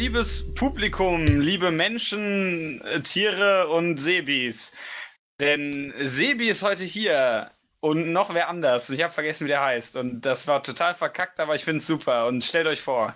liebes 0.00 0.54
Publikum, 0.54 1.26
liebe 1.26 1.70
Menschen, 1.70 2.80
äh, 2.86 3.02
Tiere 3.02 3.68
und 3.68 3.98
Sebis. 3.98 4.72
Denn 5.40 5.92
Sebi 5.98 6.48
ist 6.48 6.62
heute 6.62 6.84
hier 6.84 7.50
und 7.80 8.10
noch 8.10 8.32
wer 8.32 8.48
anders. 8.48 8.88
Ich 8.88 9.02
habe 9.02 9.12
vergessen, 9.12 9.44
wie 9.44 9.50
der 9.50 9.62
heißt. 9.62 9.96
Und 9.96 10.22
das 10.22 10.46
war 10.46 10.62
total 10.62 10.94
verkackt, 10.94 11.38
aber 11.38 11.54
ich 11.54 11.64
finde 11.64 11.80
es 11.80 11.86
super. 11.86 12.28
Und 12.28 12.42
stellt 12.42 12.66
euch 12.66 12.80
vor. 12.80 13.14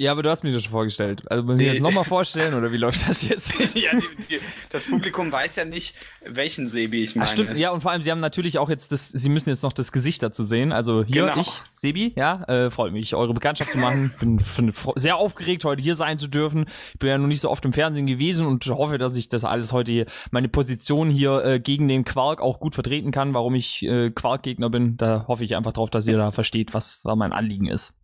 Ja, 0.00 0.12
aber 0.12 0.22
du 0.22 0.30
hast 0.30 0.44
mich 0.44 0.54
das 0.54 0.62
schon 0.62 0.70
vorgestellt. 0.70 1.28
Also 1.28 1.42
muss 1.42 1.58
ich 1.58 1.66
jetzt 1.66 1.80
nochmal 1.80 2.04
vorstellen 2.04 2.54
oder 2.54 2.70
wie 2.70 2.76
läuft 2.76 3.08
das 3.08 3.28
jetzt? 3.28 3.52
ja, 3.74 3.90
die, 3.92 4.22
die, 4.30 4.38
das 4.70 4.84
Publikum 4.84 5.32
weiß 5.32 5.56
ja 5.56 5.64
nicht, 5.64 5.96
welchen 6.24 6.68
Sebi 6.68 7.02
ich 7.02 7.16
meine. 7.16 7.26
Ach, 7.26 7.32
stimmt, 7.32 7.56
ja, 7.56 7.72
und 7.72 7.80
vor 7.80 7.90
allem, 7.90 8.00
sie 8.02 8.12
haben 8.12 8.20
natürlich 8.20 8.60
auch 8.60 8.70
jetzt 8.70 8.92
das, 8.92 9.08
sie 9.08 9.28
müssen 9.28 9.48
jetzt 9.48 9.64
noch 9.64 9.72
das 9.72 9.90
Gesicht 9.90 10.22
dazu 10.22 10.44
sehen. 10.44 10.70
Also 10.70 11.02
hier, 11.02 11.26
genau. 11.26 11.40
ich, 11.40 11.50
Sebi, 11.74 12.12
ja, 12.14 12.44
äh, 12.44 12.70
freut 12.70 12.92
mich, 12.92 13.16
eure 13.16 13.34
Bekanntschaft 13.34 13.72
zu 13.72 13.78
machen. 13.78 14.14
Bin, 14.20 14.38
bin 14.56 14.72
sehr 14.94 15.16
aufgeregt, 15.16 15.64
heute 15.64 15.82
hier 15.82 15.96
sein 15.96 16.16
zu 16.16 16.28
dürfen. 16.28 16.66
Ich 16.92 17.00
bin 17.00 17.10
ja 17.10 17.18
noch 17.18 17.26
nicht 17.26 17.40
so 17.40 17.50
oft 17.50 17.64
im 17.64 17.72
Fernsehen 17.72 18.06
gewesen 18.06 18.46
und 18.46 18.66
hoffe, 18.66 18.98
dass 18.98 19.16
ich 19.16 19.28
das 19.28 19.44
alles 19.44 19.72
heute 19.72 19.90
hier, 19.90 20.06
meine 20.30 20.48
Position 20.48 21.10
hier 21.10 21.44
äh, 21.44 21.58
gegen 21.58 21.88
den 21.88 22.04
Quark 22.04 22.40
auch 22.40 22.60
gut 22.60 22.74
vertreten 22.76 23.10
kann, 23.10 23.34
warum 23.34 23.56
ich 23.56 23.84
äh, 23.84 24.10
Quark-Gegner 24.10 24.70
bin. 24.70 24.96
Da 24.96 25.24
hoffe 25.26 25.42
ich 25.42 25.56
einfach 25.56 25.72
drauf, 25.72 25.90
dass 25.90 26.06
ihr 26.06 26.18
da 26.18 26.30
versteht, 26.30 26.72
was 26.72 27.00
da 27.00 27.16
mein 27.16 27.32
Anliegen 27.32 27.66
ist. 27.66 27.94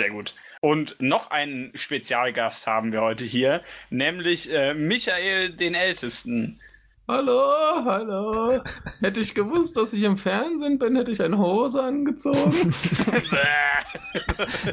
Sehr 0.00 0.10
gut. 0.10 0.34
Und 0.60 0.96
noch 0.98 1.30
einen 1.30 1.70
Spezialgast 1.76 2.66
haben 2.66 2.90
wir 2.90 3.00
heute 3.00 3.22
hier, 3.22 3.62
nämlich 3.90 4.52
äh, 4.52 4.74
Michael 4.74 5.52
den 5.52 5.74
Ältesten. 5.74 6.58
Hallo, 7.06 7.52
hallo. 7.84 8.60
Hätte 9.00 9.20
ich 9.20 9.34
gewusst, 9.34 9.76
dass 9.76 9.92
ich 9.92 10.02
im 10.02 10.16
Fernsehen 10.16 10.80
bin, 10.80 10.96
hätte 10.96 11.12
ich 11.12 11.22
eine 11.22 11.38
Hose 11.38 11.80
angezogen. 11.80 12.72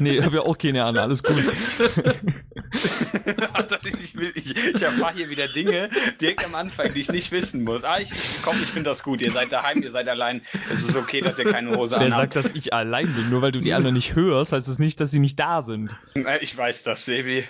nee, 0.00 0.20
hab 0.20 0.32
ja 0.32 0.40
auch 0.40 0.58
keine 0.58 0.82
Ahnung, 0.82 1.02
alles 1.02 1.22
gut. 1.22 1.44
ich, 4.00 4.14
ich, 4.34 4.56
ich 4.74 4.82
erfahre 4.82 5.14
hier 5.14 5.28
wieder 5.28 5.48
Dinge 5.48 5.88
direkt 6.20 6.44
am 6.44 6.54
Anfang, 6.54 6.92
die 6.92 7.00
ich 7.00 7.10
nicht 7.10 7.30
wissen 7.32 7.64
muss. 7.64 7.84
Ah, 7.84 7.98
ich, 8.00 8.10
komm, 8.42 8.56
ich 8.62 8.70
finde 8.70 8.90
das 8.90 9.02
gut. 9.02 9.20
Ihr 9.22 9.30
seid 9.30 9.52
daheim, 9.52 9.82
ihr 9.82 9.90
seid 9.90 10.08
allein. 10.08 10.42
Es 10.70 10.88
ist 10.88 10.96
okay, 10.96 11.20
dass 11.20 11.38
ihr 11.38 11.50
keine 11.50 11.76
Hose 11.76 11.96
Wer 11.96 12.06
anhabt. 12.06 12.34
Wer 12.34 12.42
sagt, 12.42 12.54
dass 12.54 12.56
ich 12.56 12.72
allein 12.72 13.12
bin? 13.12 13.30
Nur 13.30 13.42
weil 13.42 13.52
du 13.52 13.60
die 13.60 13.72
anderen 13.72 13.94
nicht 13.94 14.14
hörst, 14.14 14.52
heißt 14.52 14.68
es 14.68 14.72
das 14.74 14.78
nicht, 14.78 15.00
dass 15.00 15.10
sie 15.10 15.18
nicht 15.18 15.38
da 15.38 15.62
sind. 15.62 15.94
Ich 16.40 16.56
weiß 16.56 16.82
das, 16.84 17.04
Sebi. 17.04 17.44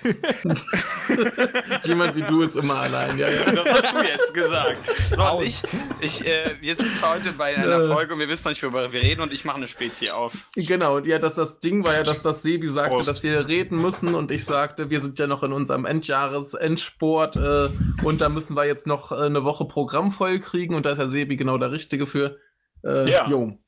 Jemand 1.84 2.16
wie 2.16 2.22
du 2.22 2.42
ist 2.42 2.56
immer 2.56 2.80
allein, 2.80 3.16
ja, 3.18 3.28
ja. 3.28 3.52
Das 3.52 3.68
hast 3.70 3.94
du 3.94 4.02
jetzt 4.02 4.34
gesagt. 4.34 4.78
So, 5.14 5.40
ich, 5.42 5.62
ich, 6.00 6.26
äh, 6.26 6.56
wir 6.60 6.74
sind 6.74 6.90
heute 7.02 7.32
bei 7.32 7.56
einer 7.56 7.78
äh. 7.78 7.86
Folge 7.86 8.14
und 8.14 8.20
wir 8.20 8.28
wissen 8.28 8.44
noch 8.44 8.50
nicht, 8.50 8.62
worüber 8.62 8.92
wir 8.92 9.02
reden 9.02 9.20
und 9.20 9.32
ich 9.32 9.44
mache 9.44 9.56
eine 9.56 9.68
Spezie 9.68 10.10
auf. 10.10 10.48
Genau, 10.56 10.98
ja, 10.98 11.18
das, 11.18 11.36
das 11.36 11.60
Ding 11.60 11.84
war 11.84 11.94
ja, 11.94 12.02
dass 12.02 12.22
das 12.22 12.42
Sebi 12.42 12.66
sagte, 12.66 12.94
Prost. 12.94 13.08
dass 13.08 13.22
wir 13.22 13.46
reden 13.46 13.80
müssen 13.80 14.14
und 14.14 14.30
ich 14.30 14.44
sagte, 14.44 14.90
wir 14.90 15.00
sind 15.00 15.11
ja 15.18 15.26
noch 15.26 15.42
in 15.42 15.52
unserem 15.52 15.84
Endjahres-Endsport 15.84 17.36
äh, 17.36 17.68
und 18.02 18.20
da 18.20 18.28
müssen 18.28 18.56
wir 18.56 18.64
jetzt 18.64 18.86
noch 18.86 19.12
äh, 19.12 19.16
eine 19.16 19.44
Woche 19.44 19.64
Programm 19.64 20.12
voll 20.12 20.40
kriegen 20.40 20.74
und 20.74 20.86
da 20.86 20.90
ist 20.90 20.98
ja 20.98 21.06
Sebi 21.06 21.36
genau 21.36 21.58
der 21.58 21.72
Richtige 21.72 22.06
für. 22.06 22.38
Äh, 22.84 23.10
ja. 23.10 23.28
Jo. 23.28 23.58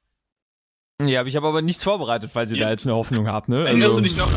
Ja, 1.03 1.21
aber 1.21 1.29
ich 1.29 1.37
habe 1.37 1.49
aber 1.49 1.61
nichts 1.61 1.83
vorbereitet, 1.83 2.31
falls 2.33 2.53
ihr 2.53 2.59
ja. 2.59 2.67
da 2.67 2.71
jetzt 2.71 2.87
eine 2.87 2.95
Hoffnung 2.95 3.27
habt, 3.27 3.49
ne? 3.49 3.67
Also, 3.67 3.97
du 3.97 4.03
dich 4.03 4.17
noch, 4.17 4.31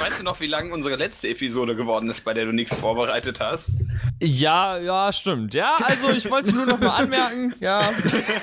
weißt 0.00 0.20
du 0.20 0.24
noch, 0.24 0.40
wie 0.40 0.46
lang 0.46 0.72
unsere 0.72 0.96
letzte 0.96 1.28
Episode 1.28 1.76
geworden 1.76 2.08
ist, 2.08 2.22
bei 2.22 2.34
der 2.34 2.46
du 2.46 2.52
nichts 2.52 2.74
vorbereitet 2.74 3.40
hast? 3.40 3.72
Ja, 4.20 4.78
ja, 4.78 5.12
stimmt. 5.12 5.54
Ja, 5.54 5.76
also 5.82 6.10
ich 6.10 6.30
wollte 6.30 6.48
es 6.48 6.54
nur 6.54 6.66
noch 6.66 6.78
mal 6.78 6.96
anmerken, 6.96 7.54
ja. 7.60 7.88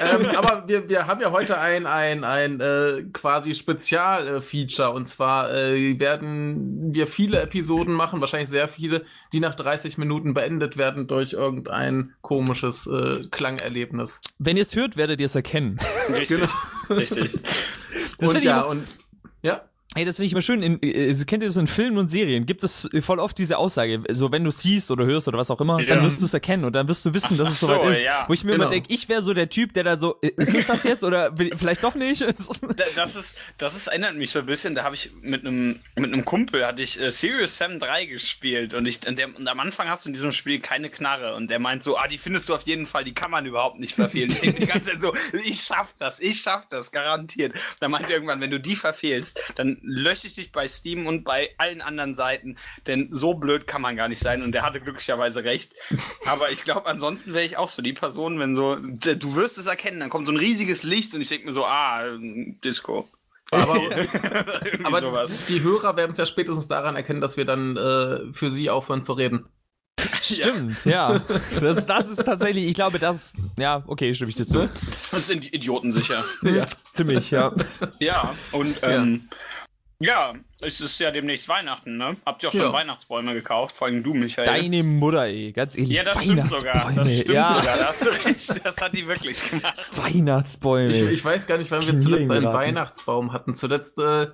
ähm, 0.02 0.28
aber 0.35 0.68
wir, 0.68 0.88
wir 0.90 1.07
haben 1.07 1.22
ja 1.22 1.31
heute 1.31 1.59
ein, 1.59 1.85
ein, 1.85 2.24
ein 2.24 2.59
äh, 2.59 3.03
quasi 3.13 3.53
Spezialfeature 3.53 4.91
und 4.91 5.07
zwar 5.07 5.53
äh, 5.53 6.00
werden 6.00 6.94
wir 6.94 7.07
viele 7.07 7.41
Episoden 7.41 7.94
machen, 7.94 8.19
wahrscheinlich 8.19 8.50
sehr 8.50 8.68
viele, 8.68 9.06
die 9.34 9.40
nach 9.40 9.56
30 9.56 9.97
Minuten 9.97 10.34
beendet 10.34 10.78
werden 10.78 11.08
durch 11.08 11.34
irgendein 11.34 12.13
komisches 12.22 12.88
äh, 12.88 13.28
Klangerlebnis. 13.31 14.19
Wenn 14.40 14.58
ihr 14.58 14.63
es 14.63 14.75
hört, 14.75 14.97
werdet 14.97 15.19
ihr 15.19 15.28
es 15.28 15.35
erkennen. 15.35 15.79
Richtig. 16.09 16.28
Genau. 16.40 16.50
Richtig. 16.90 17.31
Das 18.19 18.29
und 18.29 18.44
ja, 18.44 18.62
und 18.62 18.85
ja. 19.41 19.62
Ey, 19.95 20.03
das 20.03 20.17
finde 20.17 20.28
ich 20.28 20.33
immer 20.33 20.41
schön. 20.41 20.61
In, 20.61 20.83
äh, 20.83 21.13
kennt 21.25 21.41
ihr 21.41 21.47
das 21.47 21.56
in 21.56 21.67
Filmen 21.67 21.97
und 21.97 22.09
Serien? 22.09 22.45
Gibt 22.45 22.66
es 22.66 22.89
voll 23.01 23.19
oft 23.19 23.38
diese 23.38 23.57
Aussage, 23.57 24.03
so 24.11 24.29
wenn 24.29 24.44
du 24.44 24.51
siehst 24.51 24.91
oder 24.91 25.06
hörst 25.06 25.29
oder 25.29 25.38
was 25.38 25.50
auch 25.50 25.61
immer, 25.61 25.79
ja. 25.79 25.88
dann 25.88 26.03
wirst 26.03 26.19
du 26.19 26.25
es 26.25 26.33
erkennen 26.33 26.66
und 26.66 26.75
dann 26.75 26.89
wirst 26.89 27.06
du 27.06 27.13
wissen, 27.13 27.38
dass 27.38 27.50
es 27.50 27.61
soweit 27.61 27.81
so, 27.81 27.89
ist. 27.89 28.03
Ja. 28.03 28.25
Wo 28.28 28.34
ich 28.34 28.44
mir 28.44 28.51
genau. 28.51 28.66
immer 28.66 28.72
denke, 28.72 28.94
ich 28.94 29.07
wäre 29.07 29.22
so 29.22 29.34
der 29.34 29.50
Typ, 29.50 29.72
der 29.72 29.85
da 29.85 29.97
so, 29.97 30.16
ist 30.22 30.53
es 30.53 30.67
das 30.67 30.84
jetzt 30.84 31.05
oder 31.05 31.34
vielleicht 31.55 31.81
doch 31.81 31.95
nicht? 31.95 32.22
das 32.95 33.16
ist, 33.16 33.38
das 33.57 33.73
ist, 33.73 33.88
erinnert 33.88 34.17
mich 34.17 34.31
so 34.31 34.39
ein 34.39 34.45
bisschen. 34.45 34.75
Da 34.75 34.84
habe 34.84 34.95
ich 34.95 35.11
mit 35.22 35.45
einem 35.45 35.79
mit 35.95 36.11
einem 36.11 36.25
Kumpel 36.25 36.66
hatte 36.66 36.81
ich 36.81 37.00
äh, 37.00 37.09
Serious 37.09 37.57
Sam 37.57 37.79
3 37.79 38.05
gespielt 38.05 38.73
und 38.73 38.85
ich 38.85 39.00
der, 39.00 39.34
und 39.34 39.47
am 39.47 39.59
Anfang 39.61 39.88
hast 39.88 40.03
du 40.03 40.09
in 40.09 40.13
diesem 40.13 40.34
Spiel 40.34 40.59
keine 40.59 40.89
Knarre 40.89 41.35
und 41.35 41.50
der 41.50 41.59
meint 41.59 41.84
so, 41.84 41.97
ah, 41.97 42.09
die 42.09 42.17
findest 42.17 42.50
du 42.50 42.55
auf 42.55 42.63
jeden 42.63 42.85
Fall, 42.85 43.05
die 43.05 43.13
kann 43.13 43.31
man 43.31 43.45
überhaupt 43.45 43.79
nicht 43.79 43.95
verfehlen. 43.95 44.29
Ich 44.29 44.41
denke 44.41 44.59
die 44.59 44.67
ganze 44.67 44.91
Zeit 44.91 45.01
so, 45.01 45.13
ich 45.45 45.61
schaff 45.61 45.95
das, 46.00 46.19
ich 46.19 46.41
schaff 46.41 46.67
das, 46.69 46.91
garantiert. 46.91 47.53
Da 47.79 47.88
meint 47.88 48.09
er 48.09 48.17
irgendwann, 48.17 48.41
wenn 48.41 48.51
du 48.51 48.59
die 48.59 48.75
verfehlst, 48.75 49.41
dann 49.55 49.78
lösche 49.85 50.28
ich 50.28 50.34
dich 50.34 50.51
bei 50.51 50.68
Steam 50.68 51.07
und 51.07 51.23
bei 51.23 51.50
allen 51.57 51.81
anderen 51.81 52.16
Seiten, 52.16 52.57
denn 52.88 53.09
so 53.12 53.34
blöd 53.35 53.68
kann 53.68 53.81
man 53.81 53.96
gar 53.96 54.07
nicht 54.07 54.22
sein 54.22 54.44
und 54.44 54.51
der 54.51 54.63
hatte 54.63 54.81
glücklicherweise 54.81 55.44
recht. 55.44 55.73
Aber 56.25 56.51
ich 56.51 56.63
glaube, 56.63 56.88
ansonsten 56.88 57.34
wäre 57.34 57.46
ich 57.46 57.57
auch 57.57 57.69
so 57.69 57.81
die 57.81 57.94
Person, 57.94 58.40
wenn 58.40 58.56
so, 58.56 58.75
du 58.75 59.35
wirst 59.35 59.57
es 59.57 59.68
erkennen, 59.68 60.00
dann 60.00 60.09
kommt 60.09 60.25
so 60.25 60.31
ein 60.31 60.38
riesiges 60.38 60.84
Licht 60.84 61.13
und 61.13 61.22
ich 61.22 61.29
denke 61.29 61.46
mir 61.46 61.53
so, 61.53 61.66
ah, 61.66 62.03
Disco. 62.63 63.07
Aber, 63.51 63.75
aber 64.84 65.28
die 65.47 65.62
Hörer 65.62 65.96
werden 65.96 66.12
es 66.12 66.17
ja 66.17 66.25
spätestens 66.25 66.67
daran 66.67 66.96
erkennen, 66.96 67.22
dass 67.22 67.38
wir 67.38 67.46
dann 67.46 67.78
äh, 67.78 68.34
für 68.34 68.50
sie 68.50 68.69
aufhören 68.69 69.03
zu 69.03 69.13
reden. 69.13 69.46
Stimmt, 70.22 70.78
ja. 70.84 71.13
ja. 71.13 71.25
Das, 71.59 71.85
das 71.85 72.09
ist 72.09 72.23
tatsächlich, 72.23 72.67
ich 72.67 72.75
glaube, 72.75 73.00
das, 73.00 73.34
ja, 73.57 73.84
okay, 73.88 74.13
stimme 74.13 74.29
ich 74.29 74.35
dir 74.35 74.46
zu. 74.46 74.69
Das 75.12 75.28
sind 75.28 75.53
Idioten 75.53 75.91
sicher. 75.91 76.25
Ja, 76.41 76.66
ziemlich, 76.91 77.31
ja. 77.31 77.53
Ja, 78.00 78.35
und 78.52 78.79
ähm, 78.81 79.28
ja. 79.29 79.38
Ja, 80.05 80.33
es 80.61 80.81
ist 80.81 80.99
ja 80.99 81.09
demnächst 81.09 81.49
Weihnachten, 81.49 81.97
ne? 81.97 82.17
Habt 82.25 82.43
ihr 82.43 82.49
auch 82.49 82.53
schon 82.53 82.61
ja. 82.61 82.73
Weihnachtsbäume 82.73 83.33
gekauft? 83.33 83.75
Vor 83.75 83.88
allem 83.88 84.03
du, 84.03 84.13
Michael. 84.13 84.45
Deine 84.45 84.83
Mutter, 84.83 85.25
ey. 85.25 85.51
Ganz 85.51 85.75
ehrlich. 85.75 85.97
Ja, 85.97 86.03
das 86.03 86.21
stimmt 86.21 86.47
sogar. 86.47 86.91
Das 86.93 87.11
stimmt 87.11 87.29
ja. 87.29 87.47
sogar. 87.47 87.77
Da 87.77 87.88
hast 87.88 88.05
du 88.05 88.09
recht. 88.09 88.66
Das 88.66 88.77
hat 88.81 88.93
die 88.93 89.07
wirklich 89.07 89.49
gemacht. 89.49 89.75
Weihnachtsbäume. 89.93 90.89
Ich, 90.91 91.01
ich 91.01 91.25
weiß 91.25 91.47
gar 91.47 91.57
nicht, 91.57 91.71
wann 91.71 91.85
wir 91.85 91.97
zuletzt 91.97 92.29
einen 92.29 92.45
Weihnachtsbaum 92.45 93.33
hatten. 93.33 93.55
Zuletzt 93.55 93.97
äh, 93.97 94.27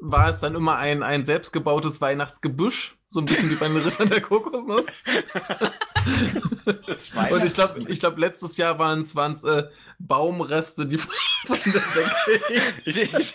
war 0.00 0.28
es 0.28 0.40
dann 0.40 0.56
immer 0.56 0.76
ein, 0.78 1.04
ein 1.04 1.22
selbstgebautes 1.22 2.00
Weihnachtsgebüsch. 2.00 2.96
So 3.14 3.20
ein 3.20 3.26
bisschen 3.26 3.48
wie 3.48 3.54
bei 3.54 3.68
den 3.68 3.76
Rittern 3.76 4.08
der 4.08 4.20
Kokosnuss. 4.20 4.86
Und 7.30 7.44
ich 7.44 7.54
glaube, 7.54 7.84
ich 7.86 8.00
glaub, 8.00 8.18
letztes 8.18 8.56
Jahr 8.56 8.80
waren 8.80 9.02
es 9.02 9.44
äh, 9.44 9.68
Baumreste, 10.00 10.84
die 10.84 10.98
von 10.98 11.10
der 11.64 11.72
Decke 11.72 12.62
ich, 12.84 12.96
ich, 12.96 13.32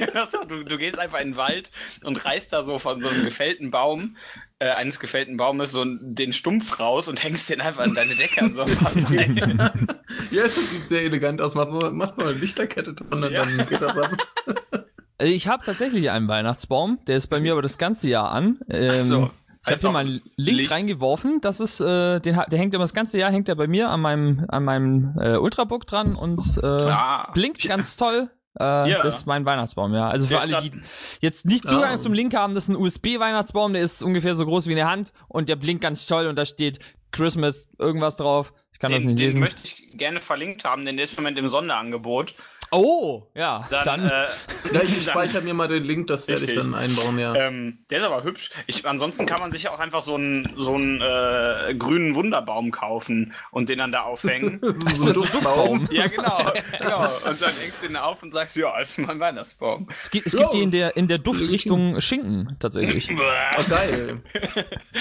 du, 0.50 0.64
du 0.66 0.78
gehst 0.78 1.00
einfach 1.00 1.22
in 1.22 1.30
den 1.30 1.38
Wald 1.38 1.72
und 2.04 2.26
reißt 2.26 2.52
da 2.52 2.66
so 2.66 2.78
von 2.78 3.02
so 3.02 3.08
einem 3.08 3.24
gefällten 3.24 3.72
Baum 3.72 4.18
äh, 4.60 4.68
eines 4.72 5.00
gefällten 5.00 5.38
Baumes 5.38 5.72
so 5.72 5.86
den 5.86 6.34
Stumpf 6.34 6.82
raus 6.82 7.08
und 7.08 7.24
hängst 7.24 7.50
den 7.50 7.62
einfach 7.62 7.84
an 7.84 7.96
deine 7.96 8.18
Decke 8.18 8.42
an 8.42 8.56
so 8.56 8.64
ein 8.64 8.76
paar 8.76 8.92
Seilen. 8.92 9.38
ja, 10.32 10.44
das 10.44 10.72
sieht 10.72 10.90
sehr 10.90 11.04
elegant 11.04 11.40
aus. 11.40 11.56
Mach, 11.56 11.70
machst 11.94 12.18
noch 12.18 12.26
eine 12.26 12.38
Lichterkette 12.38 12.96
dran 12.96 13.24
und 13.24 13.32
ja. 13.32 13.46
dann 13.46 13.66
geht 13.70 13.82
das 13.82 13.98
ab. 13.98 14.12
Ich 15.22 15.50
habe 15.50 15.66
tatsächlich 15.66 16.12
einen 16.12 16.30
Weihnachtsbaum, 16.30 17.00
der 17.08 17.18
ist 17.18 17.28
bei 17.28 17.42
mir 17.42 17.52
aber 17.52 17.62
das 17.62 17.78
ganze 17.78 18.08
Jahr 18.08 18.32
an. 18.32 18.60
Ähm, 18.70 18.92
Ach 18.94 19.04
so. 19.04 19.32
Ich 19.70 19.78
habe 19.78 19.88
dir 19.88 19.92
mal 19.92 20.00
einen 20.00 20.22
Link 20.36 20.58
Licht. 20.58 20.72
reingeworfen. 20.72 21.42
Das 21.42 21.60
ist, 21.60 21.80
äh, 21.80 22.20
den, 22.20 22.40
der 22.50 22.60
hängt 22.60 22.74
immer 22.74 22.84
das 22.84 22.94
ganze 22.94 23.18
Jahr, 23.18 23.32
hängt 23.32 23.50
er 23.50 23.56
bei 23.56 23.68
mir 23.68 23.90
an 23.90 24.02
meinem, 24.02 24.46
an 24.48 24.64
meinem 24.64 25.18
äh, 25.20 25.38
Ultrabook 25.38 25.86
dran 25.86 26.16
und 26.16 26.42
äh, 26.62 26.66
ah. 26.66 27.32
blinkt 27.34 27.68
ganz 27.68 27.96
toll. 27.96 28.30
Äh, 28.60 28.64
ja. 28.64 29.02
Das 29.02 29.18
ist 29.18 29.26
mein 29.26 29.46
Weihnachtsbaum, 29.46 29.94
ja. 29.94 30.10
Also 30.10 30.26
für 30.26 30.34
der 30.34 30.42
alle, 30.42 30.70
die 30.70 30.82
jetzt 31.22 31.46
nicht 31.46 31.68
Zugang 31.68 31.94
oh. 31.94 31.98
zum 31.98 32.14
Link 32.14 32.36
haben, 32.36 32.56
das 32.56 32.66
ist 32.66 32.70
ein 32.70 32.76
USB-Weihnachtsbaum, 32.76 33.74
der 33.74 33.84
ist 33.84 34.02
ungefähr 34.02 34.36
so 34.36 34.46
groß 34.46 34.68
wie 34.68 34.72
eine 34.72 34.90
Hand 34.90 35.14
und 35.28 35.50
der 35.50 35.56
blinkt 35.56 35.82
ganz 35.82 36.06
toll 36.08 36.28
und 36.28 36.36
da 36.36 36.46
steht 36.46 36.80
Christmas 37.12 37.70
irgendwas 37.78 38.16
drauf. 38.16 38.54
Ich 38.74 38.80
kann 38.80 38.92
den, 38.92 38.98
das 38.98 39.04
nicht 39.06 39.20
lesen. 39.20 39.36
Den 39.36 39.42
möchte 39.42 39.62
ich 39.64 39.98
gerne 39.98 40.20
verlinkt 40.20 40.66
haben, 40.66 40.86
denn 40.86 40.98
der 40.98 41.04
ist 41.04 41.18
im 41.18 41.24
Moment 41.24 41.38
im 41.38 41.48
Sonderangebot. 41.48 42.34
Oh, 42.72 43.28
ja. 43.34 43.66
Dann, 43.70 43.86
dann. 43.86 44.06
Äh, 44.06 44.28
ja, 44.74 44.82
ich 44.84 45.04
speichere 45.04 45.42
mir 45.42 45.54
mal 45.54 45.68
den 45.68 45.84
Link, 45.84 46.08
das 46.08 46.28
werde 46.28 46.46
ich 46.46 46.54
dann 46.54 46.74
einbauen, 46.76 47.18
ja. 47.18 47.34
Ähm, 47.36 47.80
der 47.90 48.00
ist 48.00 48.06
aber 48.06 48.24
hübsch. 48.24 48.52
Ich, 48.68 48.86
ansonsten 48.86 49.26
kann 49.26 49.40
man 49.40 49.52
sich 49.52 49.64
ja 49.64 49.72
auch 49.72 49.80
einfach 49.80 50.02
so 50.02 50.16
einen 50.16 50.52
so 50.56 50.76
einen 50.76 51.02
äh, 51.02 51.76
grünen 51.76 52.16
Wunderbaum 52.16 52.72
kaufen 52.72 53.34
und 53.52 53.70
den 53.70 53.80
dann 53.80 53.92
da 53.92 54.04
aufhängen. 54.04 54.60
so 54.94 55.08
ein 55.08 55.14
Duftbaum. 55.14 55.88
ja, 55.92 56.08
genau, 56.08 56.52
genau. 56.78 57.04
Und 57.26 57.42
dann 57.42 57.54
hängst 57.54 57.82
du 57.82 57.88
den 57.88 57.96
auf 57.96 58.22
und 58.24 58.32
sagst, 58.32 58.56
ja, 58.56 58.80
ist 58.80 58.98
mein 58.98 59.20
Weihnachtsbaum. 59.20 59.90
Es 60.02 60.12
gibt, 60.12 60.28
es 60.28 60.36
gibt 60.36 60.54
die 60.54 60.62
in 60.62 60.72
der 60.72 60.96
in 60.96 61.08
der 61.08 61.18
Duftrichtung 61.18 62.00
Schinken 62.02 62.56
tatsächlich. 62.60 63.10
oh, 63.58 63.64
geil. 63.70 64.22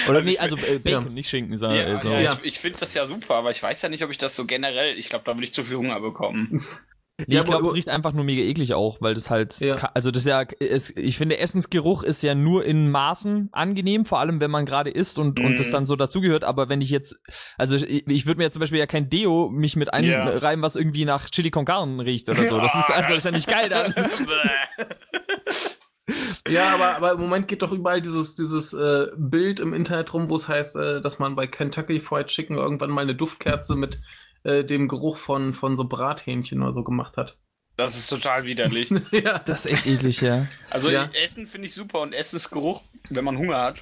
Oder 0.07 0.19
also 0.19 0.29
nee, 0.29 0.37
also 0.37 0.57
äh, 0.57 0.79
Bacon, 0.79 1.03
ja. 1.05 1.09
nicht 1.09 1.29
Schinken, 1.29 1.57
sondern 1.57 1.79
ja, 1.79 1.85
also. 1.93 2.09
ja, 2.09 2.33
ich, 2.33 2.43
ich 2.43 2.59
finde 2.59 2.79
das 2.79 2.93
ja 2.93 3.05
super, 3.05 3.35
aber 3.35 3.51
ich 3.51 3.61
weiß 3.61 3.81
ja 3.81 3.89
nicht, 3.89 4.03
ob 4.03 4.11
ich 4.11 4.17
das 4.17 4.35
so 4.35 4.45
generell, 4.45 4.97
ich 4.97 5.09
glaube, 5.09 5.25
da 5.25 5.33
würde 5.33 5.43
ich 5.43 5.53
zu 5.53 5.63
viel 5.63 5.77
Hunger 5.77 5.99
bekommen. 5.99 6.65
Nee, 7.27 7.35
ja, 7.35 7.41
ich 7.41 7.47
glaube, 7.47 7.67
es 7.67 7.73
riecht 7.73 7.89
einfach 7.89 8.13
nur 8.13 8.23
mega 8.23 8.41
eklig 8.41 8.73
auch, 8.73 8.97
weil 9.01 9.13
das 9.13 9.29
halt, 9.29 9.59
ja. 9.59 9.75
also 9.93 10.09
das 10.09 10.21
ist 10.21 10.27
ja, 10.27 10.43
es, 10.59 10.95
ich 10.95 11.17
finde, 11.17 11.37
Essensgeruch 11.37 12.03
ist 12.03 12.21
ja 12.23 12.33
nur 12.33 12.63
in 12.63 12.89
Maßen 12.89 13.49
angenehm, 13.51 14.05
vor 14.05 14.19
allem 14.19 14.39
wenn 14.39 14.51
man 14.51 14.65
gerade 14.65 14.89
isst 14.89 15.19
und, 15.19 15.39
mm. 15.39 15.45
und 15.45 15.59
das 15.59 15.67
mhm. 15.67 15.71
dann 15.73 15.85
so 15.85 15.95
dazugehört, 15.97 16.43
aber 16.45 16.69
wenn 16.69 16.81
ich 16.81 16.89
jetzt, 16.89 17.19
also 17.57 17.75
ich, 17.75 18.07
ich 18.07 18.25
würde 18.25 18.37
mir 18.37 18.45
jetzt 18.45 18.53
zum 18.53 18.61
Beispiel 18.61 18.79
ja 18.79 18.87
kein 18.87 19.09
Deo 19.09 19.49
mich 19.49 19.75
mit 19.75 19.93
einreiben, 19.93 20.41
yeah. 20.41 20.61
was 20.61 20.75
irgendwie 20.77 21.03
nach 21.05 21.29
Chili 21.29 21.51
con 21.51 21.65
Carne 21.65 22.05
riecht 22.05 22.29
oder 22.29 22.47
so. 22.47 22.59
Das 22.59 22.75
ist, 22.75 22.89
also 22.89 23.09
das 23.09 23.17
ist 23.17 23.25
ja 23.25 23.31
nicht 23.31 23.47
geil 23.47 23.69
dann. 23.69 23.93
ja, 26.47 26.73
aber, 26.73 26.95
aber 26.95 27.11
im 27.13 27.21
Moment 27.21 27.47
geht 27.47 27.61
doch 27.61 27.71
überall 27.71 28.01
dieses, 28.01 28.35
dieses 28.35 28.73
äh, 28.73 29.07
Bild 29.17 29.59
im 29.59 29.73
Internet 29.73 30.13
rum, 30.13 30.29
wo 30.29 30.35
es 30.35 30.47
heißt, 30.47 30.75
äh, 30.77 31.01
dass 31.01 31.19
man 31.19 31.35
bei 31.35 31.47
Kentucky 31.47 31.99
Fried 31.99 32.27
Chicken 32.27 32.57
irgendwann 32.57 32.91
mal 32.91 33.01
eine 33.01 33.15
Duftkerze 33.15 33.75
mit 33.75 33.99
äh, 34.43 34.63
dem 34.63 34.87
Geruch 34.87 35.17
von, 35.17 35.53
von 35.53 35.75
so 35.75 35.85
Brathähnchen 35.85 36.61
oder 36.61 36.73
so 36.73 36.83
gemacht 36.83 37.17
hat. 37.17 37.37
Das 37.77 37.95
ist 37.95 38.07
total 38.07 38.45
widerlich. 38.45 38.89
ja. 39.11 39.39
Das 39.39 39.65
ist 39.65 39.71
echt 39.71 39.87
eklig, 39.87 40.21
ja. 40.21 40.47
Also 40.69 40.89
ja. 40.89 41.09
Essen 41.23 41.47
finde 41.47 41.67
ich 41.67 41.73
super 41.73 42.01
und 42.01 42.13
Essensgeruch, 42.13 42.81
wenn 43.09 43.23
man 43.23 43.37
Hunger 43.37 43.61
hat, 43.61 43.77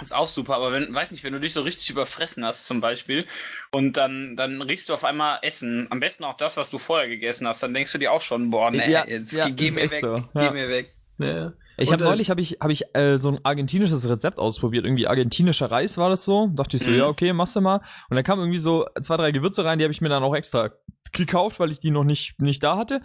ist 0.00 0.14
auch 0.14 0.26
super. 0.26 0.56
Aber 0.56 0.72
wenn, 0.72 0.94
weiß 0.94 1.10
nicht, 1.10 1.24
wenn 1.24 1.34
du 1.34 1.40
dich 1.40 1.52
so 1.52 1.60
richtig 1.60 1.90
überfressen 1.90 2.44
hast 2.44 2.66
zum 2.66 2.80
Beispiel 2.80 3.26
und 3.70 3.98
dann, 3.98 4.36
dann 4.36 4.62
riechst 4.62 4.88
du 4.88 4.94
auf 4.94 5.04
einmal 5.04 5.40
Essen, 5.42 5.86
am 5.90 6.00
besten 6.00 6.24
auch 6.24 6.36
das, 6.36 6.56
was 6.56 6.70
du 6.70 6.78
vorher 6.78 7.08
gegessen 7.08 7.46
hast, 7.46 7.62
dann 7.62 7.74
denkst 7.74 7.92
du 7.92 7.98
dir 7.98 8.12
auch 8.12 8.22
schon, 8.22 8.50
boah, 8.50 8.70
nee, 8.70 8.90
ja, 8.90 9.06
jetzt 9.06 9.32
ja, 9.32 9.48
geh, 9.48 9.70
mir 9.72 9.90
weg, 9.90 10.00
so. 10.00 10.24
geh 10.34 10.50
mir 10.50 10.68
weg. 10.68 10.94
Ja. 11.18 11.52
Ich 11.78 11.92
habe 11.92 12.04
äh, 12.04 12.08
neulich 12.08 12.30
habe 12.30 12.40
ich 12.40 12.58
habe 12.60 12.72
ich 12.72 12.84
äh, 12.94 13.18
so 13.18 13.30
ein 13.30 13.38
argentinisches 13.44 14.08
Rezept 14.08 14.38
ausprobiert, 14.38 14.84
irgendwie 14.84 15.06
argentinischer 15.06 15.70
Reis 15.70 15.96
war 15.96 16.10
das 16.10 16.24
so. 16.24 16.48
Dachte 16.48 16.76
ich 16.76 16.82
so, 16.82 16.90
mhm. 16.90 16.98
ja 16.98 17.06
okay, 17.06 17.32
machst 17.32 17.56
du 17.56 17.60
mal. 17.60 17.80
Und 18.10 18.16
dann 18.16 18.24
kamen 18.24 18.42
irgendwie 18.42 18.58
so 18.58 18.86
zwei 19.00 19.16
drei 19.16 19.30
Gewürze 19.30 19.64
rein, 19.64 19.78
die 19.78 19.84
habe 19.84 19.92
ich 19.92 20.00
mir 20.00 20.08
dann 20.08 20.22
auch 20.22 20.34
extra 20.34 20.70
gekauft, 21.12 21.60
weil 21.60 21.70
ich 21.70 21.78
die 21.78 21.90
noch 21.90 22.04
nicht 22.04 22.40
nicht 22.40 22.62
da 22.62 22.76
hatte. 22.76 23.00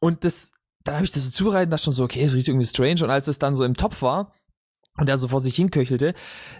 Und 0.00 0.24
das 0.24 0.52
dann 0.84 0.96
habe 0.96 1.04
ich 1.04 1.10
das 1.10 1.24
so 1.24 1.30
zubereitet, 1.30 1.72
dachte 1.72 1.84
schon 1.84 1.92
so, 1.92 2.04
okay, 2.04 2.22
es 2.22 2.34
riecht 2.34 2.48
irgendwie 2.48 2.66
strange. 2.66 3.02
Und 3.02 3.10
als 3.10 3.26
es 3.26 3.40
dann 3.40 3.56
so 3.56 3.64
im 3.64 3.74
Topf 3.74 4.02
war, 4.02 4.32
und 4.96 5.08
der 5.08 5.18
so 5.18 5.28
vor 5.28 5.40
sich 5.40 5.56
hinköchelte, 5.56 6.14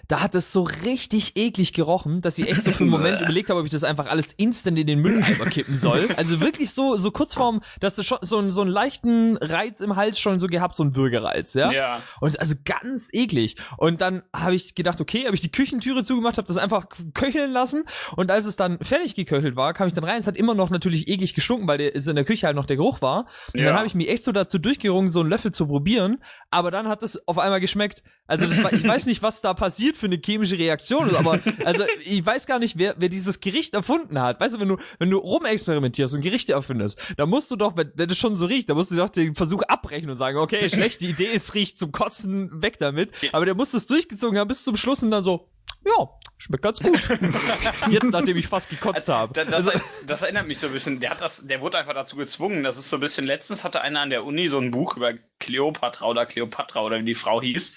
da 0.09 0.23
hat 0.23 0.35
es 0.35 0.53
so 0.53 0.63
richtig 0.63 1.37
eklig 1.37 1.73
gerochen, 1.73 2.21
dass 2.21 2.39
ich 2.39 2.49
echt 2.49 2.63
so 2.63 2.71
für 2.71 2.85
einen 2.85 2.91
Moment 2.91 3.21
überlegt 3.23 3.51
habe, 3.51 3.61
ob 3.61 3.67
ich 3.67 3.73
das 3.73 3.85
einfach 3.85 4.07
alles 4.07 4.33
instant 4.35 4.79
in 4.79 4.87
den 4.87 5.01
Mülleimer 5.01 5.47
kippen 5.47 5.77
soll. 5.77 6.09
Also 6.17 6.41
wirklich 6.41 6.73
so, 6.73 6.97
so 6.97 7.11
kurz 7.11 7.35
vorm, 7.35 7.61
dass 7.79 7.95
du 7.95 8.03
schon 8.03 8.19
so, 8.23 8.49
so 8.51 8.63
einen 8.63 8.71
leichten 8.71 9.37
Reiz 9.37 9.81
im 9.81 9.97
Hals 9.97 10.19
schon 10.19 10.39
so 10.39 10.47
gehabt, 10.47 10.75
so 10.75 10.83
ein 10.83 10.93
Bürgerreiz, 10.93 11.53
ja? 11.55 11.71
Ja. 11.73 12.01
Und 12.21 12.41
also 12.41 12.55
ganz 12.65 13.11
eklig. 13.13 13.57
Und 13.77 14.01
dann 14.01 14.23
habe 14.35 14.55
ich 14.55 14.75
gedacht, 14.75 15.01
okay, 15.01 15.27
habe 15.27 15.35
ich 15.35 15.43
die 15.43 15.51
Küchentüre 15.51 16.05
zugemacht, 16.05 16.39
habe 16.39 16.49
das 16.49 16.57
einfach 16.57 16.87
köcheln 17.13 17.53
lassen 17.53 17.85
und 18.17 18.31
als 18.31 18.47
es 18.47 18.57
dann 18.57 18.79
fertig 18.81 19.15
geköchelt 19.15 19.57
war, 19.57 19.75
kam 19.75 19.87
ich 19.87 19.93
dann 19.93 20.05
rein, 20.05 20.19
es 20.19 20.27
hat 20.27 20.37
immer 20.37 20.55
noch 20.55 20.71
natürlich 20.71 21.09
eklig 21.09 21.35
gestunken, 21.35 21.69
weil 21.69 21.81
es 21.81 22.07
in 22.07 22.17
der 22.17 22.25
Küche 22.25 22.47
halt 22.47 22.57
noch 22.57 22.67
der 22.67 22.77
Geruch 22.77 23.03
war. 23.03 23.27
Und 23.53 23.61
ja. 23.61 23.67
dann 23.67 23.77
habe 23.77 23.87
ich 23.87 23.95
mich 23.95 24.09
echt 24.09 24.25
so 24.25 24.33
dazu 24.33 24.59
durchgerungen, 24.59 25.09
so 25.09 25.21
einen 25.21 25.31
Löffel 25.31 25.53
zu 25.53 25.67
probieren, 25.67 26.19
aber 26.51 26.71
dann 26.71 26.89
hat 26.89 27.03
es 27.03 27.27
auf 27.29 27.39
einmal 27.39 27.61
geschmeckt. 27.61 28.03
Also 28.27 28.47
das 28.47 28.63
war, 28.63 28.73
ich 28.73 28.87
weiß 28.87 29.07
nicht, 29.07 29.23
was 29.23 29.41
da 29.41 29.55
passiert 29.55 29.97
für 29.97 30.07
eine 30.07 30.21
chemische 30.25 30.59
Reaktion, 30.59 31.15
aber 31.15 31.41
also 31.65 31.85
ich 32.05 32.25
weiß 32.25 32.47
gar 32.47 32.59
nicht, 32.59 32.79
wer, 32.79 32.95
wer 32.99 33.09
dieses 33.09 33.41
Gericht 33.41 33.75
erfunden 33.75 34.21
hat. 34.21 34.41
Weißt 34.41 34.55
du, 34.55 34.61
wenn 34.61 34.69
du, 34.69 34.77
wenn 34.99 35.11
du 35.11 35.19
rumexperimentierst 35.19 36.15
und 36.15 36.23
Gerichte 36.23 36.53
erfindest, 36.53 36.99
dann 37.17 37.29
musst 37.29 37.51
du 37.51 37.57
doch, 37.57 37.77
wenn, 37.77 37.93
wenn 37.95 38.09
das 38.09 38.19
schon 38.19 38.35
so 38.35 38.47
riecht, 38.47 38.69
dann 38.69 38.77
musst 38.77 38.91
du 38.91 38.97
doch 38.97 39.09
den 39.09 39.35
Versuch 39.35 39.63
abbrechen 39.63 40.11
und 40.11 40.17
sagen, 40.17 40.39
okay, 40.39 40.69
schlechte 40.69 41.07
Idee, 41.07 41.31
es 41.35 41.55
riecht 41.55 41.79
zum 41.79 41.93
Kotzen 41.93 42.63
weg 42.63 42.79
damit. 42.79 43.13
Aber 43.33 43.45
der 43.45 43.55
muss 43.55 43.71
das 43.71 43.87
durchgezogen 43.87 44.39
haben 44.39 44.49
bis 44.49 44.65
zum 44.65 44.77
Schluss 44.77 45.03
und 45.03 45.11
dann 45.11 45.23
so, 45.23 45.49
ja, 45.85 46.09
schmeckt 46.37 46.63
ganz 46.63 46.81
gut. 46.81 47.01
Jetzt, 47.91 48.11
nachdem 48.11 48.37
ich 48.37 48.49
fast 48.49 48.69
gekotzt 48.69 49.09
habe. 49.09 49.33
Das, 49.33 49.47
das, 49.47 49.69
also, 49.69 49.81
das, 50.07 50.23
erinnert 50.23 50.47
mich 50.47 50.59
so 50.59 50.67
ein 50.67 50.73
bisschen. 50.73 51.01
Der 51.01 51.11
hat 51.11 51.21
das, 51.21 51.47
der 51.47 51.61
wurde 51.61 51.79
einfach 51.79 51.95
dazu 51.95 52.17
gezwungen. 52.17 52.65
Das 52.65 52.77
ist 52.77 52.89
so 52.89 52.97
ein 52.97 53.01
bisschen. 53.01 53.25
Letztens 53.25 53.65
hatte 53.65 53.81
einer 53.81 54.01
an 54.01 54.11
der 54.11 54.25
Uni 54.25 54.49
so 54.49 54.59
ein 54.59 54.71
Buch 54.71 54.97
über 54.97 55.15
Cleopatra 55.39 56.07
oder 56.07 56.27
Cleopatra 56.27 56.83
oder 56.83 56.99
wie 56.99 57.05
die 57.05 57.15
Frau 57.15 57.41
hieß. 57.41 57.75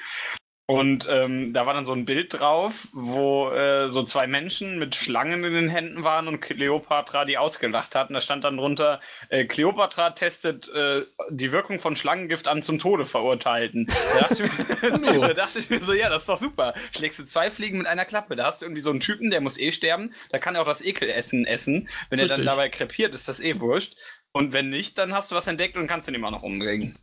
Und 0.70 1.08
ähm, 1.10 1.52
da 1.52 1.66
war 1.66 1.74
dann 1.74 1.84
so 1.84 1.94
ein 1.94 2.06
Bild 2.06 2.40
drauf, 2.40 2.90
wo 2.94 3.50
äh, 3.50 3.90
so 3.90 4.04
zwei 4.04 4.28
Menschen 4.28 4.78
mit 4.78 4.94
Schlangen 4.94 5.44
in 5.44 5.56
den 5.56 5.68
Händen 5.68 6.04
waren 6.04 6.28
und 6.28 6.42
Cleopatra 6.42 7.26
die 7.26 7.40
ausgelacht 7.40 7.96
hat. 7.96 8.10
Und 8.10 8.14
da 8.14 8.22
stand 8.22 8.44
dann 8.44 8.58
drunter, 8.58 9.02
äh, 9.30 9.46
Cleopatra 9.46 10.12
testet 10.12 10.72
äh, 10.72 11.06
die 11.32 11.52
Wirkung 11.52 11.80
von 11.80 11.96
Schlangengift 11.96 12.48
an 12.48 12.62
zum 12.62 12.78
Tode 12.78 13.06
verurteilten. 13.06 13.88
Da 13.88 14.20
dachte, 14.20 14.44
ich 14.44 15.00
mir, 15.00 15.20
da 15.30 15.34
dachte 15.34 15.58
ich 15.58 15.72
mir 15.72 15.82
so, 15.82 15.92
ja, 15.92 16.08
das 16.08 16.22
ist 16.22 16.30
doch 16.30 16.40
super. 16.40 16.76
Schlägst 16.96 17.18
du 17.18 17.26
zwei 17.26 17.50
Fliegen 17.50 17.80
mit 17.80 17.88
einer 17.88 18.06
Klappe. 18.06 18.36
Da 18.36 18.46
hast 18.46 18.62
du 18.62 18.68
irgendwie 18.68 18.84
so 18.84 18.92
einen 18.92 19.00
Typen, 19.00 19.32
der 19.32 19.42
muss 19.42 19.58
eh 19.58 19.72
sterben. 19.72 20.14
Da 20.30 20.38
kann 20.38 20.54
er 20.54 20.62
auch 20.62 20.68
das 20.68 20.84
Ekelessen 20.84 21.48
essen. 21.48 21.90
Wenn 22.12 22.20
Richtig. 22.20 22.30
er 22.30 22.38
dann 22.38 22.46
dabei 22.46 22.70
krepiert, 22.70 23.16
ist 23.16 23.28
das 23.28 23.40
eh 23.40 23.60
wurscht. 23.60 23.96
Und 24.34 24.54
wenn 24.54 24.70
nicht, 24.70 25.00
dann 25.00 25.16
hast 25.16 25.32
du 25.32 25.36
was 25.36 25.48
entdeckt 25.48 25.78
und 25.78 25.88
kannst 25.88 26.08
ihn 26.08 26.14
immer 26.14 26.30
noch 26.30 26.44
umbringen. 26.44 27.00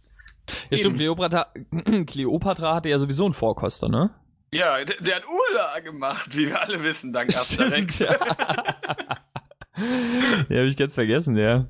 Ja, 0.70 0.78
stimmt, 0.78 0.96
Cleopatra, 0.96 1.46
Cleopatra 2.06 2.74
hatte 2.76 2.88
ja 2.88 2.98
sowieso 2.98 3.24
einen 3.24 3.34
Vorkoster, 3.34 3.88
ne? 3.88 4.10
Ja, 4.52 4.84
der, 4.84 4.96
der 5.00 5.16
hat 5.16 5.24
Ula 5.26 5.80
gemacht, 5.80 6.36
wie 6.36 6.46
wir 6.46 6.60
alle 6.60 6.82
wissen, 6.82 7.12
dank 7.12 7.28
Asterix. 7.34 7.98
ja, 7.98 8.12
ja 10.48 10.56
habe 10.58 10.66
ich 10.66 10.76
ganz 10.76 10.94
vergessen, 10.94 11.36
ja. 11.36 11.66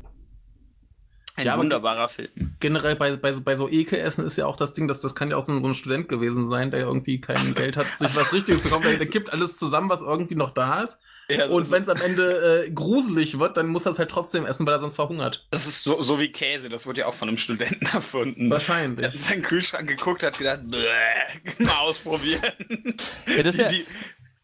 Ein 1.37 1.47
ja, 1.47 1.59
wunderbarer 1.59 2.09
Film. 2.09 2.31
Generell 2.61 2.97
bei, 2.97 3.17
bei, 3.17 3.33
bei 3.33 3.57
so 3.57 3.69
Ekelessen 3.69 4.25
ist 4.25 4.37
ja 4.39 4.47
auch 4.47 4.57
das 4.57 4.73
Ding, 4.73 4.89
dass 4.89 5.03
das 5.03 5.15
kann 5.15 5.31
ja 5.31 5.37
auch 5.37 5.43
so 5.43 5.53
ein, 5.53 5.61
so 5.61 5.67
ein 5.67 5.75
Student 5.75 6.09
gewesen 6.09 6.49
sein, 6.49 6.71
der 6.71 6.81
irgendwie 6.81 7.21
kein 7.21 7.55
Geld 7.55 7.77
hat, 7.77 7.87
sich 7.99 8.17
was 8.17 8.33
Richtiges 8.33 8.63
zu 8.63 8.71
kaufen. 8.71 8.85
Der, 8.85 8.97
der 8.97 9.07
kippt 9.07 9.31
alles 9.31 9.59
zusammen, 9.59 9.91
was 9.91 10.01
irgendwie 10.01 10.35
noch 10.35 10.55
da 10.55 10.83
ist. 10.83 10.99
Ja, 11.29 11.47
und 11.47 11.71
wenn 11.73 11.83
es 11.83 11.89
am 11.89 12.01
Ende 12.01 12.67
äh, 12.67 12.71
gruselig 12.71 13.39
wird, 13.39 13.57
dann 13.57 13.67
muss 13.67 13.85
er 13.85 13.93
es 13.93 13.99
halt 13.99 14.11
trotzdem 14.11 14.47
essen, 14.47 14.65
weil 14.65 14.75
er 14.75 14.79
sonst 14.79 14.95
verhungert. 14.95 15.47
Das 15.51 15.67
ist 15.67 15.83
so, 15.83 16.01
so 16.01 16.21
wie 16.21 16.31
Käse, 16.31 16.69
das 16.69 16.87
wurde 16.87 17.01
ja 17.01 17.07
auch 17.07 17.15
von 17.15 17.29
einem 17.29 17.39
Studenten 17.39 17.87
erfunden. 17.93 18.49
Wahrscheinlich. 18.49 19.01
Der 19.01 19.09
hat 19.09 19.15
in 19.15 19.21
seinen 19.21 19.43
Kühlschrank 19.43 19.89
geguckt, 19.89 20.23
hat 20.23 20.39
gedacht, 20.39 20.61
mal 20.65 21.79
ausprobieren. 21.81 22.53
Ja, 23.27 23.43
das 23.43 23.57
die, 23.57 23.63
ja 23.63 23.69
die, 23.69 23.87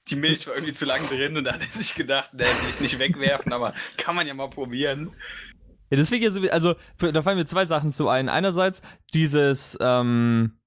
die 0.08 0.17
Milch 0.17 0.46
war 0.49 0.55
irgendwie 0.55 0.75
zu 0.75 0.84
lang 0.84 1.06
drin 1.08 1.37
und 1.37 1.44
da 1.44 1.55
hat 1.55 1.61
er 1.61 1.67
sich 1.69 1.94
gedacht, 1.94 2.34
ne, 2.34 2.40
will 2.40 2.70
ich 2.70 2.81
nicht 2.81 2.99
wegwerfen, 2.99 3.52
aber 3.52 3.75
kann 3.96 4.17
man 4.17 4.26
ja 4.26 4.34
mal 4.34 4.50
probieren. 4.50 5.12
Ja, 5.90 5.99
deswegen 5.99 6.25
ja 6.25 6.31
so, 6.31 6.40
also 6.50 6.75
da 6.99 7.23
fallen 7.23 7.38
mir 7.38 7.46
zwei 7.46 7.67
Sachen 7.67 7.93
zu 7.93 8.08
ein. 8.08 8.29
Einerseits 8.29 8.82
dieses 9.14 9.79
ähm, 9.81 10.58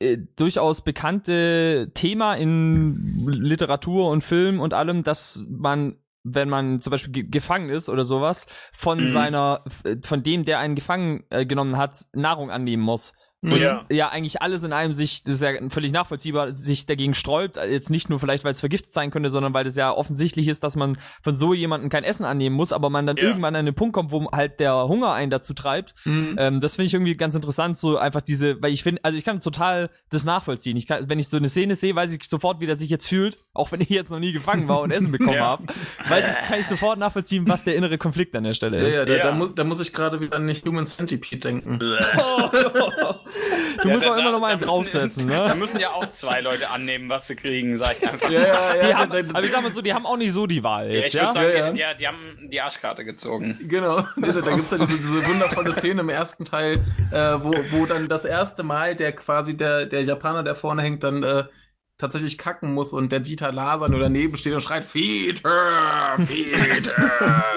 äh, 0.00 0.18
durchaus 0.36 0.82
bekannte 0.82 1.90
Thema 1.94 2.34
in 2.34 3.26
Literatur 3.26 4.10
und 4.10 4.22
Film 4.22 4.60
und 4.60 4.74
allem, 4.74 5.02
dass 5.02 5.42
man 5.48 5.96
wenn 6.24 6.48
man 6.48 6.80
zum 6.80 6.90
Beispiel 6.90 7.12
ge 7.12 7.22
gefangen 7.24 7.70
ist 7.70 7.88
oder 7.88 8.04
sowas, 8.04 8.46
von 8.72 9.00
mhm. 9.00 9.06
seiner, 9.06 9.64
von 10.02 10.22
dem, 10.22 10.44
der 10.44 10.58
einen 10.58 10.74
gefangen 10.74 11.24
äh, 11.30 11.46
genommen 11.46 11.78
hat, 11.78 12.06
Nahrung 12.12 12.50
annehmen 12.50 12.82
muss. 12.82 13.14
Und 13.40 13.56
ja. 13.56 13.84
ja, 13.88 14.08
eigentlich 14.08 14.42
alles 14.42 14.64
in 14.64 14.72
einem 14.72 14.94
sich, 14.94 15.22
das 15.22 15.34
ist 15.34 15.42
ja 15.42 15.52
völlig 15.68 15.92
nachvollziehbar, 15.92 16.50
sich 16.50 16.86
dagegen 16.86 17.14
sträubt. 17.14 17.56
Jetzt 17.56 17.88
nicht 17.88 18.10
nur 18.10 18.18
vielleicht, 18.18 18.42
weil 18.42 18.50
es 18.50 18.58
vergiftet 18.58 18.92
sein 18.92 19.12
könnte, 19.12 19.30
sondern 19.30 19.54
weil 19.54 19.64
es 19.64 19.76
ja 19.76 19.92
offensichtlich 19.92 20.48
ist, 20.48 20.64
dass 20.64 20.74
man 20.74 20.98
von 21.22 21.34
so 21.34 21.54
jemandem 21.54 21.88
kein 21.88 22.02
Essen 22.02 22.24
annehmen 22.24 22.56
muss, 22.56 22.72
aber 22.72 22.90
man 22.90 23.06
dann 23.06 23.16
ja. 23.16 23.22
irgendwann 23.22 23.54
an 23.54 23.64
den 23.64 23.76
Punkt 23.76 23.94
kommt, 23.94 24.10
wo 24.10 24.28
halt 24.32 24.58
der 24.58 24.88
Hunger 24.88 25.12
einen 25.12 25.30
dazu 25.30 25.54
treibt. 25.54 25.94
Mhm. 26.04 26.34
Ähm, 26.36 26.60
das 26.60 26.74
finde 26.74 26.86
ich 26.86 26.94
irgendwie 26.94 27.16
ganz 27.16 27.36
interessant, 27.36 27.76
so 27.76 27.96
einfach 27.96 28.22
diese, 28.22 28.60
weil 28.60 28.72
ich 28.72 28.82
finde, 28.82 29.04
also 29.04 29.16
ich 29.16 29.24
kann 29.24 29.38
total 29.38 29.90
das 30.10 30.24
nachvollziehen. 30.24 30.76
Ich 30.76 30.88
kann, 30.88 31.08
wenn 31.08 31.20
ich 31.20 31.28
so 31.28 31.36
eine 31.36 31.48
Szene 31.48 31.76
sehe, 31.76 31.94
weiß 31.94 32.12
ich 32.12 32.24
sofort, 32.24 32.60
wie 32.60 32.66
der 32.66 32.74
sich 32.74 32.90
jetzt 32.90 33.06
fühlt, 33.06 33.38
auch 33.54 33.70
wenn 33.70 33.80
ich 33.80 33.88
jetzt 33.88 34.10
noch 34.10 34.18
nie 34.18 34.32
gefangen 34.32 34.66
war 34.66 34.80
und 34.80 34.90
Essen 34.90 35.12
bekommen 35.12 35.32
ja. 35.34 35.44
habe. 35.44 35.64
Weiß 36.08 36.24
ich, 36.28 36.48
kann 36.48 36.58
ich 36.58 36.66
sofort 36.66 36.98
nachvollziehen, 36.98 37.46
was 37.46 37.62
der 37.62 37.76
innere 37.76 37.98
Konflikt 37.98 38.34
an 38.34 38.42
der 38.42 38.54
Stelle 38.54 38.84
ist. 38.84 38.94
Ja, 38.96 39.04
ja, 39.04 39.18
da, 39.18 39.30
da, 39.30 39.32
mu 39.32 39.46
da 39.46 39.62
muss 39.62 39.78
ich 39.78 39.92
gerade 39.92 40.20
wieder 40.20 40.34
an 40.34 40.44
nicht 40.44 40.66
Human 40.66 40.84
Centipede 40.84 41.38
denken. 41.38 41.78
oh, 42.18 43.14
Du 43.82 43.88
ja, 43.88 43.94
musst 43.94 44.06
da, 44.06 44.12
auch 44.12 44.18
immer 44.18 44.32
noch 44.32 44.40
mal 44.40 44.48
einen 44.48 44.58
draufsetzen, 44.58 45.26
ne? 45.28 45.36
Da 45.36 45.54
müssen 45.54 45.78
ja 45.78 45.90
auch 45.90 46.10
zwei 46.10 46.40
Leute 46.40 46.68
annehmen, 46.70 47.08
was 47.08 47.28
sie 47.28 47.36
kriegen, 47.36 47.76
sag 47.76 47.96
ich 47.98 48.08
einfach. 48.08 48.28
ja, 48.28 48.40
ja, 48.40 48.88
ja. 48.88 48.98
Haben, 48.98 49.30
aber 49.30 49.44
ich 49.44 49.52
sag 49.52 49.62
mal 49.62 49.70
so, 49.70 49.80
die 49.82 49.94
haben 49.94 50.04
auch 50.04 50.16
nicht 50.16 50.32
so 50.32 50.48
die 50.48 50.64
Wahl 50.64 50.90
jetzt, 50.90 51.14
ja? 51.14 51.22
Ich 51.22 51.26
ja? 51.28 51.32
Sagen, 51.32 51.48
ja, 51.48 51.58
ja. 51.66 51.92
Die, 51.94 51.98
die, 51.98 52.08
haben 52.08 52.48
die 52.50 52.60
Arschkarte 52.60 53.04
gezogen. 53.04 53.56
Genau. 53.60 54.00
da 54.16 54.40
gibt's 54.40 54.72
ja 54.72 54.78
diese, 54.78 54.98
diese 54.98 55.26
wundervolle 55.26 55.72
Szene 55.74 56.00
im 56.00 56.08
ersten 56.08 56.44
Teil, 56.44 56.80
äh, 57.12 57.16
wo, 57.40 57.54
wo 57.70 57.86
dann 57.86 58.08
das 58.08 58.24
erste 58.24 58.64
Mal 58.64 58.96
der 58.96 59.12
quasi 59.12 59.56
der, 59.56 59.86
der 59.86 60.02
Japaner, 60.02 60.42
der 60.42 60.56
vorne 60.56 60.82
hängt, 60.82 61.04
dann 61.04 61.22
äh, 61.22 61.44
tatsächlich 61.98 62.38
kacken 62.38 62.72
muss 62.72 62.92
und 62.92 63.12
der 63.12 63.20
Dieter 63.20 63.52
Laser 63.52 63.88
nur 63.88 64.00
daneben 64.00 64.36
steht 64.36 64.54
und 64.54 64.60
schreit, 64.60 64.84
feed 64.84 65.44
her, 65.44 66.16
feed 66.26 66.88
her. 66.98 67.54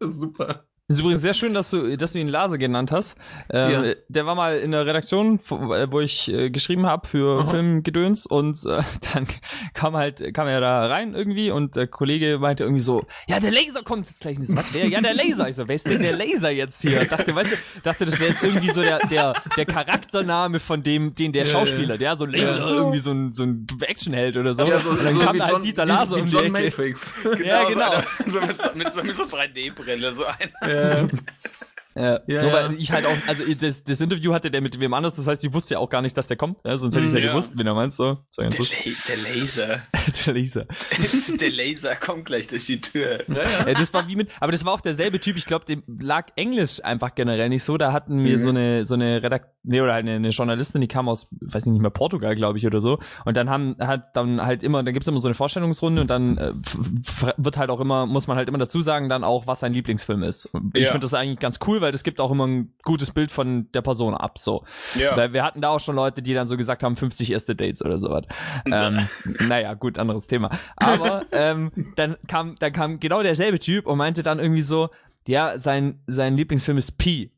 Super. 0.00 0.64
Ist 0.90 1.00
übrigens 1.00 1.20
sehr 1.20 1.34
schön, 1.34 1.52
dass 1.52 1.68
du, 1.68 1.98
dass 1.98 2.12
du 2.12 2.18
ihn 2.18 2.28
Lase 2.28 2.56
genannt 2.56 2.92
hast. 2.92 3.18
Ähm, 3.50 3.84
ja. 3.84 3.94
Der 4.08 4.24
war 4.24 4.34
mal 4.34 4.56
in 4.56 4.70
der 4.70 4.86
Redaktion, 4.86 5.38
wo 5.48 6.00
ich 6.00 6.32
äh, 6.32 6.48
geschrieben 6.48 6.86
habe 6.86 7.06
für 7.06 7.42
Aha. 7.42 7.50
Filmgedöns 7.50 8.24
und 8.24 8.64
äh, 8.64 8.80
dann 9.12 9.26
kam 9.74 9.94
halt, 9.94 10.32
kam 10.32 10.48
er 10.48 10.62
da 10.62 10.86
rein 10.86 11.14
irgendwie 11.14 11.50
und 11.50 11.76
der 11.76 11.88
Kollege 11.88 12.38
meinte 12.38 12.64
irgendwie 12.64 12.82
so, 12.82 13.04
ja, 13.28 13.38
der 13.38 13.50
Laser 13.50 13.82
kommt 13.82 14.06
jetzt 14.06 14.20
gleich. 14.20 14.38
Was, 14.38 14.72
wer? 14.72 14.86
Ja, 14.86 15.02
der 15.02 15.12
Laser. 15.12 15.46
Ich 15.50 15.56
so, 15.56 15.68
wer 15.68 15.74
ist 15.74 15.86
denn 15.86 16.00
der 16.00 16.16
Laser 16.16 16.50
jetzt 16.50 16.80
hier? 16.80 17.04
Dachte, 17.04 17.34
weißt 17.34 17.52
du, 17.52 17.56
dachte, 17.82 18.06
das 18.06 18.18
wäre 18.18 18.30
jetzt 18.30 18.42
irgendwie 18.42 18.70
so 18.70 18.82
der, 18.82 18.98
der, 19.08 19.34
der 19.58 19.66
Charaktername 19.66 20.58
von 20.58 20.82
dem, 20.82 21.14
den 21.14 21.32
der 21.32 21.44
Schauspieler, 21.44 21.98
der 21.98 22.16
so 22.16 22.24
Laser, 22.24 22.58
ja. 22.58 22.66
irgendwie 22.66 22.98
so 22.98 23.10
ein, 23.10 23.32
so 23.32 23.42
ein 23.42 23.66
Actionheld 23.82 24.38
oder 24.38 24.54
so. 24.54 24.64
Ja, 24.64 24.78
so, 24.78 24.88
und 24.88 25.04
dann 25.04 25.12
so 25.12 25.20
kam 25.20 25.36
da 25.36 25.48
halt 25.48 25.64
Dieter 25.64 25.84
Laser 25.84 26.16
wie, 26.16 26.32
wie 26.32 26.36
um 26.36 26.42
John 26.44 26.50
Matrix. 26.50 27.14
genau, 27.22 27.44
ja, 27.44 27.64
genau. 27.68 27.92
So, 28.26 28.40
mit, 28.40 28.58
so, 28.58 28.68
mit 28.74 28.94
so, 28.94 29.02
mit 29.02 29.14
so 29.14 29.24
3D-Brille, 29.24 30.14
so 30.14 30.24
einer. 30.24 30.77
Ee, 30.78 31.08
Ja. 31.98 32.08
Ja, 32.08 32.20
ja, 32.26 32.42
so, 32.42 32.52
weil 32.52 32.74
ich 32.74 32.92
halt 32.92 33.06
auch, 33.06 33.16
also 33.26 33.42
das, 33.60 33.84
das 33.84 34.00
Interview 34.00 34.32
hatte 34.32 34.50
der 34.50 34.60
mit 34.60 34.78
wem 34.78 34.94
anders, 34.94 35.14
das 35.14 35.26
heißt, 35.26 35.44
ich 35.44 35.52
wusste 35.52 35.74
ja 35.74 35.80
auch 35.80 35.88
gar 35.88 36.02
nicht, 36.02 36.16
dass 36.16 36.28
der 36.28 36.36
kommt, 36.36 36.58
ja, 36.64 36.76
sonst 36.76 36.96
hätte 36.96 37.06
ich 37.06 37.12
ja, 37.12 37.20
ja 37.20 37.30
gewusst, 37.30 37.52
wen 37.54 37.66
er 37.66 37.74
meinst, 37.74 37.96
so. 37.96 38.18
so 38.30 38.42
der, 38.42 38.50
der, 38.50 39.16
Laser. 39.16 39.80
der 40.26 40.34
Laser. 40.34 40.66
der 41.40 41.50
Laser 41.50 41.96
kommt 41.96 42.26
gleich 42.26 42.46
durch 42.46 42.66
die 42.66 42.80
Tür. 42.80 43.24
Ja, 43.28 43.34
ja. 43.34 43.68
ja, 43.68 43.74
das 43.74 43.92
war 43.92 44.08
wie 44.08 44.16
mit, 44.16 44.30
aber 44.40 44.52
das 44.52 44.64
war 44.64 44.72
auch 44.72 44.80
derselbe 44.80 45.20
Typ, 45.20 45.36
ich 45.36 45.46
glaube, 45.46 45.64
dem 45.64 45.82
lag 46.00 46.28
Englisch 46.36 46.82
einfach 46.84 47.14
generell 47.14 47.48
nicht 47.48 47.64
so, 47.64 47.76
da 47.76 47.92
hatten 47.92 48.24
wir 48.24 48.32
mhm. 48.32 48.42
so 48.42 48.48
eine, 48.50 48.84
so 48.84 48.94
eine 48.94 49.22
Redakt, 49.22 49.48
nee, 49.64 49.80
oder 49.80 49.94
eine, 49.94 50.12
eine 50.12 50.30
Journalistin, 50.30 50.80
die 50.80 50.88
kam 50.88 51.08
aus, 51.08 51.28
weiß 51.40 51.66
ich 51.66 51.72
nicht 51.72 51.82
mehr, 51.82 51.90
Portugal, 51.90 52.34
glaube 52.34 52.58
ich, 52.58 52.66
oder 52.66 52.80
so, 52.80 52.98
und 53.24 53.36
dann 53.36 53.50
haben, 53.50 53.76
hat 53.80 54.16
dann 54.16 54.44
halt 54.44 54.62
immer, 54.62 54.82
da 54.82 54.92
gibt's 54.92 55.08
immer 55.08 55.20
so 55.20 55.28
eine 55.28 55.34
Vorstellungsrunde 55.34 56.02
und 56.02 56.10
dann 56.10 56.38
äh, 56.38 56.52
wird 57.36 57.56
halt 57.56 57.70
auch 57.70 57.80
immer, 57.80 58.06
muss 58.06 58.26
man 58.26 58.36
halt 58.36 58.48
immer 58.48 58.58
dazu 58.58 58.80
sagen, 58.82 59.08
dann 59.08 59.24
auch, 59.24 59.46
was 59.46 59.60
sein 59.60 59.72
Lieblingsfilm 59.72 60.22
ist. 60.22 60.46
Und 60.46 60.76
ich 60.76 60.88
finde 60.88 61.00
das 61.00 61.14
eigentlich 61.14 61.38
ganz 61.38 61.58
cool, 61.66 61.80
weil 61.80 61.87
das 61.92 62.04
gibt 62.04 62.20
auch 62.20 62.30
immer 62.30 62.46
ein 62.46 62.74
gutes 62.82 63.10
Bild 63.10 63.30
von 63.30 63.70
der 63.72 63.82
Person 63.82 64.14
ab, 64.14 64.38
so. 64.38 64.64
Ja. 64.94 65.16
Weil 65.16 65.32
wir 65.32 65.42
hatten 65.42 65.60
da 65.60 65.70
auch 65.70 65.80
schon 65.80 65.96
Leute, 65.96 66.22
die 66.22 66.34
dann 66.34 66.46
so 66.46 66.56
gesagt 66.56 66.82
haben, 66.82 66.96
50 66.96 67.32
erste 67.32 67.54
Dates 67.54 67.84
oder 67.84 67.98
sowas. 67.98 68.24
ähm, 68.66 69.08
naja, 69.46 69.74
gut, 69.74 69.98
anderes 69.98 70.26
Thema. 70.26 70.50
Aber 70.76 71.24
ähm, 71.32 71.70
dann 71.96 72.16
kam, 72.26 72.54
dann 72.58 72.72
kam 72.72 73.00
genau 73.00 73.22
derselbe 73.22 73.58
Typ 73.58 73.86
und 73.86 73.98
meinte 73.98 74.22
dann 74.22 74.38
irgendwie 74.38 74.62
so, 74.62 74.90
ja, 75.26 75.58
sein, 75.58 76.02
sein 76.06 76.36
Lieblingsfilm 76.36 76.78
ist 76.78 76.98
P. 76.98 77.32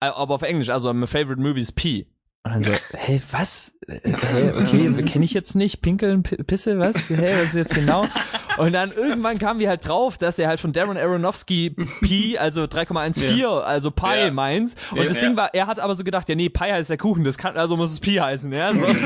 Äh, 0.00 0.06
aber 0.06 0.34
auf 0.34 0.42
Englisch, 0.42 0.70
also 0.70 0.92
my 0.92 1.06
favorite 1.06 1.40
movie 1.40 1.60
is 1.60 1.72
P. 1.72 2.06
Und 2.44 2.52
dann 2.52 2.62
so, 2.62 2.72
hey, 2.96 3.22
was? 3.30 3.78
Hey, 3.86 4.50
okay, 4.50 5.02
kenne 5.04 5.24
ich 5.24 5.32
jetzt 5.32 5.54
nicht. 5.54 5.80
Pinkeln, 5.80 6.22
Pisse, 6.22 6.78
was? 6.78 7.08
Hey, 7.08 7.36
was 7.36 7.50
ist 7.50 7.54
jetzt 7.54 7.74
genau? 7.74 8.06
Und 8.56 8.72
dann 8.72 8.92
irgendwann 8.92 9.38
kamen 9.38 9.60
wir 9.60 9.68
halt 9.68 9.86
drauf, 9.86 10.18
dass 10.18 10.38
er 10.38 10.48
halt 10.48 10.60
von 10.60 10.72
Darren 10.72 10.96
Aronofsky 10.96 11.70
Pi, 12.00 12.38
also 12.38 12.64
3,14, 12.64 13.36
ja. 13.36 13.60
also 13.60 13.90
Pi 13.90 14.18
ja. 14.18 14.30
meint. 14.30 14.74
Und 14.90 14.98
ja, 14.98 15.04
das 15.04 15.20
Ding 15.20 15.36
war, 15.36 15.54
er 15.54 15.66
hat 15.66 15.80
aber 15.80 15.94
so 15.94 16.04
gedacht, 16.04 16.28
ja 16.28 16.34
nee, 16.34 16.48
Pi 16.48 16.70
heißt 16.70 16.90
der 16.90 16.98
Kuchen, 16.98 17.24
das 17.24 17.38
kann, 17.38 17.56
also 17.56 17.76
muss 17.76 17.92
es 17.92 18.00
Pi 18.00 18.14
heißen, 18.14 18.52
ja, 18.52 18.74
so. 18.74 18.86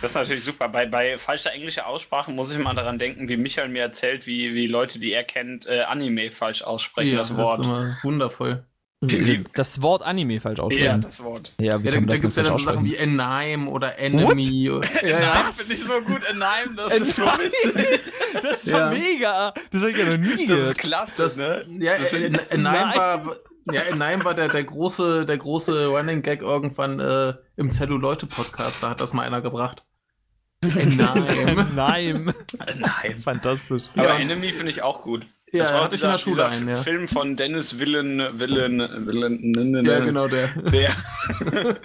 Das 0.00 0.12
ist 0.12 0.16
natürlich 0.16 0.44
super. 0.44 0.68
Bei, 0.68 0.86
bei 0.86 1.18
falscher 1.18 1.52
englischer 1.52 1.86
Aussprache 1.86 2.30
muss 2.30 2.50
ich 2.50 2.58
mal 2.58 2.74
daran 2.74 2.98
denken, 2.98 3.28
wie 3.28 3.36
Michael 3.36 3.68
mir 3.68 3.82
erzählt, 3.82 4.26
wie, 4.26 4.54
wie 4.54 4.66
Leute, 4.66 4.98
die 4.98 5.12
er 5.12 5.24
kennt, 5.24 5.66
äh, 5.66 5.82
Anime 5.82 6.30
falsch 6.30 6.62
aussprechen, 6.62 7.16
das 7.16 7.36
Wort. 7.36 7.58
Das 7.58 7.58
ist 7.58 7.64
immer 7.64 7.98
wundervoll. 8.02 8.64
Das 9.00 9.80
Wort 9.80 10.02
Anime 10.02 10.40
falsch 10.40 10.58
aussprechen. 10.58 10.84
Ja, 10.84 10.98
das 10.98 11.22
Wort. 11.22 11.52
Ja, 11.60 11.80
wie 11.80 11.86
ja, 11.86 11.92
da, 11.92 12.00
da 12.00 12.14
gibt 12.14 12.24
es 12.24 12.36
ja 12.36 12.42
dann 12.42 12.58
so 12.58 12.64
Sachen 12.64 12.84
wie 12.84 12.96
Enime 12.96 13.70
oder 13.70 13.96
Enemy. 13.96 14.70
What? 14.72 14.88
Ja, 15.02 15.20
ja. 15.20 15.42
Das 15.46 15.54
finde 15.54 15.72
ich 15.74 15.80
so 15.80 16.00
gut. 16.00 16.24
Enime, 16.28 16.74
das 16.76 16.98
ist 16.98 17.16
so 17.16 17.22
witzig. 17.22 18.00
Das 18.42 18.64
ist 18.64 18.70
ja. 18.70 18.90
mega. 18.90 19.54
Das 19.70 19.82
habe 19.82 19.92
ich 19.92 19.98
ja 19.98 20.04
noch 20.04 20.18
nie 20.18 20.46
gehört. 20.46 20.62
Das 20.62 20.70
ist 20.70 20.78
klasse, 20.78 21.12
das, 21.16 21.36
ne? 21.36 21.66
Ja, 21.78 21.92
Enime 21.92 22.92
war, 22.96 23.36
ja, 23.72 23.82
Enime 23.82 24.24
war 24.24 24.34
der, 24.34 24.48
der 24.48 24.64
große, 24.64 25.26
der 25.26 25.38
große 25.38 25.86
Running 25.86 26.22
Gag 26.22 26.42
irgendwann 26.42 26.98
äh, 26.98 27.34
im 27.56 27.70
Zelluleute-Podcast. 27.70 28.82
Da 28.82 28.90
hat 28.90 29.00
das 29.00 29.12
mal 29.12 29.22
einer 29.22 29.40
gebracht. 29.42 29.84
Enime. 30.60 31.28
Enime. 31.28 32.34
Enime. 32.66 33.20
Fantastisch. 33.20 33.84
Aber 33.94 34.18
Enemy 34.18 34.50
finde 34.50 34.72
ich 34.72 34.82
auch 34.82 35.02
gut. 35.02 35.24
Ja, 35.52 35.62
das 35.62 35.72
war 35.72 35.84
hatte 35.84 35.94
ich 35.94 36.02
in 36.02 36.10
der 36.10 36.18
Schule 36.18 36.46
einen, 36.46 36.68
ja. 36.68 36.74
Film 36.74 37.08
von 37.08 37.36
Dennis 37.36 37.78
Villen, 37.78 38.38
Villen, 38.38 38.80
Villen, 39.06 39.84
Ja, 39.84 40.00
genau, 40.00 40.28
der. 40.28 40.48
Der. 40.48 40.90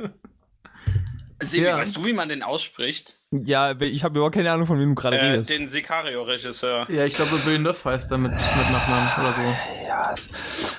Sebi, 1.43 1.65
ja. 1.65 1.77
weißt 1.77 1.97
du, 1.97 2.05
wie 2.05 2.13
man 2.13 2.29
den 2.29 2.43
ausspricht? 2.43 3.15
Ja, 3.31 3.79
ich 3.79 4.03
habe 4.03 4.17
überhaupt 4.17 4.35
keine 4.35 4.51
Ahnung, 4.51 4.67
von 4.67 4.79
wem 4.79 4.89
du 4.89 4.95
gerade 4.95 5.17
äh, 5.17 5.25
redest. 5.25 5.49
Den 5.49 5.67
Sicario-Regisseur. 5.67 6.89
Ja, 6.89 7.05
ich 7.05 7.15
glaube, 7.15 7.31
Villeneuve 7.45 7.83
heißt 7.83 8.11
er 8.11 8.17
mit, 8.17 8.31
mit 8.31 8.41
Nachnamen 8.41 9.25
oder 9.25 9.33
so. 9.33 9.41
Ja. 9.87 10.13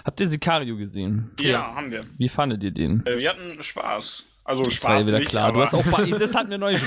Habt 0.05 0.21
ihr 0.21 0.27
Sicario 0.27 0.77
gesehen? 0.77 1.31
Ja, 1.41 1.49
ja, 1.49 1.75
haben 1.75 1.91
wir. 1.91 2.03
Wie 2.17 2.29
fandet 2.29 2.63
ihr 2.63 2.71
den? 2.71 3.05
Äh, 3.07 3.19
wir 3.19 3.31
hatten 3.31 3.63
Spaß. 3.63 4.25
Also 4.45 4.63
das 4.63 4.75
Spaß 4.75 4.89
war 4.89 5.01
ja 5.01 5.07
wieder 5.07 5.19
nicht, 5.21 5.31
klar. 5.31 5.53
Du 5.53 5.61
hast 5.61 5.75
auch 5.75 5.85
das 6.19 6.35
hatten 6.35 6.51
wir 6.51 6.59
neulich. 6.59 6.83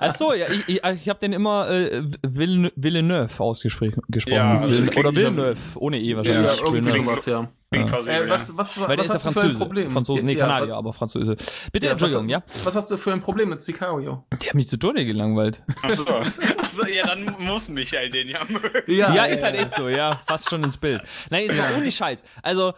Achso, 0.00 0.32
ja, 0.32 0.46
ich, 0.48 0.66
ich, 0.66 0.82
ich 0.82 1.08
habe 1.08 1.20
den 1.20 1.34
immer 1.34 1.68
äh, 1.70 2.02
Villeneuve 2.22 3.42
ausgesprochen. 3.42 4.02
Ja, 4.26 4.60
also 4.60 4.82
Oder 4.98 5.14
Villeneuve, 5.14 5.58
ohne 5.76 6.00
E 6.00 6.16
wahrscheinlich. 6.16 6.58
Ja, 6.58 6.64
irgendwie 6.64 6.96
sowas, 6.96 7.26
ja. 7.26 7.48
Äh, 7.72 8.28
was, 8.28 8.56
was, 8.56 8.80
Weil 8.80 8.98
was 8.98 9.10
hast 9.10 9.26
du 9.26 9.30
für 9.30 9.42
ein 9.42 9.56
Problem? 9.56 9.92
Franzose, 9.92 10.24
nee, 10.24 10.32
ja, 10.34 10.44
Kanadier, 10.44 10.74
aber 10.74 10.92
Franzose. 10.92 11.36
Bitte, 11.70 11.86
ja, 11.86 11.92
Entschuldigung, 11.92 12.26
was, 12.26 12.32
ja? 12.32 12.64
Was 12.64 12.74
hast 12.74 12.90
du 12.90 12.96
für 12.96 13.12
ein 13.12 13.20
Problem 13.20 13.50
mit 13.50 13.60
Sicario? 13.60 14.24
Die 14.42 14.48
haben 14.48 14.56
mich 14.56 14.66
zu 14.66 14.76
Tode 14.76 15.06
gelangweilt. 15.06 15.62
Achso. 15.82 16.04
Achso, 16.58 16.84
ja, 16.86 17.06
dann 17.06 17.36
muss 17.38 17.68
Michael 17.68 18.10
den 18.10 18.28
ja 18.28 18.40
mögen. 18.48 18.82
Ja, 18.88 19.14
ja, 19.14 19.24
ist 19.26 19.44
halt 19.44 19.54
echt 19.54 19.76
so, 19.76 19.88
ja. 19.88 20.20
Fast 20.26 20.50
schon 20.50 20.64
ins 20.64 20.78
Bild. 20.78 21.00
Nein, 21.30 21.44
ist 21.44 21.56
mal 21.56 21.72
ohne 21.78 21.92
Scheiß. 21.92 22.24
Also, 22.42 22.70
äh, 22.70 22.72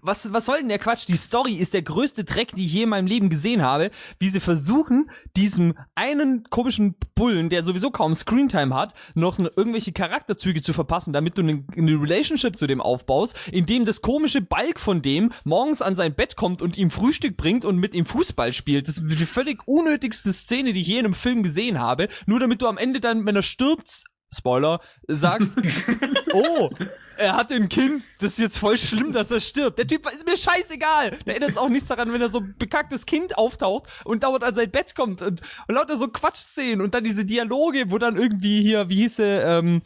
was, 0.00 0.32
was 0.32 0.46
soll 0.46 0.58
denn 0.58 0.68
der 0.68 0.78
Quatsch? 0.78 1.06
Die 1.06 1.16
Story 1.16 1.54
ist 1.54 1.74
der 1.74 1.82
größte 1.82 2.24
Dreck, 2.24 2.54
die 2.54 2.64
ich 2.64 2.72
je 2.72 2.84
in 2.84 2.88
meinem 2.88 3.06
Leben 3.06 3.28
gesehen 3.28 3.62
habe. 3.62 3.90
Wie 4.18 4.28
sie 4.28 4.40
versuchen, 4.40 5.10
diesem 5.36 5.74
einen 5.94 6.44
komischen 6.44 6.94
Bullen, 7.14 7.50
der 7.50 7.62
sowieso 7.62 7.90
kaum 7.90 8.14
Screentime 8.14 8.74
hat, 8.74 8.94
noch 9.14 9.38
irgendwelche 9.38 9.92
Charakterzüge 9.92 10.62
zu 10.62 10.72
verpassen, 10.72 11.12
damit 11.12 11.36
du 11.36 11.42
eine, 11.42 11.64
eine 11.76 12.00
Relationship 12.00 12.56
zu 12.56 12.66
dem 12.66 12.80
aufbaust, 12.80 13.36
indem 13.52 13.84
das 13.84 14.00
komische 14.00 14.40
Balk 14.40 14.80
von 14.80 15.02
dem 15.02 15.32
morgens 15.44 15.82
an 15.82 15.94
sein 15.94 16.14
Bett 16.14 16.36
kommt 16.36 16.62
und 16.62 16.78
ihm 16.78 16.90
Frühstück 16.90 17.36
bringt 17.36 17.64
und 17.64 17.76
mit 17.76 17.94
ihm 17.94 18.06
Fußball 18.06 18.52
spielt. 18.52 18.88
Das 18.88 18.98
ist 18.98 19.20
die 19.20 19.26
völlig 19.26 19.66
unnötigste 19.66 20.32
Szene, 20.32 20.72
die 20.72 20.80
ich 20.80 20.88
je 20.88 20.98
in 20.98 21.06
einem 21.06 21.14
Film 21.14 21.42
gesehen 21.42 21.78
habe. 21.78 22.08
Nur 22.26 22.40
damit 22.40 22.62
du 22.62 22.66
am 22.66 22.78
Ende 22.78 23.00
dann, 23.00 23.26
wenn 23.26 23.36
er 23.36 23.42
stirbt, 23.42 24.04
Spoiler, 24.30 24.80
sagst, 25.06 25.56
oh, 26.32 26.70
er 27.16 27.36
hat 27.36 27.50
ein 27.50 27.68
Kind, 27.68 28.04
das 28.20 28.32
ist 28.32 28.38
jetzt 28.38 28.58
voll 28.58 28.76
schlimm, 28.76 29.12
dass 29.12 29.30
er 29.30 29.40
stirbt. 29.40 29.78
Der 29.78 29.86
Typ 29.86 30.06
ist 30.06 30.26
mir 30.26 30.36
scheißegal. 30.36 31.18
Der 31.26 31.36
ändert 31.36 31.56
auch 31.56 31.68
nichts 31.68 31.88
daran, 31.88 32.12
wenn 32.12 32.20
er 32.20 32.28
so 32.28 32.40
ein 32.40 32.54
bekacktes 32.58 33.06
Kind 33.06 33.38
auftaucht 33.38 34.02
und 34.04 34.22
dauernd 34.22 34.44
an 34.44 34.54
sein 34.54 34.70
Bett 34.70 34.94
kommt 34.94 35.22
und, 35.22 35.40
und 35.66 35.74
lauter 35.74 35.96
so 35.96 36.08
Quatschszenen 36.08 36.80
und 36.80 36.94
dann 36.94 37.04
diese 37.04 37.24
Dialoge, 37.24 37.90
wo 37.90 37.98
dann 37.98 38.16
irgendwie 38.16 38.60
hier, 38.62 38.88
wie 38.88 38.96
hieß 38.96 39.20
er, 39.20 39.58
ähm, 39.58 39.82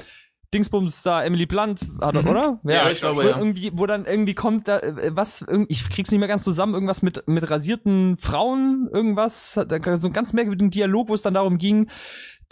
Dingsbums 0.53 1.03
da, 1.03 1.25
Emily 1.25 1.47
Blunt, 1.47 1.91
hat 2.01 2.15
mhm. 2.15 2.29
oder? 2.29 2.61
Ja, 2.65 2.73
ja 2.73 2.91
ich 2.91 3.01
glaube, 3.01 3.25
ja. 3.25 3.39
Irgendwie, 3.39 3.71
wo 3.73 3.87
dann 3.87 4.05
irgendwie 4.05 4.35
kommt 4.35 4.69
da, 4.69 4.81
äh, 4.81 5.17
was, 5.17 5.45
ich 5.69 5.89
krieg's 5.89 6.11
nicht 6.11 6.21
mehr 6.21 6.29
ganz 6.29 6.45
zusammen, 6.45 6.75
irgendwas 6.75 7.01
mit, 7.01 7.27
mit 7.27 7.49
rasierten 7.51 8.19
Frauen, 8.19 8.89
irgendwas, 8.93 9.55
so 9.55 9.61
ein 9.63 10.13
ganz 10.13 10.33
merkwürdigen 10.35 10.71
Dialog, 10.71 11.09
wo 11.09 11.15
es 11.15 11.23
dann 11.23 11.35
darum 11.35 11.57
ging, 11.57 11.89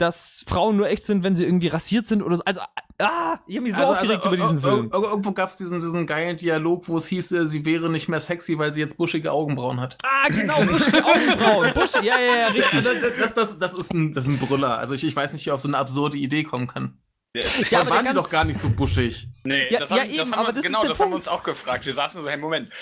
dass 0.01 0.45
Frauen 0.49 0.77
nur 0.77 0.89
echt 0.89 1.05
sind, 1.05 1.23
wenn 1.23 1.37
sie 1.37 1.45
irgendwie 1.45 1.69
rasiert 1.69 2.07
sind 2.07 2.23
oder 2.23 2.37
so. 2.37 2.45
Also, 2.45 2.61
ah, 3.03 3.39
ich 3.47 3.57
hab 3.57 3.63
mich 3.63 3.75
so 3.75 3.81
also, 3.81 3.93
aufgeregt 3.93 4.23
also, 4.25 4.35
über 4.35 4.45
diesen 4.45 4.61
Film. 4.63 4.91
Irgendwo 4.93 5.33
gab's 5.33 5.57
diesen, 5.57 5.81
diesen 5.81 6.07
geilen 6.07 6.37
Dialog, 6.37 6.89
wo 6.89 6.97
es 6.97 7.07
hieß, 7.07 7.33
äh, 7.33 7.47
sie 7.47 7.65
wäre 7.65 7.91
nicht 7.91 8.09
mehr 8.09 8.21
sexy, 8.21 8.59
weil 8.59 8.73
sie 8.73 8.81
jetzt 8.81 8.97
buschige 8.97 9.33
Augenbrauen 9.33 9.81
hat. 9.81 9.97
Ah, 10.03 10.29
genau, 10.29 10.63
buschige 10.65 11.05
Augenbrauen. 11.05 11.75
Busch, 11.75 11.95
ja, 12.03 12.19
ja, 12.19 12.37
ja, 12.37 12.47
richtig. 12.49 12.85
Das, 13.19 13.35
das, 13.35 13.59
das, 13.59 13.75
ist 13.75 13.93
ein, 13.93 14.13
das 14.13 14.27
ist 14.27 14.31
ein 14.31 14.39
Brüller. 14.39 14.79
Also 14.79 14.95
ich, 14.95 15.05
ich 15.05 15.15
weiß 15.15 15.33
nicht, 15.33 15.47
wie 15.47 15.51
auf 15.51 15.61
so 15.61 15.69
eine 15.69 15.79
absurde 15.79 16.17
Idee 16.17 16.45
kommen 16.45 16.67
kann. 16.67 16.99
Ja, 17.37 17.43
ja 17.71 17.89
waren 17.89 18.07
die 18.07 18.15
doch 18.15 18.31
gar 18.31 18.45
nicht 18.45 18.59
so 18.59 18.71
buschig. 18.71 19.29
Nee, 19.45 19.71
ja, 19.71 19.79
das, 19.81 19.91
ja, 19.91 19.99
haben, 19.99 20.17
das 20.17 20.33
haben 20.33 20.55
wir, 20.55 20.63
genau, 20.63 20.85
das 20.85 20.99
Punkt. 20.99 21.01
haben 21.01 21.11
wir 21.11 21.17
uns 21.17 21.29
auch 21.29 21.43
gefragt. 21.43 21.87
Wir 21.87 21.93
saßen 21.93 22.21
so, 22.23 22.29
hey, 22.29 22.37
Moment, 22.37 22.73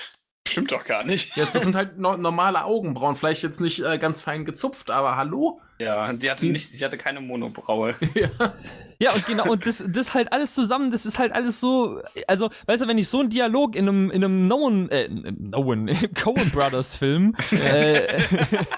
stimmt 0.47 0.73
doch 0.73 0.85
gar 0.85 1.05
nicht. 1.05 1.37
Ja, 1.37 1.47
das 1.53 1.63
sind 1.63 1.75
halt 1.75 1.99
no 1.99 2.17
normale 2.17 2.65
Augenbrauen, 2.65 3.17
vielleicht 3.17 3.43
jetzt 3.43 3.61
nicht 3.61 3.81
äh, 3.81 3.99
ganz 3.99 4.23
fein 4.23 4.45
gezupft, 4.45 4.91
aber 4.91 5.17
hallo? 5.17 5.61
Ja, 5.79 6.13
die 6.13 6.31
hatte 6.31 6.47
nicht, 6.47 6.67
sie 6.69 6.85
hatte 6.85 6.99
keine 6.99 7.21
Monobraue. 7.21 7.95
ja. 8.15 8.55
Ja, 9.01 9.13
und 9.13 9.27
genau, 9.27 9.53
und 9.53 9.65
das, 9.65 9.85
das 9.87 10.13
halt 10.13 10.33
alles 10.33 10.55
zusammen, 10.55 10.91
das 10.91 11.07
ist 11.07 11.21
halt 11.21 11.31
alles 11.33 11.61
so, 11.61 12.03
also, 12.27 12.51
weißt 12.67 12.83
du, 12.83 12.89
wenn 12.89 12.99
ich 12.99 13.09
so 13.09 13.21
einen 13.21 13.31
Dialog 13.31 13.77
in 13.77 13.89
einem, 13.89 14.11
in 14.11 14.25
einem 14.25 14.49
Nolan, 14.49 14.89
äh, 14.89 15.09
Nolan, 15.09 15.87
Coen 16.21 16.51
Brothers 16.51 16.97
Film, 16.97 17.33
äh, 17.53 18.21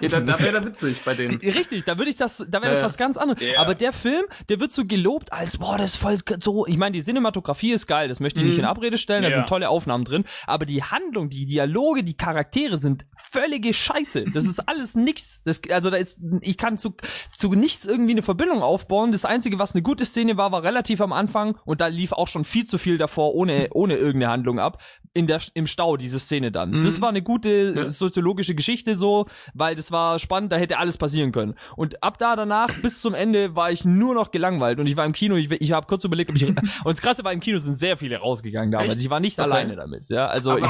ja, 0.00 0.08
da, 0.10 0.20
da 0.20 0.38
wäre 0.38 0.60
da 0.60 0.66
witzig 0.66 1.00
bei 1.06 1.14
denen. 1.14 1.38
Richtig, 1.38 1.84
da 1.84 1.96
würde 1.96 2.10
ich 2.10 2.18
das, 2.18 2.44
da 2.50 2.60
wäre 2.60 2.70
das 2.70 2.82
was 2.82 2.98
ganz 2.98 3.16
anderes. 3.16 3.40
Yeah. 3.40 3.62
Aber 3.62 3.74
der 3.74 3.94
Film, 3.94 4.26
der 4.50 4.60
wird 4.60 4.72
so 4.72 4.84
gelobt 4.84 5.32
als, 5.32 5.56
boah, 5.56 5.78
das 5.78 5.94
ist 5.94 5.96
voll 5.96 6.18
so, 6.38 6.66
ich 6.66 6.76
meine, 6.76 6.92
die 6.92 7.02
Cinematografie 7.02 7.72
ist 7.72 7.86
geil, 7.86 8.08
das 8.08 8.20
möchte 8.20 8.40
ich 8.40 8.46
nicht 8.46 8.58
mhm. 8.58 8.64
in 8.64 8.66
Abrede 8.66 8.98
stellen, 8.98 9.22
da 9.22 9.28
yeah. 9.28 9.38
sind 9.38 9.48
tolle 9.48 9.70
Aufnahmen 9.70 10.04
drin, 10.04 10.24
aber 10.46 10.66
die 10.66 10.82
Handlung, 10.82 11.30
die 11.30 11.46
Dialoge, 11.46 12.04
die 12.04 12.14
Charaktere 12.14 12.76
sind 12.76 13.06
völlige 13.16 13.72
Scheiße. 13.72 14.26
Das 14.34 14.44
ist 14.44 14.68
alles 14.68 14.94
nichts. 14.94 15.40
Das, 15.44 15.62
also 15.70 15.88
da 15.88 15.96
ist, 15.96 16.20
ich 16.42 16.58
kann 16.58 16.76
zu, 16.76 16.89
zu 17.32 17.52
nichts 17.52 17.86
irgendwie 17.86 18.12
eine 18.12 18.22
Verbindung 18.22 18.62
aufbauen. 18.62 19.12
Das 19.12 19.24
Einzige, 19.24 19.58
was 19.58 19.74
eine 19.74 19.82
gute 19.82 20.04
Szene 20.04 20.36
war, 20.36 20.52
war 20.52 20.62
relativ 20.62 21.00
am 21.00 21.12
Anfang 21.12 21.56
und 21.64 21.80
da 21.80 21.86
lief 21.86 22.12
auch 22.12 22.28
schon 22.28 22.44
viel 22.44 22.64
zu 22.64 22.78
viel 22.78 22.98
davor, 22.98 23.34
ohne, 23.34 23.68
ohne 23.72 23.96
irgendeine 23.96 24.32
Handlung 24.32 24.58
ab. 24.58 24.82
In 25.12 25.26
der, 25.26 25.40
im 25.54 25.66
Stau, 25.66 25.96
diese 25.96 26.20
Szene 26.20 26.52
dann. 26.52 26.70
Mhm. 26.70 26.82
Das 26.84 27.00
war 27.00 27.08
eine 27.08 27.22
gute 27.22 27.74
ja. 27.74 27.90
soziologische 27.90 28.54
Geschichte 28.54 28.94
so, 28.94 29.26
weil 29.54 29.74
das 29.74 29.90
war 29.90 30.20
spannend, 30.20 30.52
da 30.52 30.56
hätte 30.56 30.78
alles 30.78 30.98
passieren 30.98 31.32
können. 31.32 31.54
Und 31.76 32.02
ab 32.04 32.18
da 32.18 32.36
danach, 32.36 32.68
bis 32.80 33.00
zum 33.00 33.14
Ende, 33.14 33.56
war 33.56 33.72
ich 33.72 33.84
nur 33.84 34.14
noch 34.14 34.30
gelangweilt 34.30 34.78
und 34.78 34.88
ich 34.88 34.96
war 34.96 35.04
im 35.04 35.12
Kino, 35.12 35.34
ich, 35.34 35.50
ich 35.50 35.72
habe 35.72 35.86
kurz 35.86 36.04
überlegt, 36.04 36.30
ob 36.30 36.36
ich, 36.36 36.46
und 36.48 36.58
das 36.84 37.02
Krasse 37.02 37.24
war, 37.24 37.32
im 37.32 37.40
Kino 37.40 37.58
sind 37.58 37.74
sehr 37.74 37.96
viele 37.96 38.18
rausgegangen 38.18 38.70
damals. 38.70 38.92
Echt? 38.92 39.02
Ich 39.02 39.10
war 39.10 39.18
nicht 39.18 39.38
okay. 39.38 39.50
alleine 39.50 39.74
damit, 39.74 40.08
ja. 40.10 40.26
Also 40.28 40.56
ich, 40.56 40.64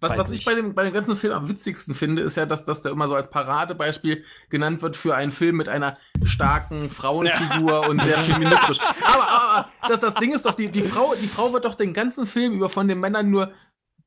was, 0.00 0.16
was 0.16 0.30
ich 0.30 0.44
bei 0.44 0.54
dem, 0.54 0.74
bei 0.74 0.84
dem 0.84 0.92
ganzen 0.92 1.16
Film 1.16 1.32
am 1.32 1.48
witzigsten 1.48 1.94
finde, 1.94 2.22
ist 2.22 2.36
ja, 2.36 2.46
dass, 2.46 2.64
dass 2.64 2.82
der 2.82 2.92
immer 2.92 3.06
so 3.06 3.14
als 3.14 3.30
Paradebeispiel 3.30 4.24
genannt 4.48 4.82
wird 4.82 4.96
für 4.96 5.14
einen 5.14 5.30
Film 5.30 5.56
mit 5.56 5.68
einer 5.68 5.98
starken 6.24 6.90
Frauenfigur 6.90 7.80
und 7.88 8.02
sehr 8.02 8.16
feministisch. 8.16 8.78
Aber, 9.02 9.28
aber, 9.28 9.68
das, 9.88 10.00
das 10.00 10.14
Ding 10.14 10.32
ist 10.32 10.46
doch, 10.46 10.54
die, 10.54 10.70
die 10.70 10.82
Frau, 10.82 11.14
die 11.20 11.28
Frau 11.28 11.52
wird 11.52 11.64
doch 11.64 11.74
den 11.74 11.92
ganzen 11.92 12.26
Film 12.26 12.54
über 12.54 12.68
von 12.68 12.88
den 12.88 12.98
Männern 12.98 13.30
nur 13.30 13.52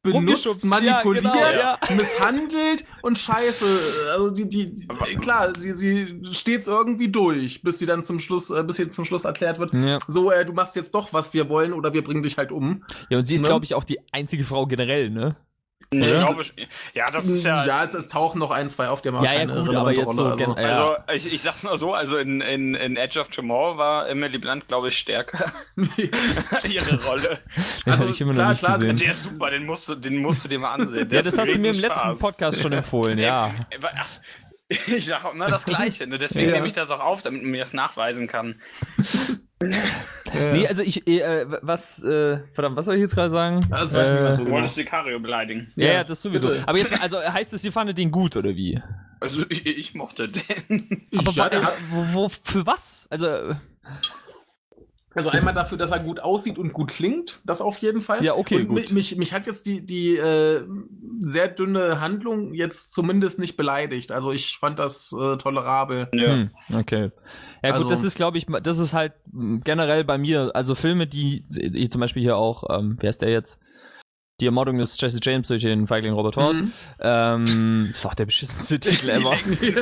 benutzt, 0.04 0.66
manipuliert, 0.66 1.24
ja, 1.24 1.32
genau, 1.32 1.90
ja. 1.90 1.96
misshandelt 1.96 2.86
und 3.02 3.18
scheiße. 3.18 3.66
Also 4.12 4.32
die, 4.32 4.50
die, 4.50 4.88
klar, 5.22 5.58
sie, 5.58 5.72
sie 5.74 6.22
steht's 6.32 6.68
irgendwie 6.68 7.10
durch, 7.10 7.62
bis 7.62 7.80
sie 7.80 7.86
dann 7.86 8.04
zum 8.04 8.20
Schluss, 8.20 8.50
äh, 8.50 8.64
bis 8.64 8.76
sie 8.76 8.90
zum 8.90 9.06
Schluss 9.06 9.24
erklärt 9.24 9.60
wird, 9.60 9.74
ja. 9.74 10.00
so, 10.08 10.30
äh, 10.30 10.46
du 10.46 10.54
machst 10.54 10.76
jetzt 10.76 10.94
doch, 10.94 11.14
was 11.14 11.34
wir 11.34 11.48
wollen, 11.50 11.72
oder 11.74 11.94
wir 11.94 12.04
bringen 12.04 12.22
dich 12.22 12.38
halt 12.38 12.52
um. 12.52 12.84
Ja, 13.10 13.18
und 13.18 13.26
sie 13.26 13.36
ist, 13.36 13.44
ne? 13.44 13.48
glaube 13.48 13.66
ich, 13.66 13.76
auch 13.76 13.86
die 13.86 14.00
einzige 14.12 14.44
Frau 14.44 14.68
generell, 14.68 15.10
ne? 15.10 15.38
Ich 16.02 16.12
ja. 16.12 16.20
glaube, 16.20 16.44
ja, 16.94 17.06
das 17.12 17.26
ist 17.26 17.44
ja. 17.44 17.66
Ja, 17.66 17.84
es, 17.84 17.94
es 17.94 18.10
tauchen 18.10 18.40
noch 18.40 18.52
ein, 18.52 18.70
zwei 18.70 18.88
auf, 18.88 19.02
der 19.02 19.12
mal 19.12 19.24
ja, 19.24 19.34
ja, 19.34 19.46
gut, 19.46 19.76
aber 19.76 19.92
jetzt 19.92 20.08
Rolle, 20.08 20.38
so. 20.38 20.54
Also, 20.54 20.62
ja. 20.62 21.04
also 21.06 21.28
ich, 21.28 21.34
ich 21.34 21.42
sag 21.42 21.64
mal 21.64 21.78
so, 21.78 21.94
also 21.94 22.18
in, 22.18 22.42
in, 22.42 22.76
in 22.76 22.98
Edge 22.98 23.20
of 23.20 23.30
Tomorrow 23.30 23.78
war 23.78 24.10
Emily 24.10 24.38
Blunt, 24.38 24.68
glaube 24.68 24.90
ich, 24.90 24.98
stärker. 24.98 25.52
Ihre 26.70 27.04
Rolle. 27.04 27.40
Also 27.86 28.06
ich 28.06 28.22
immer 28.22 28.34
klar, 28.34 28.46
noch 28.46 28.52
nicht 28.52 28.60
klar, 28.60 28.80
gesehen. 28.80 28.98
Der 28.98 29.12
ist 29.12 29.24
super, 29.24 29.50
den 29.50 29.66
musst 29.66 29.90
du, 29.90 29.96
den 29.96 30.18
musst 30.18 30.44
du 30.44 30.50
dir 30.50 30.60
mal 30.60 30.74
ansehen. 30.74 31.10
Der 31.10 31.20
ja, 31.20 31.24
das 31.24 31.38
hast 31.38 31.54
du 31.54 31.60
mir 31.60 31.70
im 31.70 31.74
Spaß. 31.76 31.90
letzten 31.90 32.20
Podcast 32.20 32.62
schon 32.62 32.74
empfohlen, 32.74 33.20
ja. 33.20 33.52
Ich 34.88 35.06
sage 35.06 35.26
auch 35.26 35.34
immer 35.34 35.50
das 35.50 35.66
Gleiche, 35.66 36.08
ne? 36.08 36.18
deswegen 36.18 36.50
ja. 36.50 36.56
nehme 36.56 36.68
ich 36.68 36.74
das 36.74 36.90
auch 36.90 37.00
auf, 37.00 37.22
damit 37.22 37.42
man 37.42 37.52
mir 37.52 37.62
das 37.62 37.74
nachweisen 37.74 38.28
kann. 38.28 38.62
Ja. 40.34 40.52
Nee, 40.52 40.68
also 40.68 40.82
ich, 40.82 41.08
äh, 41.08 41.46
was, 41.62 42.04
äh, 42.04 42.40
verdammt, 42.54 42.76
was 42.76 42.84
soll 42.84 42.96
ich 42.96 43.02
jetzt 43.02 43.16
gerade 43.16 43.30
sagen? 43.30 43.62
Das 43.70 43.94
weiß 43.94 44.08
äh, 44.08 44.36
so 44.36 44.44
du 44.44 44.52
wolltest 44.52 44.76
Sicario 44.76 45.20
beleidigen. 45.20 45.72
Ja, 45.76 45.94
ja, 45.94 46.04
das 46.04 46.22
sowieso. 46.22 46.50
Bitte. 46.50 46.68
Aber 46.68 46.78
jetzt, 46.78 47.02
also 47.02 47.18
heißt 47.18 47.54
es, 47.54 47.64
ihr 47.64 47.72
fandet 47.72 47.98
den 47.98 48.12
gut, 48.12 48.36
oder 48.36 48.56
wie? 48.56 48.82
Also 49.20 49.46
ich, 49.48 49.66
ich 49.66 49.94
mochte 49.94 50.28
den. 50.28 51.08
Aber 51.16 51.32
ja, 51.32 51.46
hat, 51.46 51.78
wo, 51.92 52.14
wo, 52.14 52.30
für 52.30 52.66
was? 52.66 53.08
Also. 53.10 53.56
Also 55.16 55.30
einmal 55.30 55.54
dafür, 55.54 55.78
dass 55.78 55.92
er 55.92 56.00
gut 56.00 56.20
aussieht 56.20 56.58
und 56.58 56.74
gut 56.74 56.90
klingt, 56.90 57.40
das 57.46 57.62
auf 57.62 57.78
jeden 57.78 58.02
Fall. 58.02 58.24
Ja, 58.24 58.36
okay, 58.36 58.62
und 58.62 58.70
gut. 58.70 58.92
Mich, 58.92 59.16
mich 59.18 59.34
hat 59.34 59.46
jetzt 59.46 59.66
die, 59.66 59.86
die 59.86 60.18
äh, 60.18 60.64
sehr 61.22 61.48
dünne 61.50 62.02
Handlung 62.02 62.54
jetzt 62.54 62.94
zumindest 62.94 63.40
nicht 63.40 63.56
beleidigt. 63.56 64.12
Also 64.12 64.32
ich 64.32 64.58
fand 64.58 64.80
das 64.80 65.14
äh, 65.14 65.38
tolerabel. 65.38 66.10
Ja. 66.14 66.34
Hm, 66.34 66.50
okay. 66.74 67.12
Ja 67.62 67.70
gut, 67.70 67.84
also, 67.84 67.90
das 67.90 68.04
ist, 68.04 68.16
glaube 68.16 68.38
ich, 68.38 68.46
das 68.64 68.80
ist 68.80 68.94
halt 68.94 69.14
generell 69.64 70.04
bei 70.04 70.18
mir, 70.18 70.52
also 70.54 70.76
Filme, 70.76 71.08
die, 71.08 71.46
die 71.48 71.88
zum 71.88 72.02
Beispiel 72.02 72.22
hier 72.22 72.36
auch, 72.36 72.64
ähm, 72.70 72.98
wer 73.00 73.10
ist 73.10 73.22
der 73.22 73.30
jetzt? 73.30 73.60
Die 74.42 74.48
Ermordung 74.48 74.80
des 74.80 75.00
Jesse 75.00 75.20
James 75.22 75.48
durch 75.48 75.62
den 75.62 75.86
Feigling 75.86 76.14
Robert 76.14 76.38
Hort. 76.38 76.56
Mhm. 76.56 76.74
Ähm, 77.00 77.90
ist 77.92 78.06
auch 78.06 78.16
der 78.16 78.26
beschissenste 78.26 78.80
Titel 78.82 79.10
ever. 79.10 79.36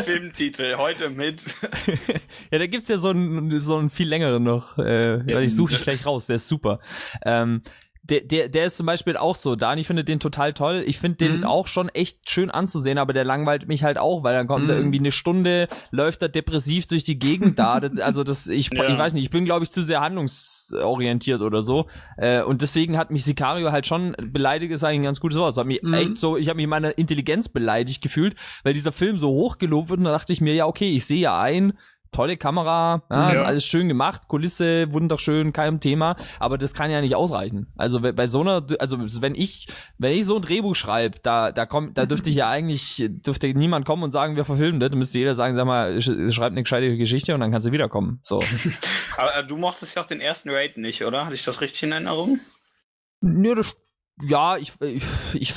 Filmtitel, 0.03 0.75
heute 0.75 1.10
mit. 1.10 1.43
ja, 2.51 2.60
da 2.60 2.67
gibt's 2.67 2.89
ja 2.89 2.98
so 2.98 3.10
einen, 3.10 3.60
so 3.62 3.77
einen 3.77 3.89
viel 3.89 4.10
längeren 4.10 4.43
noch. 4.43 4.77
Äh, 4.77 5.29
ja, 5.31 5.39
ich 5.39 5.55
suche 5.55 5.74
ich 5.74 5.81
gleich 5.81 6.05
raus, 6.05 6.27
der 6.27 6.36
ist 6.36 6.50
super. 6.50 6.79
Ähm, 7.25 7.62
der, 8.03 8.22
der, 8.22 8.50
der 8.50 8.65
ist 8.65 8.77
zum 8.77 8.88
Beispiel 8.88 9.15
auch 9.15 9.36
so. 9.36 9.55
Dani 9.55 9.84
findet 9.84 10.08
den 10.08 10.20
total 10.20 10.53
toll. 10.53 10.84
Ich 10.86 10.98
finde 10.98 11.17
den 11.17 11.38
mhm. 11.38 11.43
auch 11.43 11.67
schon 11.67 11.88
echt 11.89 12.29
schön 12.29 12.50
anzusehen, 12.50 12.98
aber 12.98 13.13
der 13.13 13.24
langweilt 13.24 13.67
mich 13.67 13.84
halt 13.84 14.00
auch, 14.00 14.24
weil 14.24 14.34
dann 14.34 14.48
kommt 14.48 14.65
mhm. 14.65 14.72
er 14.72 14.77
irgendwie 14.77 15.00
eine 15.00 15.12
Stunde, 15.12 15.67
läuft 15.91 16.22
er 16.24 16.29
depressiv 16.29 16.88
durch 16.88 17.03
die 17.03 17.20
Gegend 17.20 17.60
da. 17.60 17.74
also 18.01 18.24
das, 18.24 18.48
ich, 18.48 18.70
ja. 18.74 18.88
ich 18.88 18.98
weiß 18.98 19.13
nicht, 19.13 19.25
ich 19.25 19.29
bin 19.29 19.46
glaube 19.46 19.63
ich 19.63 19.72
zu 19.72 19.84
sehr 19.84 20.01
handlungsorientiert 20.01 21.41
oder 21.41 21.62
so. 21.62 21.86
Äh, 22.17 22.41
und 22.41 22.62
deswegen 22.62 22.98
hat 22.98 23.12
mich 23.12 23.24
Sicario 23.24 23.72
halt 23.72 23.86
schon 23.86 24.15
beleidigt, 24.20 24.72
ist 24.72 24.84
eigentlich 24.84 25.01
ein 25.01 25.03
ganz 25.03 25.20
gutes 25.20 25.38
Wort. 25.38 25.50
Das 25.50 25.58
hat 25.58 25.67
mich 25.67 25.84
mhm. 25.84 25.93
echt 25.93 26.17
so, 26.17 26.38
ich 26.38 26.50
habe 26.50 26.58
mich 26.58 26.67
meiner 26.67 26.98
Intelligenz 26.98 27.50
beleidigt 27.50 28.01
gefühlt, 28.01 28.36
weil 28.63 28.74
dieser 28.74 28.91
Film 28.91 29.20
so 29.20 29.29
hoch 29.29 29.60
gelobt 29.60 29.89
wird 29.89 30.00
und 30.00 30.05
da 30.05 30.12
dachte 30.12 30.34
ich 30.34 30.41
mir, 30.41 30.55
ja 30.55 30.65
okay, 30.65 30.96
ich 30.96 31.05
sehe 31.05 31.20
ja 31.20 31.39
ein, 31.39 31.74
tolle 32.12 32.38
Kamera, 32.38 33.03
ja, 33.10 33.30
ja. 33.30 33.32
ist 33.32 33.41
alles 33.41 33.65
schön 33.65 33.88
gemacht, 33.88 34.27
Kulisse 34.27 34.91
wunderschön, 34.91 35.54
kein 35.54 35.80
Thema, 35.80 36.15
aber 36.39 36.58
das 36.58 36.74
kann 36.74 36.91
ja 36.91 37.02
nicht 37.02 37.15
ausreichen. 37.15 37.71
Also 37.78 38.02
bei 38.02 38.28
so 38.28 38.41
einer, 38.41 38.65
also 38.80 39.00
wenn 39.21 39.36
ich, 39.36 39.67
wenn 39.97 40.13
ich 40.13 40.26
so 40.26 40.36
ein 40.36 40.41
Drehbuch 40.41 40.76
schreibe, 40.76 41.19
da, 41.21 41.52
da 41.52 41.65
kommt, 41.65 41.97
da 41.97 42.06
dürfte 42.06 42.30
ich 42.30 42.36
ja 42.36 42.50
eigentlich, 42.50 43.04
dürfte 43.08 43.47
niemand 43.54 43.86
kommen 43.86 44.04
und 44.04 44.12
sagen, 44.12 44.36
wir 44.36 44.45
verfilmen 44.45 44.80
das, 44.80 44.89
dann 44.89 45.00
müsste 45.00 45.19
jeder 45.19 45.36
sagen, 45.36 45.56
sag 45.56 45.65
mal, 45.65 46.02
schreib 46.02 46.52
eine 46.52 46.63
gescheite 46.63 46.97
Geschichte 46.97 47.34
und 47.34 47.39
dann 47.39 47.52
kannst 47.52 47.67
du 47.67 47.71
wiederkommen. 47.71 48.19
So. 48.24 48.41
aber 49.17 49.36
äh, 49.38 49.45
du 49.45 49.58
mochtest 49.58 49.95
ja 49.95 50.02
auch 50.02 50.08
den 50.08 50.21
ersten 50.21 50.50
Raid 50.50 50.78
nicht, 50.78 51.06
oder? 51.06 51.26
Hatte 51.26 51.36
ich 51.36 51.43
das 51.43 51.62
richtig 51.62 51.84
in 51.84 51.91
Erinnerung? 51.93 52.39
Nö, 53.21 53.56
das, 53.56 53.76
ja, 54.21 54.58
ich, 54.58 54.74
ich, 54.82 55.04
ich, 55.34 55.54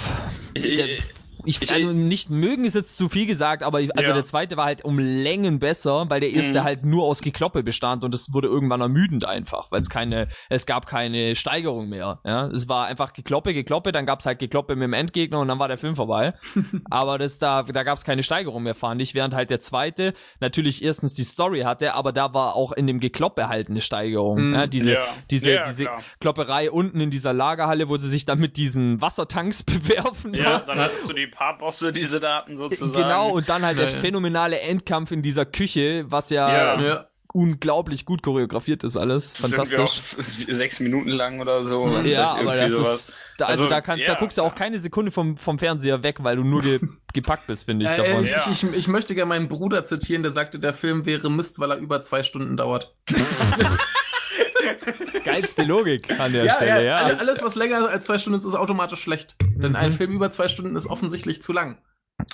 ich 0.55 0.65
ich, 0.65 1.03
ich 1.45 1.73
also 1.73 1.93
nicht 1.93 2.31
mögen 2.31 2.65
ist 2.65 2.75
jetzt 2.75 2.97
zu 2.97 3.09
viel 3.09 3.27
gesagt, 3.27 3.63
aber 3.63 3.81
ich, 3.81 3.97
also 3.97 4.11
ja. 4.11 4.15
der 4.15 4.25
zweite 4.25 4.57
war 4.57 4.67
halt 4.67 4.85
um 4.85 4.99
Längen 4.99 5.59
besser, 5.59 6.09
weil 6.09 6.21
der 6.21 6.31
erste 6.31 6.61
mhm. 6.61 6.65
halt 6.65 6.85
nur 6.85 7.05
aus 7.05 7.23
Gekloppe 7.23 7.63
bestand 7.63 8.05
und 8.05 8.15
es 8.15 8.33
wurde 8.33 8.49
irgendwann 8.49 8.81
ermüdend 8.81 9.25
einfach, 9.25 9.71
weil 9.71 9.81
es 9.81 9.89
keine, 9.89 10.29
es 10.49 10.67
gab 10.67 10.87
keine 10.87 11.37
Steigerung 11.37 11.89
mehr. 11.89 12.21
Ja, 12.25 12.47
es 12.49 12.69
war 12.69 12.87
einfach 12.87 13.13
Gekloppe, 13.13 13.55
Gekloppe, 13.55 13.93
dann 13.93 14.07
gab's 14.07 14.27
halt 14.27 14.39
Gekloppe 14.39 14.77
mit 14.77 14.85
dem 14.85 14.93
Endgegner 14.93 15.41
und 15.41 15.49
dann 15.49 15.59
war 15.59 15.69
der 15.69 15.79
Film 15.79 15.97
vorbei. 15.97 16.35
aber 16.91 17.19
das 17.19 17.39
da, 17.39 17.63
da 17.63 17.83
gab's 17.83 18.05
keine 18.05 18.23
Steigerung 18.23 18.63
mehr, 18.63 18.75
fand 18.75 19.01
ich, 19.03 19.15
während 19.15 19.35
halt 19.35 19.51
der 19.51 19.61
zweite 19.61 20.15
natürlich 20.41 20.83
erstens 20.83 21.15
die 21.15 21.25
Story 21.25 21.61
hatte, 21.63 21.95
aber 21.95 22.13
da 22.13 22.35
war 22.35 22.57
auch 22.57 22.73
in 22.73 22.87
dem 22.87 23.01
Gekloppe 23.01 23.49
halt 23.49 23.69
eine 23.69 23.81
Steigerung. 23.81 24.49
Mhm. 24.49 24.55
Ja, 24.55 24.67
diese, 24.67 24.93
ja. 24.95 25.01
diese, 25.31 25.63
diese 25.67 25.85
klar. 25.85 26.03
Klopperei 26.21 26.71
unten 26.71 27.01
in 27.01 27.11
dieser 27.11 27.33
Lagerhalle, 27.33 27.89
wo 27.89 27.97
sie 27.97 28.09
sich 28.09 28.25
dann 28.25 28.39
mit 28.39 28.57
diesen 28.57 29.01
Wassertanks 29.01 29.63
bewerfen. 29.65 30.35
Ja, 30.35 30.61
dann 30.61 30.79
hattest 30.79 31.09
du 31.09 31.13
die 31.13 31.27
paar 31.35 31.59
Bosse, 31.59 31.93
die 31.93 32.05
sie 32.05 32.21
da 32.21 32.39
hatten, 32.39 32.57
sozusagen. 32.57 33.03
Genau, 33.03 33.31
und 33.31 33.49
dann 33.49 33.63
halt 33.63 33.79
der 33.79 33.89
phänomenale 33.89 34.61
Endkampf 34.61 35.11
in 35.11 35.23
dieser 35.23 35.45
Küche, 35.45 36.05
was 36.09 36.31
ja, 36.31 36.81
ja. 36.81 37.07
unglaublich 37.33 38.05
gut 38.05 38.23
choreografiert 38.23 38.85
ist 38.85 38.97
alles. 38.97 39.33
Das 39.33 39.51
Fantastisch. 39.51 40.19
Ist 40.19 40.47
sechs 40.47 40.81
Minuten 40.81 41.11
lang 41.11 41.41
oder 41.41 41.65
so. 41.65 41.87
Mhm. 41.87 42.07
Ja, 42.07 42.35
aber 42.35 42.57
das 42.57 42.73
sowas. 42.73 43.09
ist, 43.09 43.35
da, 43.39 43.47
also, 43.47 43.65
also, 43.65 43.75
da, 43.75 43.81
kann, 43.81 43.99
ja, 43.99 44.07
da 44.07 44.15
guckst 44.15 44.39
du 44.39 44.43
auch 44.43 44.55
keine 44.55 44.79
Sekunde 44.79 45.11
vom, 45.11 45.37
vom 45.37 45.59
Fernseher 45.59 46.03
weg, 46.03 46.19
weil 46.21 46.37
du 46.37 46.45
nur 46.45 46.63
ge, 46.63 46.81
gepackt 47.13 47.47
bist, 47.47 47.65
finde 47.65 47.87
ich. 47.87 47.91
Äh, 47.91 47.97
davon. 47.97 48.25
Ich, 48.25 48.63
ich, 48.63 48.73
ich 48.73 48.89
möchte 48.89 49.15
gerne 49.15 49.29
meinen 49.29 49.49
Bruder 49.49 49.85
zitieren, 49.85 50.23
der 50.23 50.31
sagte, 50.31 50.59
der 50.59 50.73
Film 50.73 51.07
wäre 51.07 51.31
Mist, 51.31 51.59
weil 51.59 51.71
er 51.71 51.79
über 51.79 52.01
zwei 52.01 52.23
Stunden 52.23 52.57
dauert. 52.57 52.95
Geilste 55.35 55.63
Logik 55.63 56.19
an 56.19 56.33
der 56.33 56.45
ja, 56.45 56.55
Stelle, 56.55 56.85
ja. 56.85 57.09
ja. 57.09 57.17
Alles, 57.17 57.43
was 57.43 57.55
länger 57.55 57.89
als 57.89 58.05
zwei 58.05 58.19
Stunden 58.19 58.37
ist, 58.37 58.45
ist 58.45 58.55
automatisch 58.55 59.01
schlecht. 59.01 59.37
Denn 59.43 59.71
mhm. 59.71 59.77
ein 59.77 59.93
Film 59.93 60.13
über 60.13 60.31
zwei 60.31 60.49
Stunden 60.49 60.77
ist 60.77 60.87
offensichtlich 60.87 61.43
zu 61.43 61.53
lang. 61.53 61.79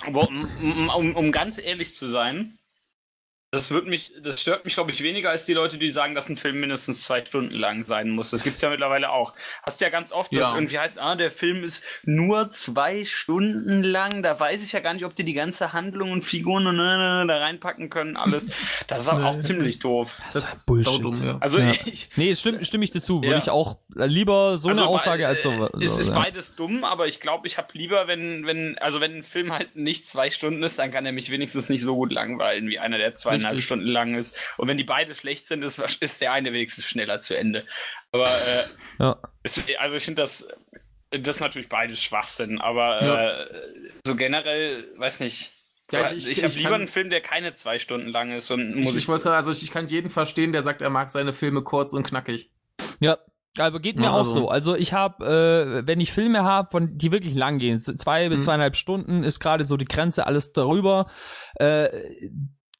Aber 0.05 0.27
um, 0.27 0.89
um, 0.95 1.15
um 1.15 1.31
ganz 1.31 1.57
ehrlich 1.57 1.95
zu 1.95 2.07
sein, 2.07 2.57
das 3.53 3.69
wird 3.69 3.85
mich, 3.85 4.13
das 4.23 4.39
stört 4.39 4.63
mich, 4.63 4.75
glaube 4.75 4.91
ich, 4.91 5.03
weniger 5.03 5.29
als 5.29 5.45
die 5.45 5.51
Leute, 5.51 5.77
die 5.77 5.91
sagen, 5.91 6.15
dass 6.15 6.29
ein 6.29 6.37
Film 6.37 6.61
mindestens 6.61 7.03
zwei 7.03 7.23
Stunden 7.25 7.53
lang 7.53 7.83
sein 7.83 8.09
muss. 8.09 8.31
Das 8.31 8.43
gibt's 8.45 8.61
ja 8.61 8.69
mittlerweile 8.69 9.09
auch. 9.09 9.33
Hast 9.63 9.81
ja 9.81 9.89
ganz 9.89 10.13
oft, 10.13 10.31
dass 10.31 10.39
ja. 10.39 10.55
irgendwie 10.55 10.79
heißt, 10.79 11.01
ah, 11.01 11.17
der 11.17 11.29
Film 11.29 11.65
ist 11.65 11.83
nur 12.03 12.49
zwei 12.49 13.03
Stunden 13.03 13.83
lang. 13.83 14.23
Da 14.23 14.39
weiß 14.39 14.63
ich 14.63 14.71
ja 14.71 14.79
gar 14.79 14.93
nicht, 14.93 15.03
ob 15.03 15.15
die 15.15 15.25
die 15.25 15.33
ganze 15.33 15.73
Handlung 15.73 16.13
und 16.13 16.23
Figuren 16.23 16.65
und 16.65 16.79
äh, 16.79 17.27
da 17.27 17.39
reinpacken 17.39 17.89
können, 17.89 18.15
alles. 18.15 18.47
Das 18.87 19.03
ist 19.03 19.09
auch, 19.09 19.21
auch 19.21 19.39
ziemlich 19.41 19.79
doof. 19.79 20.21
Das, 20.31 20.35
das 20.35 20.53
ist 20.53 20.65
Bullshit. 20.67 21.03
Dumm, 21.03 21.21
ja. 21.21 21.37
Also 21.41 21.59
ja. 21.59 21.71
ich, 21.71 22.07
nee, 22.15 22.33
stimme, 22.33 22.63
stimme 22.63 22.85
ich 22.85 22.91
dir 22.91 23.01
zu. 23.01 23.21
Würde 23.21 23.37
ich 23.37 23.49
auch 23.49 23.79
lieber 23.95 24.57
so 24.59 24.69
also 24.69 24.81
eine 24.81 24.89
Aussage 24.89 25.27
als 25.27 25.43
so. 25.43 25.51
so 25.51 25.69
es 25.77 25.97
ist 25.97 26.13
beides 26.13 26.55
dumm, 26.55 26.85
aber 26.85 27.07
ich 27.07 27.19
glaube, 27.19 27.47
ich 27.47 27.57
habe 27.57 27.67
lieber, 27.73 28.07
wenn, 28.07 28.45
wenn, 28.45 28.77
also 28.77 29.01
wenn 29.01 29.17
ein 29.17 29.23
Film 29.23 29.51
halt 29.51 29.75
nicht 29.75 30.07
zwei 30.07 30.31
Stunden 30.31 30.63
ist, 30.63 30.79
dann 30.79 30.89
kann 30.89 31.05
er 31.05 31.11
mich 31.11 31.31
wenigstens 31.31 31.67
nicht 31.67 31.81
so 31.81 31.95
gut 31.95 32.13
langweilen 32.13 32.69
wie 32.69 32.79
einer, 32.79 32.97
der 32.97 33.13
zwei 33.13 33.40
zweieinhalb 33.41 33.61
Stunden 33.61 33.87
lang 33.87 34.15
ist. 34.15 34.37
Und 34.57 34.67
wenn 34.67 34.77
die 34.77 34.83
beide 34.83 35.15
schlecht 35.15 35.47
sind, 35.47 35.63
ist, 35.63 35.79
ist 35.99 36.21
der 36.21 36.31
eine 36.31 36.53
wenigstens 36.53 36.85
schneller 36.85 37.21
zu 37.21 37.37
Ende. 37.37 37.65
Aber 38.11 38.27
äh, 38.27 38.63
ja. 38.99 39.17
ist, 39.43 39.63
also 39.79 39.95
ich 39.95 40.03
finde 40.03 40.21
das, 40.21 40.47
das 41.11 41.35
ist 41.35 41.41
natürlich 41.41 41.69
beides 41.69 42.01
Schwachsinn, 42.01 42.61
aber 42.61 43.03
ja. 43.03 43.41
äh, 43.41 43.89
so 44.05 44.15
generell, 44.15 44.87
weiß 44.97 45.19
nicht. 45.19 45.51
Ja, 45.91 46.09
ich, 46.09 46.29
ich, 46.29 46.37
ich 46.37 46.43
habe 46.43 46.53
lieber 46.53 46.69
kann, 46.69 46.81
einen 46.81 46.87
Film, 46.87 47.09
der 47.09 47.19
keine 47.19 47.53
zwei 47.53 47.77
Stunden 47.77 48.07
lang 48.07 48.31
ist. 48.31 48.49
Und 48.49 48.75
muss 48.75 48.95
ich, 48.95 49.09
ich, 49.09 49.13
ich 49.13 49.25
also 49.25 49.51
ich 49.51 49.71
kann 49.71 49.87
jeden 49.89 50.09
verstehen, 50.09 50.53
der 50.53 50.63
sagt, 50.63 50.81
er 50.81 50.89
mag 50.89 51.09
seine 51.09 51.33
Filme 51.33 51.63
kurz 51.63 51.91
und 51.91 52.07
knackig. 52.07 52.49
Ja, 53.01 53.17
aber 53.57 53.81
geht 53.81 53.97
mir 53.97 54.05
ja, 54.05 54.15
also. 54.15 54.31
auch 54.31 54.33
so. 54.33 54.49
Also 54.49 54.75
ich 54.75 54.93
habe, 54.93 55.81
äh, 55.83 55.87
wenn 55.87 55.99
ich 55.99 56.13
Filme 56.13 56.43
habe, 56.43 56.69
von 56.69 56.97
die 56.97 57.11
wirklich 57.11 57.35
lang 57.35 57.59
gehen, 57.59 57.79
zwei 57.79 58.29
bis 58.29 58.41
mhm. 58.41 58.43
zweieinhalb 58.45 58.75
Stunden 58.75 59.23
ist 59.23 59.39
gerade 59.39 59.65
so 59.65 59.75
die 59.75 59.85
Grenze, 59.85 60.25
alles 60.25 60.53
darüber. 60.53 61.11
Äh, 61.55 61.89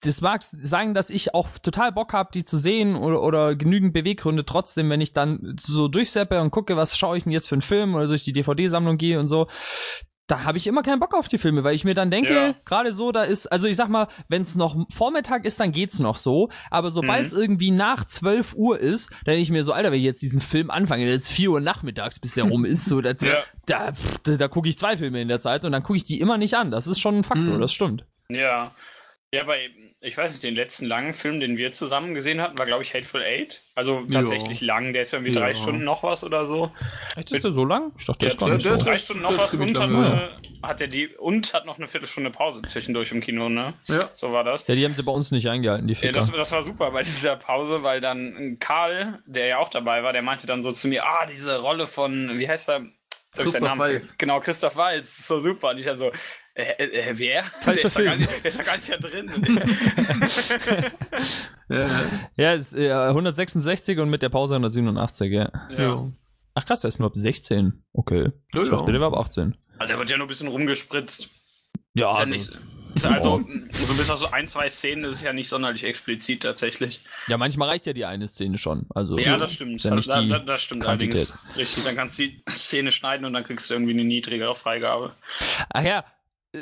das 0.01 0.21
mag 0.21 0.41
sagen, 0.43 0.93
dass 0.93 1.09
ich 1.09 1.33
auch 1.33 1.49
total 1.59 1.91
Bock 1.91 2.13
habe, 2.13 2.31
die 2.33 2.43
zu 2.43 2.57
sehen 2.57 2.95
oder, 2.95 3.21
oder 3.21 3.55
genügend 3.55 3.93
Beweggründe 3.93 4.45
trotzdem, 4.45 4.89
wenn 4.89 5.01
ich 5.01 5.13
dann 5.13 5.55
so 5.59 5.87
durchseppe 5.87 6.41
und 6.41 6.51
gucke, 6.51 6.75
was 6.75 6.97
schaue 6.97 7.17
ich 7.17 7.23
denn 7.23 7.31
jetzt 7.31 7.47
für 7.47 7.55
einen 7.55 7.61
Film 7.61 7.95
oder 7.95 8.07
durch 8.07 8.23
die 8.23 8.33
DVD-Sammlung 8.33 8.97
gehe 8.97 9.19
und 9.19 9.27
so, 9.27 9.47
da 10.31 10.45
habe 10.45 10.57
ich 10.57 10.65
immer 10.65 10.81
keinen 10.81 10.99
Bock 10.99 11.13
auf 11.13 11.27
die 11.27 11.37
Filme, 11.37 11.63
weil 11.63 11.75
ich 11.75 11.83
mir 11.83 11.93
dann 11.93 12.09
denke, 12.09 12.33
ja. 12.33 12.55
gerade 12.65 12.93
so, 12.93 13.11
da 13.11 13.23
ist, 13.23 13.47
also 13.47 13.67
ich 13.67 13.75
sag 13.75 13.89
mal, 13.89 14.07
wenn 14.29 14.43
es 14.43 14.55
noch 14.55 14.77
Vormittag 14.89 15.45
ist, 15.45 15.59
dann 15.59 15.73
geht's 15.73 15.99
noch 15.99 16.15
so, 16.15 16.49
aber 16.69 16.89
sobald 16.89 17.25
es 17.25 17.33
mhm. 17.33 17.41
irgendwie 17.41 17.71
nach 17.71 18.05
12 18.05 18.53
Uhr 18.55 18.79
ist, 18.79 19.09
dann 19.25 19.33
denke 19.33 19.41
ich 19.41 19.51
mir 19.51 19.63
so, 19.63 19.73
Alter, 19.73 19.91
wenn 19.91 19.99
ich 19.99 20.05
jetzt 20.05 20.21
diesen 20.21 20.39
Film 20.39 20.71
anfange, 20.71 21.05
das 21.05 21.23
ist 21.23 21.29
4 21.29 21.51
Uhr 21.51 21.59
nachmittags, 21.59 22.19
bis 22.19 22.35
der 22.35 22.45
rum 22.45 22.63
ist, 22.63 22.85
so, 22.85 23.01
das, 23.01 23.21
ja. 23.21 23.33
da, 23.65 23.91
da, 24.23 24.37
da 24.37 24.47
gucke 24.47 24.69
ich 24.69 24.77
zwei 24.77 24.95
Filme 24.95 25.21
in 25.21 25.27
der 25.27 25.39
Zeit 25.39 25.65
und 25.65 25.73
dann 25.73 25.83
gucke 25.83 25.97
ich 25.97 26.03
die 26.05 26.21
immer 26.21 26.37
nicht 26.37 26.53
an. 26.53 26.71
Das 26.71 26.87
ist 26.87 26.99
schon 26.99 27.17
ein 27.17 27.23
Faktor, 27.23 27.55
mhm. 27.55 27.61
das 27.61 27.73
stimmt. 27.73 28.05
Ja. 28.29 28.71
Ja, 29.33 29.45
bei, 29.45 29.69
ich 30.01 30.17
weiß 30.17 30.31
nicht, 30.31 30.43
den 30.43 30.55
letzten 30.55 30.85
langen 30.87 31.13
Film, 31.13 31.39
den 31.39 31.55
wir 31.55 31.71
zusammen 31.71 32.13
gesehen 32.13 32.41
hatten, 32.41 32.57
war, 32.57 32.65
glaube 32.65 32.83
ich, 32.83 32.93
Hateful 32.93 33.21
Eight. 33.21 33.61
Also 33.75 34.05
tatsächlich 34.11 34.59
jo. 34.59 34.67
lang. 34.67 34.91
Der 34.91 35.03
ist 35.03 35.13
irgendwie 35.13 35.31
drei 35.31 35.53
Stunden 35.53 35.85
noch 35.85 36.03
was 36.03 36.25
oder 36.25 36.45
so. 36.45 36.69
Echt, 37.15 37.31
ist 37.31 37.45
der 37.45 37.53
so 37.53 37.63
lang? 37.63 37.93
Ich 37.97 38.05
dachte, 38.05 38.19
der 38.19 38.27
ist 38.27 38.37
gar 38.37 38.49
nicht 38.49 38.65
der 38.65 38.77
so. 38.77 38.83
drei 38.83 38.97
Stunden 38.97 39.21
noch 39.21 39.37
was 39.37 39.53
und 39.53 39.79
hat, 39.79 39.91
ja. 39.91 40.29
hat 40.63 40.81
er 40.81 40.87
die, 40.87 41.07
und 41.07 41.53
hat 41.53 41.65
noch 41.65 41.77
eine 41.77 41.87
Viertelstunde 41.87 42.29
Pause 42.29 42.61
zwischendurch 42.63 43.13
im 43.13 43.21
Kino, 43.21 43.47
ne? 43.47 43.73
Ja. 43.87 44.09
So 44.15 44.33
war 44.33 44.43
das. 44.43 44.67
Ja, 44.67 44.75
die 44.75 44.83
haben 44.83 44.97
sie 44.97 45.03
bei 45.03 45.13
uns 45.13 45.31
nicht 45.31 45.47
eingehalten, 45.47 45.87
die 45.87 45.95
Ficker. 45.95 46.07
Ja, 46.07 46.11
das, 46.13 46.29
das 46.29 46.51
war 46.51 46.63
super 46.63 46.91
bei 46.91 47.03
dieser 47.03 47.37
Pause, 47.37 47.83
weil 47.83 48.01
dann 48.01 48.57
Karl, 48.59 49.23
der 49.25 49.45
ja 49.45 49.57
auch 49.59 49.69
dabei 49.69 50.03
war, 50.03 50.11
der 50.11 50.23
meinte 50.23 50.45
dann 50.45 50.61
so 50.61 50.73
zu 50.73 50.89
mir, 50.89 51.05
ah, 51.05 51.25
diese 51.25 51.61
Rolle 51.61 51.87
von, 51.87 52.37
wie 52.37 52.49
heißt 52.49 52.67
er? 52.67 52.85
Christoph 53.33 53.77
Waltz. 53.77 54.17
Genau, 54.17 54.41
Christoph 54.41 54.75
Waltz, 54.75 55.25
so 55.25 55.39
super. 55.39 55.69
Und 55.69 55.77
ich 55.77 55.85
dann 55.85 55.97
so, 55.97 56.11
äh, 56.53 56.83
äh, 56.83 57.13
wer? 57.17 57.43
Falscher 57.43 57.89
der 57.89 57.91
Film. 57.91 58.21
Ist 58.21 58.27
da 58.27 58.27
gar 58.27 58.27
nicht, 58.27 58.43
der 58.43 58.51
ist 58.51 58.59
da 58.59 58.63
gar 58.63 58.75
nicht 58.75 58.89
da 58.89 58.97
drin. 58.97 59.31
ja, 62.37 62.53
ist, 62.53 62.73
äh, 62.73 62.91
166 62.91 63.99
und 63.99 64.09
mit 64.09 64.21
der 64.21 64.29
Pause 64.29 64.55
187, 64.55 65.31
ja. 65.31 65.51
ja. 65.77 66.11
Ach 66.53 66.65
krass, 66.65 66.81
der 66.81 66.89
ist 66.89 66.99
nur 66.99 67.07
ab 67.07 67.15
16. 67.15 67.83
Okay. 67.93 68.31
Ja, 68.53 68.63
ich 68.63 68.69
dachte, 68.69 68.91
der 68.91 68.99
war 68.99 69.13
ab 69.13 69.19
18. 69.19 69.55
Also 69.77 69.87
der 69.87 69.97
wird 69.97 70.09
ja 70.09 70.17
nur 70.17 70.27
ein 70.27 70.29
bisschen 70.29 70.49
rumgespritzt. 70.49 71.29
Ja, 71.93 72.11
ist 72.11 72.19
ja 72.19 72.25
nicht, 72.25 72.51
ist 72.93 73.05
also, 73.05 73.41
so 73.69 73.93
bis 73.93 74.09
auf 74.09 74.19
so 74.19 74.27
ein, 74.27 74.47
zwei 74.47 74.69
Szenen 74.69 75.05
ist 75.05 75.15
es 75.15 75.21
ja 75.21 75.33
nicht 75.33 75.49
sonderlich 75.49 75.83
explizit 75.83 76.43
tatsächlich. 76.43 76.99
Ja, 77.27 77.37
manchmal 77.37 77.69
reicht 77.69 77.85
ja 77.85 77.93
die 77.93 78.05
eine 78.05 78.27
Szene 78.27 78.57
schon. 78.57 78.85
Also, 78.89 79.17
ja, 79.17 79.37
das 79.37 79.53
stimmt. 79.53 79.83
Ja 79.83 79.95
da, 79.95 80.21
da, 80.21 80.39
das 80.39 80.63
stimmt 80.63 80.83
Quantität. 80.83 81.15
allerdings. 81.15 81.57
Richtig, 81.57 81.83
dann 81.85 81.95
kannst 81.95 82.19
du 82.19 82.23
die 82.23 82.43
Szene 82.49 82.91
schneiden 82.91 83.25
und 83.25 83.33
dann 83.33 83.43
kriegst 83.43 83.69
du 83.69 83.75
irgendwie 83.75 83.93
eine 83.93 84.03
niedrigere 84.03 84.55
Freigabe. 84.55 85.15
Ach 85.69 85.83
ja, 85.83 86.03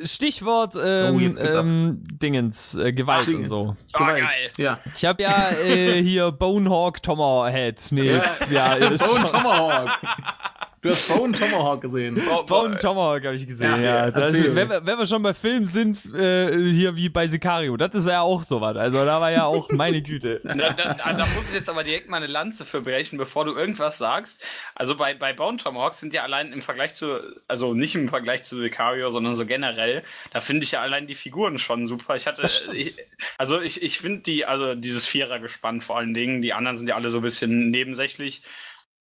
Stichwort 0.03 0.75
ähm, 0.75 1.15
oh, 1.15 1.39
ähm, 1.39 2.03
Dingens, 2.03 2.75
äh, 2.75 2.93
Gewalt 2.93 3.25
Ach, 3.27 3.33
und 3.33 3.43
so. 3.43 3.75
Oh, 3.95 3.99
geil. 3.99 4.51
Ja. 4.57 4.79
Ich 4.95 5.03
habe 5.03 5.23
ja 5.23 5.49
äh, 5.65 6.01
hier 6.03 6.31
Bonehawk 6.31 7.01
Tomahawk. 7.01 7.51
Nee, 7.91 8.11
ja, 8.51 8.77
ja 8.77 8.77
Bone 8.77 9.25
Tomahawk. 9.25 9.89
Du 10.81 10.89
hast 10.89 11.09
Bone 11.09 11.33
Tomahawk 11.33 11.81
gesehen. 11.81 12.21
Bone 12.47 12.77
Tomahawk 12.77 13.25
habe 13.25 13.35
ich 13.35 13.45
gesehen, 13.45 13.83
ja. 13.83 14.05
ja. 14.05 14.11
Das, 14.11 14.33
wenn, 14.33 14.55
wir, 14.69 14.85
wenn, 14.85 14.97
wir 14.97 15.07
schon 15.07 15.21
bei 15.21 15.33
Filmen 15.33 15.65
sind, 15.65 16.05
äh, 16.15 16.71
hier 16.71 16.95
wie 16.95 17.09
bei 17.09 17.27
Sicario, 17.27 17.75
das 17.75 17.93
ist 17.95 18.07
ja 18.07 18.21
auch 18.21 18.43
sowas. 18.43 18.77
Also 18.77 19.03
da 19.03 19.19
war 19.19 19.29
ja 19.29 19.43
auch 19.43 19.69
meine 19.73 20.01
Güte. 20.01 20.39
da, 20.43 20.71
da, 20.71 20.93
da, 20.93 21.25
muss 21.35 21.49
ich 21.49 21.55
jetzt 21.55 21.69
aber 21.69 21.83
direkt 21.83 22.09
mal 22.09 22.17
eine 22.17 22.27
Lanze 22.27 22.63
für 22.63 22.81
brechen, 22.81 23.17
bevor 23.17 23.43
du 23.43 23.55
irgendwas 23.55 23.97
sagst. 23.97 24.41
Also 24.73 24.95
bei, 24.95 25.13
bei 25.15 25.33
Bone 25.33 25.57
Tomahawk 25.57 25.95
sind 25.95 26.13
ja 26.13 26.23
allein 26.23 26.53
im 26.53 26.61
Vergleich 26.61 26.95
zu, 26.95 27.19
also 27.49 27.73
nicht 27.73 27.95
im 27.95 28.07
Vergleich 28.07 28.43
zu 28.43 28.57
Sicario, 28.57 29.11
sondern 29.11 29.35
so 29.35 29.45
generell, 29.45 30.03
da 30.31 30.39
finde 30.39 30.63
ich 30.63 30.71
ja 30.71 30.81
allein 30.81 31.07
die 31.07 31.15
Figuren 31.15 31.59
schon 31.59 31.87
super. 31.87 32.15
Ich 32.15 32.25
hatte, 32.25 32.47
ich, 32.73 32.95
also 33.37 33.59
ich, 33.59 33.81
ich 33.81 33.99
finde 33.99 34.21
die, 34.21 34.45
also 34.45 34.75
dieses 34.75 35.05
Vierer 35.05 35.39
gespannt 35.39 35.83
vor 35.83 35.97
allen 35.97 36.13
Dingen, 36.13 36.41
die 36.41 36.53
anderen 36.53 36.77
sind 36.77 36.87
ja 36.87 36.95
alle 36.95 37.09
so 37.09 37.19
ein 37.19 37.23
bisschen 37.23 37.69
nebensächlich. 37.69 38.43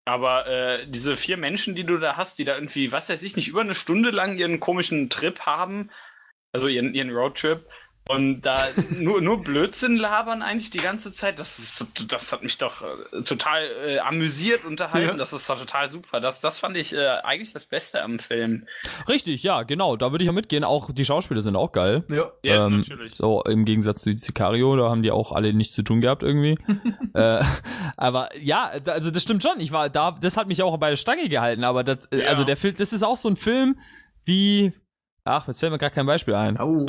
Aber 0.08 0.46
äh, 0.46 0.86
diese 0.88 1.16
vier 1.16 1.36
Menschen, 1.36 1.74
die 1.74 1.84
du 1.84 1.98
da 1.98 2.16
hast, 2.16 2.38
die 2.38 2.46
da 2.46 2.54
irgendwie, 2.54 2.92
was 2.92 3.10
weiß 3.10 3.22
ich, 3.22 3.36
nicht 3.36 3.48
über 3.48 3.60
eine 3.60 3.74
Stunde 3.74 4.08
lang 4.08 4.38
ihren 4.38 4.58
komischen 4.58 5.10
Trip 5.10 5.40
haben, 5.40 5.90
also 6.50 6.66
ihren, 6.66 6.94
ihren 6.94 7.10
Roadtrip, 7.10 7.68
und 8.08 8.40
da 8.40 8.68
nur, 8.98 9.20
nur 9.20 9.42
Blödsinn 9.42 9.96
labern 9.96 10.40
eigentlich 10.40 10.70
die 10.70 10.78
ganze 10.78 11.12
Zeit, 11.12 11.38
das 11.38 11.58
ist, 11.58 11.86
das 12.10 12.32
hat 12.32 12.42
mich 12.42 12.56
doch 12.56 12.82
äh, 12.82 13.22
total 13.22 13.68
äh, 13.86 13.98
amüsiert 13.98 14.64
unterhalten. 14.64 15.08
Ja. 15.08 15.16
Das 15.16 15.34
ist 15.34 15.48
doch 15.48 15.58
total 15.58 15.88
super. 15.90 16.20
Das, 16.20 16.40
das 16.40 16.58
fand 16.58 16.76
ich 16.78 16.94
äh, 16.94 17.06
eigentlich 17.22 17.52
das 17.52 17.66
Beste 17.66 18.02
am 18.02 18.18
Film. 18.18 18.66
Richtig, 19.08 19.42
ja, 19.42 19.62
genau. 19.62 19.96
Da 19.96 20.10
würde 20.10 20.24
ich 20.24 20.26
ja 20.26 20.32
mitgehen. 20.32 20.64
Auch 20.64 20.90
die 20.90 21.04
Schauspieler 21.04 21.42
sind 21.42 21.54
auch 21.54 21.70
geil. 21.72 22.04
Ja, 22.08 22.32
ja 22.42 22.66
ähm, 22.66 22.78
natürlich. 22.78 23.14
So 23.14 23.42
im 23.42 23.66
Gegensatz 23.66 24.02
zu 24.02 24.16
Sicario, 24.16 24.74
da 24.76 24.88
haben 24.88 25.02
die 25.02 25.10
auch 25.10 25.32
alle 25.32 25.52
nichts 25.52 25.74
zu 25.74 25.82
tun 25.82 26.00
gehabt 26.00 26.22
irgendwie. 26.22 26.58
äh, 27.14 27.44
aber 27.98 28.30
ja, 28.40 28.72
also 28.86 29.10
das 29.10 29.22
stimmt 29.22 29.42
schon. 29.42 29.60
Ich 29.60 29.70
war 29.70 29.90
da, 29.90 30.12
das 30.12 30.38
hat 30.38 30.48
mich 30.48 30.62
auch 30.62 30.76
bei 30.78 30.88
der 30.88 30.96
Stange 30.96 31.28
gehalten. 31.28 31.62
Aber 31.62 31.84
das, 31.84 32.06
äh, 32.06 32.22
ja. 32.22 32.28
also 32.28 32.44
der 32.44 32.56
Film, 32.56 32.74
das 32.78 32.94
ist 32.94 33.02
auch 33.02 33.18
so 33.18 33.28
ein 33.28 33.36
Film 33.36 33.78
wie 34.24 34.72
Ach, 35.28 35.46
jetzt 35.46 35.60
fällt 35.60 35.72
mir 35.72 35.78
gar 35.78 35.90
kein 35.90 36.06
Beispiel 36.06 36.34
ein. 36.34 36.58
Oh. 36.58 36.86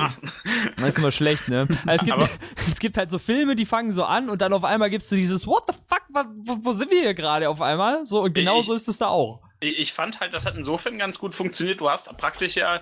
Das 0.77 0.89
ist 0.89 0.97
immer 0.97 1.11
schlecht, 1.11 1.49
ne? 1.49 1.67
Also 1.85 2.05
es, 2.05 2.17
gibt, 2.17 2.29
es 2.67 2.79
gibt 2.79 2.97
halt 2.97 3.09
so 3.09 3.19
Filme, 3.19 3.55
die 3.55 3.65
fangen 3.65 3.91
so 3.91 4.05
an 4.05 4.29
und 4.29 4.41
dann 4.41 4.53
auf 4.53 4.63
einmal 4.63 4.89
gibst 4.89 5.11
du 5.11 5.15
dieses 5.15 5.45
What 5.45 5.63
the 5.67 5.73
fuck, 5.87 6.03
wo, 6.37 6.57
wo 6.61 6.73
sind 6.73 6.89
wir 6.89 7.01
hier 7.01 7.13
gerade 7.13 7.49
auf 7.49 7.61
einmal? 7.61 8.05
So, 8.05 8.21
und 8.21 8.33
genau 8.33 8.61
so 8.61 8.73
ist 8.73 8.87
es 8.87 8.97
da 8.97 9.07
auch. 9.07 9.41
Ich 9.59 9.91
fand 9.91 10.21
halt, 10.21 10.33
das 10.33 10.45
hat 10.45 10.55
insofern 10.55 10.97
ganz 10.97 11.19
gut 11.19 11.35
funktioniert. 11.35 11.81
Du 11.81 11.89
hast 11.89 12.15
praktisch 12.15 12.55
ja 12.55 12.79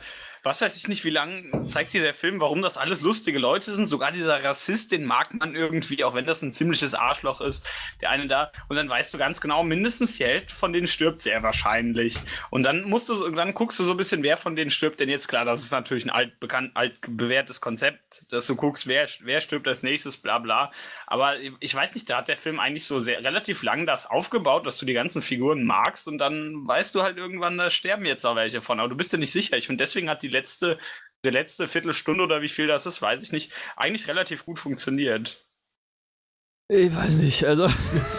was 0.47 0.61
weiß 0.61 0.77
ich 0.77 0.87
nicht, 0.87 1.03
wie 1.03 1.09
lange 1.09 1.65
zeigt 1.65 1.91
dir 1.93 2.01
der 2.01 2.13
Film, 2.13 2.39
warum 2.39 2.61
das 2.61 2.77
alles 2.77 3.01
lustige 3.01 3.37
Leute 3.37 3.73
sind. 3.73 3.87
Sogar 3.87 4.11
dieser 4.11 4.43
Rassist, 4.43 4.91
den 4.91 5.03
mag 5.03 5.33
man 5.33 5.55
irgendwie, 5.55 6.03
auch 6.03 6.13
wenn 6.13 6.25
das 6.25 6.41
ein 6.41 6.53
ziemliches 6.53 6.93
Arschloch 6.93 7.41
ist, 7.41 7.67
der 8.01 8.09
eine 8.11 8.27
da. 8.27 8.51
Und 8.69 8.77
dann 8.77 8.89
weißt 8.89 9.13
du 9.13 9.17
ganz 9.17 9.41
genau, 9.41 9.63
mindestens 9.63 10.17
die 10.17 10.23
Hälfte 10.23 10.55
von 10.55 10.71
denen 10.71 10.87
stirbt 10.87 11.21
sehr 11.21 11.43
wahrscheinlich. 11.43 12.17
Und 12.49 12.63
dann 12.63 12.83
musst 12.83 13.09
du, 13.09 13.29
dann 13.31 13.53
guckst 13.53 13.77
du 13.79 13.83
so 13.83 13.91
ein 13.91 13.97
bisschen, 13.97 14.23
wer 14.23 14.37
von 14.37 14.55
denen 14.55 14.71
stirbt. 14.71 14.99
Denn 14.99 15.09
jetzt 15.09 15.27
klar, 15.27 15.43
das 15.43 15.61
ist 15.61 15.71
natürlich 15.71 16.05
ein 16.05 16.11
alt 16.11 16.39
bekannt, 16.39 16.71
alt 16.75 16.95
bewährtes 17.07 17.59
Konzept, 17.59 18.25
dass 18.29 18.47
du 18.47 18.55
guckst, 18.55 18.87
wer, 18.87 19.07
wer 19.21 19.41
stirbt 19.41 19.67
als 19.67 19.83
nächstes, 19.83 20.17
bla 20.17 20.39
bla. 20.39 20.71
Aber 21.07 21.35
ich 21.59 21.75
weiß 21.75 21.93
nicht, 21.95 22.09
da 22.09 22.17
hat 22.17 22.29
der 22.29 22.37
Film 22.37 22.59
eigentlich 22.59 22.85
so 22.85 22.99
sehr 22.99 23.23
relativ 23.23 23.63
lang 23.63 23.85
das 23.85 24.05
aufgebaut, 24.05 24.65
dass 24.65 24.77
du 24.77 24.85
die 24.85 24.93
ganzen 24.93 25.21
Figuren 25.21 25.65
magst 25.65 26.07
und 26.07 26.17
dann 26.17 26.65
weißt 26.67 26.95
du 26.95 27.03
halt 27.03 27.17
irgendwann, 27.17 27.57
da 27.57 27.69
sterben 27.69 28.05
jetzt 28.05 28.25
auch 28.25 28.35
welche 28.35 28.61
von. 28.61 28.79
Aber 28.79 28.89
du 28.89 28.95
bist 28.95 29.11
dir 29.11 29.17
nicht 29.17 29.31
sicher. 29.31 29.57
Ich 29.57 29.67
finde, 29.67 29.83
deswegen 29.83 30.09
hat 30.09 30.23
die 30.23 30.36
letzte, 30.37 30.77
die 31.25 31.29
letzte 31.29 31.67
Viertelstunde 31.67 32.23
oder 32.23 32.41
wie 32.41 32.47
viel 32.47 32.67
das 32.67 32.85
ist, 32.85 33.01
weiß 33.01 33.23
ich 33.23 33.31
nicht, 33.31 33.51
eigentlich 33.75 34.07
relativ 34.07 34.45
gut 34.45 34.59
funktioniert. 34.59 35.47
Ich 36.69 36.93
weiß 36.93 37.19
nicht, 37.19 37.43
also. 37.45 37.69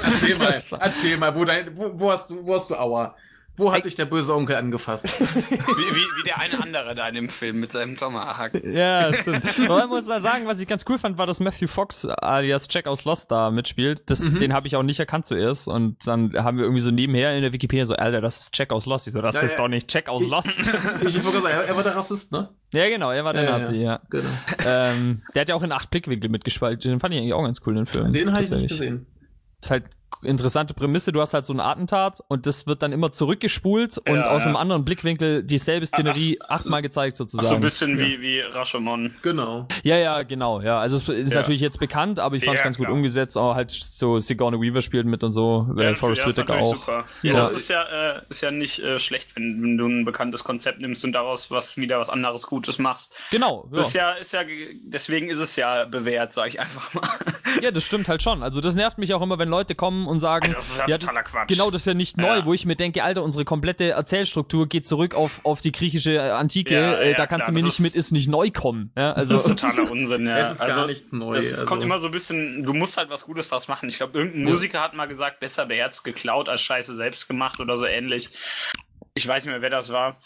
Erzähl 0.03 0.37
mal, 0.39 0.63
erzähl 0.81 1.17
mal, 1.19 1.35
wo, 1.35 1.45
dein, 1.45 1.77
wo, 1.77 1.99
wo, 1.99 2.11
hast 2.11 2.31
du, 2.31 2.45
wo 2.45 2.55
hast 2.55 2.71
du 2.71 2.77
Aua? 2.77 3.17
Wo 3.59 3.73
hat 3.73 3.85
dich 3.85 3.97
der 3.97 4.07
böse 4.07 4.35
Onkel 4.35 4.57
angefasst? 4.57 5.21
wie, 5.21 5.27
wie, 5.27 6.07
wie 6.17 6.23
der 6.25 6.39
eine 6.39 6.63
andere 6.63 6.95
da 6.95 7.09
in 7.09 7.15
dem 7.17 7.29
Film 7.29 7.59
mit 7.59 7.73
seinem 7.73 7.97
Tomahawk. 7.97 8.53
Ja, 8.65 9.13
stimmt. 9.13 9.43
Aber 9.69 9.85
ich 9.85 9.89
muss 9.89 10.07
da 10.07 10.21
sagen, 10.21 10.47
was 10.47 10.61
ich 10.61 10.69
ganz 10.69 10.85
cool 10.89 10.97
fand, 10.97 11.19
war, 11.19 11.27
dass 11.27 11.41
Matthew 11.41 11.67
Fox 11.67 12.05
alias 12.07 12.69
Check 12.69 12.87
aus 12.87 13.05
Lost 13.05 13.31
da 13.31 13.51
mitspielt. 13.51 14.05
Das, 14.07 14.33
mhm. 14.33 14.39
Den 14.39 14.53
habe 14.53 14.69
ich 14.69 14.77
auch 14.77 14.85
nicht 14.85 15.01
erkannt 15.01 15.27
zuerst. 15.27 15.67
Und 15.67 16.07
dann 16.07 16.33
haben 16.35 16.57
wir 16.57 16.65
irgendwie 16.65 16.83
so 16.83 16.93
nebenher 16.93 17.35
in 17.35 17.43
der 17.43 17.53
Wikipedia 17.53 17.85
so, 17.85 17.95
Alter, 17.95 18.21
das 18.21 18.39
ist 18.39 18.55
Check 18.55 18.71
aus 18.71 18.87
Lost. 18.87 19.09
Ich 19.09 19.13
so, 19.13 19.21
das 19.21 19.35
ja, 19.35 19.43
ist 19.43 19.53
ja. 19.53 19.59
doch 19.59 19.69
nicht 19.69 19.89
Check 19.89 20.09
aus 20.09 20.29
Lost. 20.29 20.47
ich, 20.47 20.59
ich 21.17 21.25
wollte 21.25 21.43
sagen, 21.43 21.59
er 21.67 21.77
war 21.77 21.83
der 21.83 21.97
Rassist, 21.97 22.31
ne? 22.31 22.51
Ja, 22.73 22.89
genau, 22.89 23.11
er 23.11 23.25
war 23.25 23.33
der 23.33 23.43
ja, 23.43 23.59
Nazi, 23.59 23.77
ja. 23.77 24.01
Genau. 24.09 24.29
Ähm, 24.67 25.23
der 25.35 25.41
hat 25.41 25.49
ja 25.49 25.57
auch 25.57 25.63
in 25.65 25.73
acht 25.73 25.91
Blickwinkel 25.91 26.31
mitgespielt. 26.31 26.85
Den 26.85 27.01
fand 27.01 27.15
ich 27.15 27.21
eigentlich 27.21 27.35
auch 27.35 27.43
ganz 27.43 27.61
cool, 27.67 27.75
den 27.75 27.87
Film. 27.87 28.13
Den 28.13 28.33
habe 28.33 28.45
ich 28.45 28.51
nicht 28.51 28.69
gesehen. 28.69 29.07
Ist 29.61 29.71
halt 29.73 29.85
interessante 30.23 30.75
Prämisse, 30.75 31.13
du 31.13 31.21
hast 31.21 31.35
halt 31.35 31.45
so 31.45 31.53
ein 31.53 31.61
Attentat 31.61 32.23
und 32.29 32.47
das 32.47 32.67
wird 32.67 32.83
dann 32.83 32.93
immer 32.93 33.13
zurückgespult 33.13 33.99
und 33.99 34.17
ja, 34.17 34.31
aus 34.31 34.43
einem 34.43 34.57
anderen 34.57 34.85
Blickwinkel 34.85 35.43
dieselbe 35.43 35.87
Szenerie 35.87 36.39
ach, 36.41 36.61
achtmal 36.61 36.83
gezeigt 36.83 37.17
sozusagen. 37.17 37.47
Ach, 37.47 37.51
so 37.51 37.55
ein 37.57 37.61
bisschen 37.61 37.99
ja. 37.99 38.05
wie, 38.05 38.21
wie 38.21 38.41
Rashomon. 38.41 39.15
Genau. 39.23 39.67
Ja, 39.83 39.97
ja, 39.97 40.23
genau, 40.23 40.61
ja. 40.61 40.81
Also 40.81 40.97
es 40.97 41.09
ist 41.09 41.35
natürlich 41.35 41.61
jetzt 41.61 41.79
bekannt, 41.79 42.19
aber 42.19 42.37
ich 42.37 42.45
fand 42.45 42.59
es 42.59 42.65
ganz 42.65 42.77
klar. 42.77 42.89
gut 42.89 42.97
umgesetzt, 42.97 43.37
auch 43.37 43.55
halt 43.55 43.71
so 43.71 44.19
Sigourney 44.19 44.61
Weaver 44.61 44.83
spielt 44.83 45.07
mit 45.07 45.23
und 45.25 45.33
so, 45.33 45.69
ja, 45.77 45.95
Forrest 45.95 46.27
Whitaker 46.27 46.59
auch. 46.59 46.77
Super. 46.77 47.05
Ja, 47.23 47.35
das 47.35 47.53
ist 47.53 47.69
ja, 47.69 48.17
äh, 48.17 48.23
ist 48.29 48.41
ja 48.41 48.51
nicht 48.51 48.81
äh, 48.81 48.99
schlecht, 48.99 49.37
wenn, 49.37 49.63
wenn, 49.63 49.79
du 49.79 49.87
ein 49.87 50.05
bekanntes 50.05 50.45
Konzept 50.45 50.81
nimmst 50.81 51.05
und 51.05 51.13
daraus 51.13 51.51
was 51.51 51.77
wieder 51.77 51.99
was 51.99 52.11
anderes 52.11 52.47
Gutes 52.47 52.79
machst. 52.79 53.13
Genau. 53.31 53.69
Das 53.73 53.89
ist 53.89 53.95
ja, 53.95 54.13
ist 54.13 54.33
ja, 54.33 54.41
deswegen 54.83 55.29
ist 55.29 55.39
es 55.39 55.57
ja 55.57 55.85
bewährt, 55.85 56.33
sag 56.33 56.49
ich 56.49 56.61
einfach 56.61 56.93
mal. 56.95 57.09
Ja, 57.63 57.71
das 57.71 57.85
stimmt 57.85 58.09
halt 58.09 58.23
schon. 58.23 58.43
Also 58.43 58.61
das 58.61 58.75
nervt 58.75 58.99
mich 58.99 59.15
auch 59.15 59.23
immer, 59.23 59.39
wenn 59.39 59.49
Leute 59.49 59.75
kommen 59.75 60.07
und 60.09 60.19
sagen, 60.19 60.53
ja, 60.53 60.87
ja 60.87 60.99
totaler 60.99 61.23
Quatsch. 61.23 61.49
Genau, 61.49 61.71
das 61.71 61.83
ist 61.83 61.87
ja 61.87 61.95
nicht 61.95 62.17
neu, 62.17 62.45
wo 62.45 62.55
ich 62.55 62.67
mir 62.67 62.77
denke, 62.77 63.05
Alter, 63.05 63.23
unsere 63.23 63.45
komplette 63.45 63.91
Erzählstruktur 63.91 64.67
geht 64.67 64.87
zurück 64.87 65.15
auf, 65.15 65.41
auf 65.45 65.61
die 65.61 65.73
griechische 65.73 66.15
äh, 66.15 66.31
Antike. 66.31 66.75
Ja, 66.75 66.99
äh, 66.99 67.15
da 67.15 67.27
kannst 67.27 67.47
klar, 67.47 67.55
du 67.55 67.61
mir 67.61 67.67
nicht 67.67 67.81
mit 67.81 67.95
ist 67.95 68.11
nicht 68.13 68.29
neu 68.29 68.51
kommen. 68.51 68.93
Ja, 68.97 69.13
also. 69.13 69.35
Das 69.35 69.47
ist 69.47 69.49
totaler 69.49 69.91
Unsinn, 69.91 70.27
ja. 70.27 70.39
Es 70.49 70.55
ist 70.55 70.61
also, 70.61 70.77
gar 70.77 70.87
nichts 70.87 71.13
Neues. 71.13 71.45
Es 71.45 71.53
also. 71.55 71.67
kommt 71.67 71.83
immer 71.83 71.99
so 71.99 72.07
ein 72.07 72.13
bisschen, 72.13 72.63
du 72.63 72.73
musst 72.73 72.97
halt 72.97 73.11
was 73.11 73.25
Gutes 73.27 73.49
draus 73.49 73.69
machen. 73.69 73.89
Ich 73.89 73.99
glaube, 73.99 74.19
irgendein 74.19 74.45
Musiker 74.45 74.81
hat 74.81 74.95
mal 74.95 75.07
gesagt, 75.07 75.41
besser 75.41 75.67
beherzt 75.67 76.05
geklaut 76.05 76.49
als 76.49 76.63
scheiße 76.63 76.97
selbst 76.97 77.29
gemacht 77.29 77.61
oder 77.61 77.77
so 77.77 77.87
ähnlich. 77.87 78.31
Ich 79.15 79.27
weiß 79.27 79.45
nicht 79.45 79.53
mehr, 79.53 79.63
wer 79.63 79.71
das 79.71 79.93
war. 79.93 80.21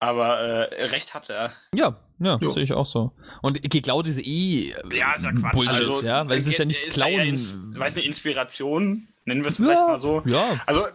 Aber 0.00 0.38
äh, 0.38 0.84
recht 0.86 1.14
hat 1.14 1.30
er. 1.30 1.52
Ja, 1.74 1.96
ja, 2.18 2.38
sehe 2.38 2.62
ich 2.62 2.72
auch 2.72 2.84
so. 2.84 3.12
Und 3.42 3.62
geklaut 3.70 4.06
ist 4.06 4.18
eh 4.18 4.74
ja, 4.92 5.14
ist 5.14 5.24
ja 5.24 5.32
Quatsch. 5.32 5.52
Bullshit, 5.52 5.88
also, 5.88 6.06
ja, 6.06 6.28
weil 6.28 6.38
es 6.38 6.46
ist 6.46 6.58
ja 6.58 6.64
nicht 6.64 6.88
klauen. 6.88 7.36
Ja 7.74 7.80
weiß 7.80 7.96
nicht, 7.96 8.06
Inspiration, 8.06 9.08
nennen 9.24 9.42
wir 9.42 9.48
es 9.48 9.56
vielleicht 9.56 9.80
ja, 9.80 9.86
mal 9.86 9.98
so. 9.98 10.22
Ja. 10.24 10.60
Also 10.66 10.86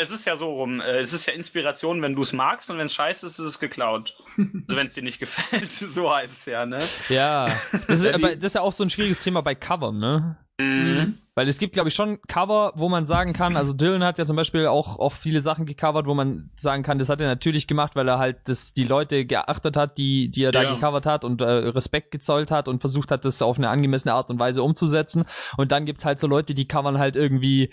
es 0.00 0.10
ist 0.10 0.24
ja 0.24 0.36
so 0.36 0.52
rum, 0.52 0.80
äh, 0.80 0.98
es 0.98 1.12
ist 1.12 1.26
ja 1.26 1.32
Inspiration, 1.32 2.02
wenn 2.02 2.14
du 2.14 2.22
es 2.22 2.32
magst 2.32 2.70
und 2.70 2.78
wenn 2.78 2.86
es 2.86 2.94
scheiße 2.94 3.26
ist, 3.26 3.38
ist 3.38 3.46
es 3.46 3.58
geklaut. 3.58 4.16
also 4.36 4.76
wenn 4.76 4.86
es 4.86 4.94
dir 4.94 5.02
nicht 5.02 5.18
gefällt, 5.20 5.72
so 5.72 6.14
heißt 6.14 6.38
es 6.38 6.46
ja, 6.46 6.66
ne? 6.66 6.78
Ja. 7.08 7.48
Das 7.86 8.00
ist, 8.00 8.14
aber, 8.14 8.36
das 8.36 8.44
ist 8.44 8.54
ja 8.54 8.60
auch 8.60 8.72
so 8.72 8.84
ein 8.84 8.90
schwieriges 8.90 9.20
Thema 9.20 9.40
bei 9.40 9.54
Covern, 9.54 9.98
ne? 9.98 10.36
Mhm. 10.60 11.18
Weil 11.34 11.48
es 11.48 11.58
gibt, 11.58 11.72
glaube 11.72 11.88
ich, 11.88 11.94
schon 11.94 12.18
Cover, 12.28 12.72
wo 12.74 12.88
man 12.88 13.06
sagen 13.06 13.32
kann, 13.32 13.56
also 13.56 13.72
Dylan 13.72 14.04
hat 14.04 14.18
ja 14.18 14.26
zum 14.26 14.36
Beispiel 14.36 14.66
auch, 14.66 14.98
auch 14.98 15.12
viele 15.12 15.40
Sachen 15.40 15.64
gecovert, 15.64 16.06
wo 16.06 16.14
man 16.14 16.50
sagen 16.56 16.82
kann, 16.82 16.98
das 16.98 17.08
hat 17.08 17.20
er 17.20 17.28
natürlich 17.28 17.66
gemacht, 17.66 17.96
weil 17.96 18.08
er 18.08 18.18
halt 18.18 18.40
das, 18.44 18.72
die 18.72 18.84
Leute 18.84 19.24
geachtet 19.24 19.76
hat, 19.76 19.96
die, 19.96 20.30
die 20.30 20.42
er 20.42 20.52
da 20.52 20.64
ja. 20.64 20.74
gecovert 20.74 21.06
hat 21.06 21.24
und 21.24 21.40
äh, 21.40 21.44
Respekt 21.44 22.10
gezollt 22.10 22.50
hat 22.50 22.68
und 22.68 22.80
versucht 22.80 23.10
hat, 23.10 23.24
das 23.24 23.40
auf 23.42 23.58
eine 23.58 23.70
angemessene 23.70 24.12
Art 24.12 24.28
und 24.28 24.38
Weise 24.38 24.62
umzusetzen. 24.62 25.24
Und 25.56 25.72
dann 25.72 25.86
gibt's 25.86 26.04
halt 26.04 26.18
so 26.18 26.26
Leute, 26.26 26.54
die 26.54 26.68
covern 26.68 26.98
halt 26.98 27.16
irgendwie 27.16 27.72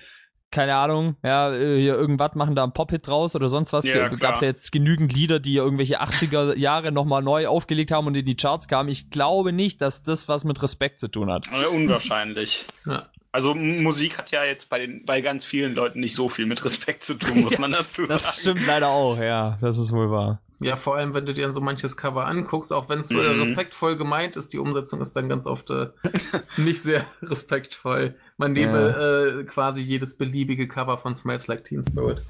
keine 0.52 0.76
Ahnung, 0.76 1.18
ja, 1.24 1.54
äh, 1.54 1.80
hier 1.80 1.96
irgendwas 1.96 2.36
machen 2.36 2.56
da 2.56 2.64
einen 2.64 2.74
Pop-Hit 2.74 3.08
draus 3.08 3.36
oder 3.36 3.50
sonst 3.50 3.74
was. 3.74 3.86
Ja, 3.86 4.08
Gab's 4.08 4.42
ja 4.42 4.48
jetzt 4.48 4.72
genügend 4.72 5.14
Lieder, 5.14 5.40
die 5.40 5.56
irgendwelche 5.56 6.02
80er 6.02 6.56
Jahre 6.58 6.92
nochmal 6.92 7.22
neu 7.22 7.48
aufgelegt 7.48 7.92
haben 7.92 8.08
und 8.08 8.16
in 8.16 8.26
die 8.26 8.36
Charts 8.36 8.68
kamen. 8.68 8.90
Ich 8.90 9.10
glaube 9.10 9.52
nicht, 9.52 9.82
dass 9.82 10.04
das 10.04 10.28
was 10.28 10.46
mit 10.46 10.62
Respekt 10.64 11.00
zu 11.00 11.10
tun 11.10 11.32
hat. 11.32 11.50
Unwahrscheinlich. 11.72 12.66
Ja. 12.86 13.04
Also 13.32 13.54
Musik 13.54 14.18
hat 14.18 14.32
ja 14.32 14.44
jetzt 14.46 14.70
bei 14.70 14.80
den 14.80 15.06
bei 15.06 15.22
ganz 15.22 15.46
vielen 15.46 15.76
Leuten 15.76 16.00
nicht 16.00 16.16
so 16.16 16.30
viel 16.30 16.46
mit 16.46 16.64
Respekt 16.64 17.04
zu 17.04 17.16
tun, 17.16 17.42
muss 17.42 17.60
man 17.60 17.72
dazu 17.72 18.02
sagen. 18.02 18.08
das 18.08 18.40
stimmt 18.40 18.66
leider 18.66 18.88
auch, 18.88 19.20
ja, 19.20 19.58
das 19.62 19.78
ist 19.78 19.92
wohl 19.92 20.10
wahr. 20.10 20.42
Ja, 20.60 20.76
vor 20.76 20.96
allem, 20.96 21.14
wenn 21.14 21.26
du 21.26 21.34
dir 21.34 21.52
so 21.54 21.62
manches 21.62 21.98
Cover 21.98 22.26
anguckst, 22.26 22.74
auch 22.74 22.90
wenn 22.90 23.00
es 23.00 23.12
äh, 23.12 23.16
mhm. 23.16 23.42
respektvoll 23.42 23.96
gemeint 23.96 24.38
ist, 24.38 24.54
die 24.54 24.58
Umsetzung 24.58 25.02
ist 25.02 25.16
dann 25.16 25.30
ganz 25.30 25.46
oft 25.46 25.70
äh, 25.70 25.90
nicht 26.58 26.82
sehr 26.82 27.06
respektvoll. 27.22 28.16
Man 28.38 28.54
nehme 28.54 28.90
ja. 28.90 29.40
äh, 29.40 29.44
quasi 29.46 29.82
jedes 29.82 30.18
beliebige 30.18 30.68
Cover 30.68 30.98
von 30.98 31.16
Smells 31.16 31.48
Like 31.48 31.64
Teen 31.64 31.84
Spirit. 31.84 32.22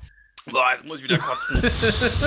Boah, 0.50 0.72
jetzt 0.72 0.86
muss 0.86 1.00
ich 1.00 1.04
wieder 1.04 1.17
kotzen. 1.17 1.62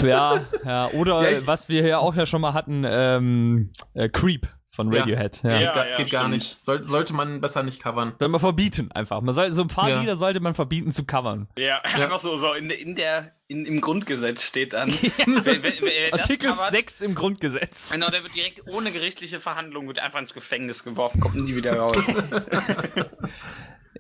ja, 0.07 0.45
ja, 0.65 0.91
oder 0.91 1.31
ja, 1.31 1.47
was 1.47 1.69
wir 1.71 1.83
hier 1.83 2.01
auch 2.01 2.15
ja 2.15 2.27
schon 2.27 2.43
mal 2.43 2.53
hatten, 2.53 2.85
ähm, 2.87 3.71
äh, 3.95 4.11
Creep 4.11 4.47
von 4.71 4.95
Radiohead. 4.95 5.43
Ja, 5.43 5.59
ja. 5.59 5.87
ja 5.89 5.97
geht 5.97 6.11
gar 6.11 6.29
nicht. 6.29 6.63
Soll, 6.63 6.87
sollte 6.87 7.13
man 7.13 7.41
besser 7.41 7.63
nicht 7.63 7.83
covern. 7.83 8.15
Soll 8.19 8.29
man 8.29 8.41
verbieten 8.41 8.93
einfach. 8.93 9.21
Man 9.21 9.35
soll, 9.35 9.51
so 9.51 9.63
ein 9.63 9.69
paar 9.69 10.01
Lieder 10.01 10.17
sollte 10.17 10.41
man 10.41 10.55
verbieten 10.55 10.91
zu 10.91 11.05
covern. 11.05 11.49
Ja, 11.59 11.81
einfach 11.81 12.19
so, 12.19 12.37
so 12.37 12.53
in, 12.53 12.71
in 12.71 12.95
der, 12.95 13.33
in, 13.49 13.65
im 13.65 13.81
Grundgesetz 13.81 14.45
steht 14.45 14.75
dann. 14.75 14.91
wer, 14.93 15.63
wer, 15.63 15.73
wer 15.81 16.15
Artikel 16.15 16.51
covert, 16.51 16.71
6 16.71 17.01
im 17.01 17.15
Grundgesetz. 17.15 17.91
Genau, 17.91 18.11
der 18.11 18.23
wird 18.23 18.35
direkt 18.35 18.67
ohne 18.69 18.93
gerichtliche 18.93 19.41
Verhandlung 19.41 19.87
wird 19.89 19.99
einfach 19.99 20.21
ins 20.21 20.35
Gefängnis 20.35 20.85
geworfen, 20.85 21.21
kommt 21.21 21.37
nie 21.37 21.57
wieder 21.57 21.77
raus. 21.77 21.97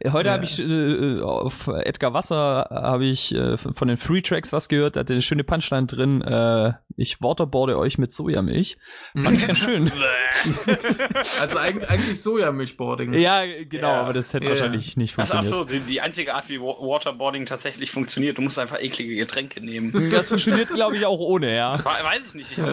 Heute 0.08 0.28
ja. 0.28 0.32
habe 0.32 0.44
ich 0.44 0.58
äh, 0.58 1.20
auf 1.20 1.68
Edgar 1.68 2.14
Wasser 2.14 2.68
habe 2.70 3.04
ich 3.04 3.34
äh, 3.34 3.58
von 3.58 3.86
den 3.86 3.98
Free 3.98 4.22
Tracks 4.22 4.52
was 4.52 4.68
gehört, 4.68 4.96
da 4.96 5.00
hatte 5.00 5.12
eine 5.12 5.22
schöne 5.22 5.44
Punchline 5.44 5.86
drin. 5.86 6.22
Äh, 6.22 6.72
ich 6.96 7.22
waterboarde 7.22 7.78
euch 7.78 7.98
mit 7.98 8.12
Sojamilch. 8.12 8.78
Fand 9.14 9.36
ich 9.36 9.46
ganz 9.46 9.58
schön. 9.58 9.90
also 11.40 11.58
eigentlich, 11.58 11.88
eigentlich 11.88 12.22
Sojamilchboarding. 12.22 13.14
Ja, 13.14 13.44
genau, 13.44 13.88
ja. 13.88 14.00
aber 14.00 14.12
das 14.12 14.32
hätte 14.32 14.44
ja. 14.44 14.50
wahrscheinlich 14.50 14.96
nicht 14.96 15.14
funktioniert. 15.14 15.52
Ach 15.52 15.58
so, 15.58 15.64
die, 15.64 15.80
die, 15.80 16.00
einzige 16.00 16.34
Art, 16.34 16.48
wie 16.48 16.60
Waterboarding 16.60 17.46
tatsächlich 17.46 17.90
funktioniert, 17.90 18.38
du 18.38 18.42
musst 18.42 18.58
einfach 18.58 18.80
eklige 18.80 19.16
Getränke 19.16 19.60
nehmen. 19.60 20.10
Das 20.10 20.28
funktioniert, 20.28 20.68
glaube 20.68 20.96
ich, 20.96 21.06
auch 21.06 21.20
ohne, 21.20 21.54
ja. 21.54 21.84
Weiß 21.84 22.22
ich 22.26 22.34
nicht. 22.34 22.52
Ich 22.52 22.58
hab, 22.58 22.68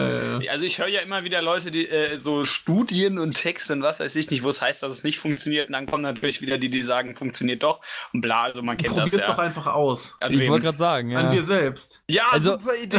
also 0.50 0.64
ich 0.64 0.78
höre 0.78 0.88
ja 0.88 1.00
immer 1.00 1.24
wieder 1.24 1.42
Leute, 1.42 1.70
die 1.70 1.88
äh, 1.88 2.20
so 2.20 2.44
Studien 2.44 3.18
und 3.18 3.34
Texte 3.34 3.74
und 3.74 3.82
was 3.82 4.00
weiß 4.00 4.16
ich 4.16 4.30
nicht, 4.30 4.42
wo 4.42 4.48
es 4.48 4.60
heißt, 4.62 4.82
dass 4.82 4.92
es 4.92 5.04
nicht 5.04 5.18
funktioniert. 5.18 5.68
Und 5.68 5.74
dann 5.74 5.86
kommen 5.86 6.02
natürlich 6.02 6.40
wieder 6.40 6.58
die, 6.58 6.70
die 6.70 6.82
sagen, 6.82 7.14
funktioniert 7.18 7.62
doch 7.62 7.80
und 8.12 8.20
bla, 8.20 8.44
also 8.44 8.62
man 8.62 8.76
kennt 8.76 8.94
Probier's 8.94 9.12
das 9.12 9.22
ja. 9.22 9.26
doch 9.28 9.38
einfach 9.38 9.66
aus. 9.66 10.16
An 10.20 10.32
ich 10.32 10.48
wollte 10.48 10.64
gerade 10.64 10.78
sagen, 10.78 11.10
ja. 11.10 11.18
An 11.18 11.30
dir 11.30 11.42
selbst. 11.42 12.02
Ja, 12.08 12.24
also, 12.30 12.52
super 12.52 12.74
Idee. 12.74 12.98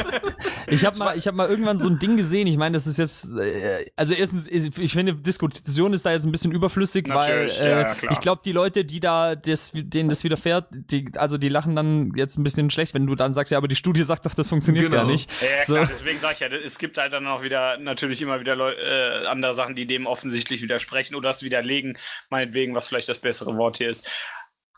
ich 0.68 0.84
habe 0.84 0.98
mal, 0.98 1.16
ich 1.16 1.26
habe 1.26 1.36
mal 1.36 1.48
irgendwann 1.48 1.78
so 1.78 1.88
ein 1.88 1.98
Ding 1.98 2.16
gesehen. 2.16 2.46
Ich 2.46 2.56
meine, 2.56 2.74
das 2.74 2.86
ist 2.86 2.98
jetzt, 2.98 3.30
äh, 3.36 3.90
also 3.96 4.14
erstens, 4.14 4.46
ich 4.48 4.92
finde 4.92 5.14
Diskussion 5.14 5.92
ist 5.92 6.06
da 6.06 6.12
jetzt 6.12 6.24
ein 6.24 6.32
bisschen 6.32 6.52
überflüssig, 6.52 7.06
Natürlich, 7.06 7.58
weil 7.58 7.66
äh, 7.66 7.82
ja, 7.82 7.96
ich 8.10 8.20
glaube, 8.20 8.42
die 8.44 8.52
Leute, 8.52 8.84
die 8.84 9.00
da, 9.00 9.34
das, 9.34 9.72
denen 9.74 10.08
das 10.08 10.24
widerfährt, 10.24 10.66
die, 10.70 11.10
also 11.16 11.38
die 11.38 11.48
lachen 11.48 11.76
dann 11.76 12.12
jetzt 12.16 12.38
ein 12.38 12.44
bisschen 12.44 12.70
schlecht, 12.70 12.94
wenn 12.94 13.06
du 13.06 13.14
dann 13.14 13.34
sagst, 13.34 13.50
ja, 13.50 13.58
aber 13.58 13.68
die 13.68 13.76
Studie 13.76 14.02
sagt 14.02 14.26
doch, 14.26 14.34
das 14.34 14.48
funktioniert 14.48 14.86
genau. 14.86 14.98
gar 14.98 15.06
nicht. 15.06 15.30
Ja, 15.42 15.62
so. 15.62 15.74
klar, 15.74 15.88
deswegen 15.90 16.18
sag 16.20 16.32
ich 16.32 16.40
ja, 16.40 16.48
es 16.48 16.78
gibt 16.78 16.98
halt 16.98 17.12
dann 17.12 17.26
auch 17.26 17.42
wieder 17.42 17.78
natürlich 17.78 18.22
immer 18.22 18.40
wieder 18.40 18.56
Leute, 18.56 18.80
äh, 18.80 19.26
andere 19.26 19.54
Sachen, 19.54 19.74
die 19.74 19.86
dem 19.86 20.06
offensichtlich 20.06 20.62
widersprechen 20.62 21.14
oder 21.14 21.30
das 21.30 21.42
widerlegen, 21.42 21.98
meinetwegen, 22.30 22.74
was 22.74 22.88
vielleicht 22.88 23.08
das 23.08 23.18
bessere 23.32 23.56
Wort 23.56 23.78
hier 23.78 23.88
ist. 23.88 24.08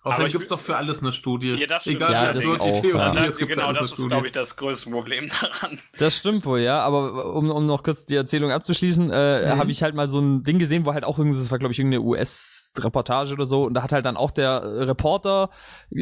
Außerdem 0.05 0.33
gibt 0.33 0.43
es 0.43 0.51
doch 0.51 0.61
für 0.61 0.77
alles 0.77 1.01
eine 1.01 1.15
Studie. 1.15 1.55
Ja, 1.55 1.67
das 1.67 1.83
stimmt. 1.83 1.97
Egal, 1.97 2.13
ja, 2.13 2.33
das 2.33 2.45
auch, 2.45 2.59
die 2.59 2.81
Theorie, 2.83 3.17
ja. 3.17 3.25
es 3.25 3.39
gibt 3.39 3.53
genau, 3.53 3.73
das 3.73 3.93
ist, 3.93 3.97
glaube 3.97 4.27
ich, 4.27 4.33
das 4.33 4.57
größte 4.57 4.91
Problem 4.91 5.31
daran. 5.41 5.79
Das 5.99 6.19
stimmt 6.19 6.45
wohl, 6.45 6.61
ja. 6.61 6.81
Aber 6.81 7.35
um, 7.35 7.51
um 7.51 7.65
noch 7.65 7.83
kurz 7.83 8.05
die 8.05 8.17
Erzählung 8.17 8.53
abzuschließen, 8.53 9.11
äh, 9.11 9.55
mhm. 9.55 9.59
habe 9.59 9.71
ich 9.71 9.83
halt 9.83 9.95
mal 9.95 10.07
so 10.07 10.21
ein 10.21 10.43
Ding 10.43 10.59
gesehen, 10.59 10.85
wo 10.85 10.93
halt 10.93 11.05
auch 11.05 11.19
irgendwie, 11.19 11.39
das 11.39 11.51
war, 11.51 11.59
glaube 11.59 11.73
ich, 11.73 11.79
irgendeine 11.79 12.05
US-Reportage 12.05 13.33
oder 13.33 13.47
so, 13.47 13.65
und 13.65 13.73
da 13.73 13.83
hat 13.83 13.93
halt 13.93 14.05
dann 14.05 14.19
auch 14.19 14.31
der 14.31 14.63
Reporter 14.87 15.49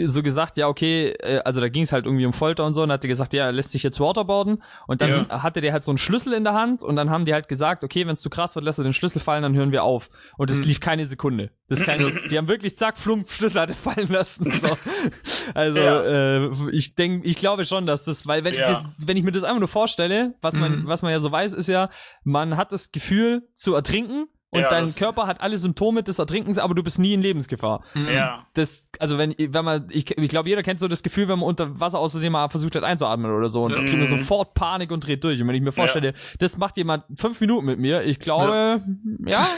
so 0.05 0.23
gesagt, 0.25 0.59
ja, 0.59 0.67
okay, 0.67 1.11
äh, 1.21 1.39
also 1.45 1.61
da 1.61 1.69
ging 1.69 1.85
es 1.85 1.93
halt 1.93 2.05
irgendwie 2.05 2.27
um 2.27 2.33
Folter 2.33 2.67
und 2.67 2.75
so, 2.75 2.83
und 2.83 2.91
hat 2.91 3.03
gesagt, 3.03 3.33
ja, 3.35 3.45
er 3.45 3.53
lässt 3.53 3.71
sich 3.71 3.85
jetzt 3.85 4.01
waterboarden. 4.01 4.65
Und 4.89 5.01
dann 5.01 5.27
ja. 5.29 5.43
hatte 5.45 5.61
der 5.61 5.73
halt 5.73 5.85
so 5.85 5.93
einen 5.93 5.99
Schlüssel 5.99 6.33
in 6.33 6.43
der 6.43 6.55
Hand 6.55 6.83
und 6.83 6.97
dann 6.97 7.09
haben 7.11 7.25
die 7.25 7.35
halt 7.35 7.47
gesagt, 7.47 7.85
okay, 7.85 8.05
wenn 8.05 8.15
es 8.15 8.21
zu 8.21 8.31
krass 8.31 8.57
wird, 8.57 8.65
lässt 8.65 8.81
er 8.81 8.85
den 8.85 8.95
Schlüssel 8.95 9.21
fallen, 9.21 9.45
dann 9.45 9.55
hören 9.55 9.71
wir 9.71 9.85
auf. 9.85 10.11
Und 10.39 10.51
es 10.51 10.59
mhm. 10.59 10.65
lief 10.65 10.81
keine 10.81 11.07
Sekunde. 11.07 11.51
Das 11.69 11.79
ist 11.79 11.85
kein 11.85 12.05
Witz. 12.05 12.27
Die 12.27 12.37
haben 12.37 12.49
wirklich 12.49 12.77
zack, 12.77 12.99
flump, 12.99 13.31
Schlüssel 13.31 13.61
hat 13.61 13.71
er 13.71 13.77
fallen 13.77 13.92
lassen. 14.09 14.53
So. 14.53 14.69
Also 15.55 15.79
ja. 15.79 16.03
äh, 16.47 16.51
ich 16.71 16.95
denke, 16.95 17.27
ich 17.27 17.37
glaube 17.37 17.67
schon, 17.67 17.87
dass 17.87 18.05
das, 18.05 18.27
weil 18.27 18.45
wenn, 18.45 18.55
ja. 18.55 18.69
das, 18.69 18.85
wenn 18.99 19.17
ich 19.17 19.25
mir 19.25 19.33
das 19.33 19.43
einfach 19.43 19.59
nur 19.59 19.69
vorstelle, 19.69 20.35
was 20.41 20.55
man, 20.55 20.83
mhm. 20.83 20.87
was 20.87 21.03
man 21.03 21.11
ja 21.11 21.21
so 21.21 21.31
weiß, 21.31 21.53
ist 21.53 21.69
ja, 21.69 21.89
man 22.25 22.57
hat 22.57 22.73
das 22.73 22.93
Gefühl 22.93 23.49
zu 23.55 23.75
ertrinken 23.75 24.29
und 24.55 24.61
ja, 24.61 24.69
dein 24.69 24.95
Körper 24.95 25.27
hat 25.27 25.41
alle 25.41 25.57
Symptome 25.57 26.03
des 26.03 26.19
Ertrinkens, 26.19 26.59
aber 26.59 26.75
du 26.75 26.83
bist 26.83 26.99
nie 26.99 27.15
in 27.15 27.23
Lebensgefahr. 27.23 27.83
Mhm. 27.95 28.09
Ja. 28.09 28.47
Das, 28.53 28.85
also 28.99 29.17
wenn, 29.17 29.35
wenn 29.39 29.65
man, 29.65 29.89
ich, 29.91 30.11
ich 30.11 30.29
glaube, 30.29 30.51
jeder 30.51 30.63
kennt 30.63 30.79
so 30.79 30.89
das 30.89 31.03
Gefühl, 31.03 31.27
wenn 31.29 31.39
man 31.39 31.49
unter 31.49 31.81
Wasser 31.81 31.99
aus 31.99 32.11
Versehen 32.11 32.33
mal 32.33 32.51
versucht 32.51 32.77
hat 32.77 32.85
einzuatmen 32.85 33.31
oder 33.31 33.49
so 33.49 33.65
und 33.65 33.73
mhm. 33.73 33.87
kriegt 33.87 33.97
man 33.97 34.07
sofort 34.07 34.53
Panik 34.53 34.91
und 34.91 35.07
dreht 35.07 35.25
durch. 35.25 35.41
Und 35.41 35.49
wenn 35.49 35.55
ich 35.55 35.63
mir 35.63 35.73
vorstelle, 35.73 36.09
ja. 36.09 36.15
das 36.39 36.59
macht 36.59 36.77
jemand 36.77 37.05
fünf 37.17 37.41
Minuten 37.41 37.65
mit 37.65 37.79
mir, 37.79 38.03
ich 38.03 38.19
glaube, 38.19 38.83
ja. 39.25 39.49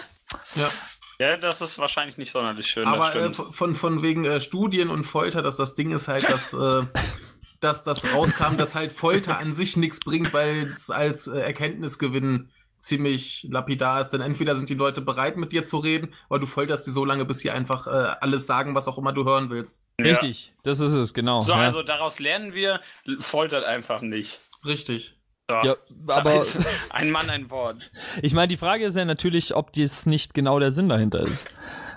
ja. 0.55 0.69
Ja, 1.19 1.37
das 1.37 1.61
ist 1.61 1.79
wahrscheinlich 1.79 2.17
nicht 2.17 2.33
sonderlich 2.33 2.67
schön. 2.67 2.87
Aber 2.87 3.15
äh, 3.15 3.31
von, 3.31 3.77
von 3.77 4.03
wegen 4.03 4.25
äh, 4.25 4.41
Studien 4.41 4.91
und 4.91 5.05
Folter, 5.05 5.43
dass 5.43 5.57
das 5.57 5.75
Ding 5.75 5.93
ist 5.93 6.09
halt, 6.09 6.29
dass, 6.29 6.53
äh, 6.53 6.83
dass 7.61 7.85
das 7.85 8.13
rauskam, 8.15 8.57
dass 8.57 8.75
halt 8.75 8.93
Folter 8.93 9.39
an 9.39 9.55
sich 9.55 9.77
nichts 9.77 10.01
bringt, 10.01 10.33
weil 10.33 10.73
es 10.73 10.91
als 10.91 11.27
äh, 11.27 11.39
Erkenntnisgewinn 11.39 12.51
ziemlich 12.79 13.47
lapidar 13.51 14.01
ist. 14.01 14.11
Denn 14.11 14.21
entweder 14.21 14.55
sind 14.57 14.69
die 14.69 14.75
Leute 14.75 15.01
bereit, 15.01 15.37
mit 15.37 15.53
dir 15.53 15.65
zu 15.65 15.79
reden, 15.79 16.15
oder 16.29 16.41
du 16.41 16.47
folterst 16.47 16.85
sie 16.85 16.93
so 16.93 17.05
lange, 17.05 17.25
bis 17.25 17.39
sie 17.39 17.51
einfach 17.51 17.87
äh, 17.87 18.15
alles 18.21 18.47
sagen, 18.47 18.75
was 18.75 18.89
auch 18.89 18.99
immer 18.99 19.13
du 19.13 19.25
hören 19.25 19.51
willst. 19.51 19.85
Richtig, 20.01 20.47
ja. 20.47 20.53
das 20.65 20.81
ist 20.81 20.93
es, 20.93 21.15
genau. 21.15 21.41
So, 21.41 21.53
ja. 21.53 21.59
also 21.59 21.83
daraus 21.83 22.19
lernen 22.19 22.55
wir, 22.55 22.81
foltert 23.21 23.65
einfach 23.65 24.03
nicht. 24.03 24.41
Richtig. 24.65 25.17
So, 25.49 25.57
ja, 25.57 25.77
aber 26.09 26.43
ein 26.91 27.11
Mann, 27.11 27.29
ein 27.29 27.51
Wort. 27.51 27.91
Ich 28.23 28.33
meine, 28.33 28.49
die 28.49 28.57
Frage 28.57 28.87
ist 28.87 28.97
ja 28.97 29.05
natürlich, 29.05 29.55
ob 29.55 29.73
dies 29.73 30.07
nicht 30.07 30.33
genau 30.33 30.59
der 30.59 30.73
Sinn 30.73 30.89
dahinter 30.89 31.21
ist. 31.21 31.49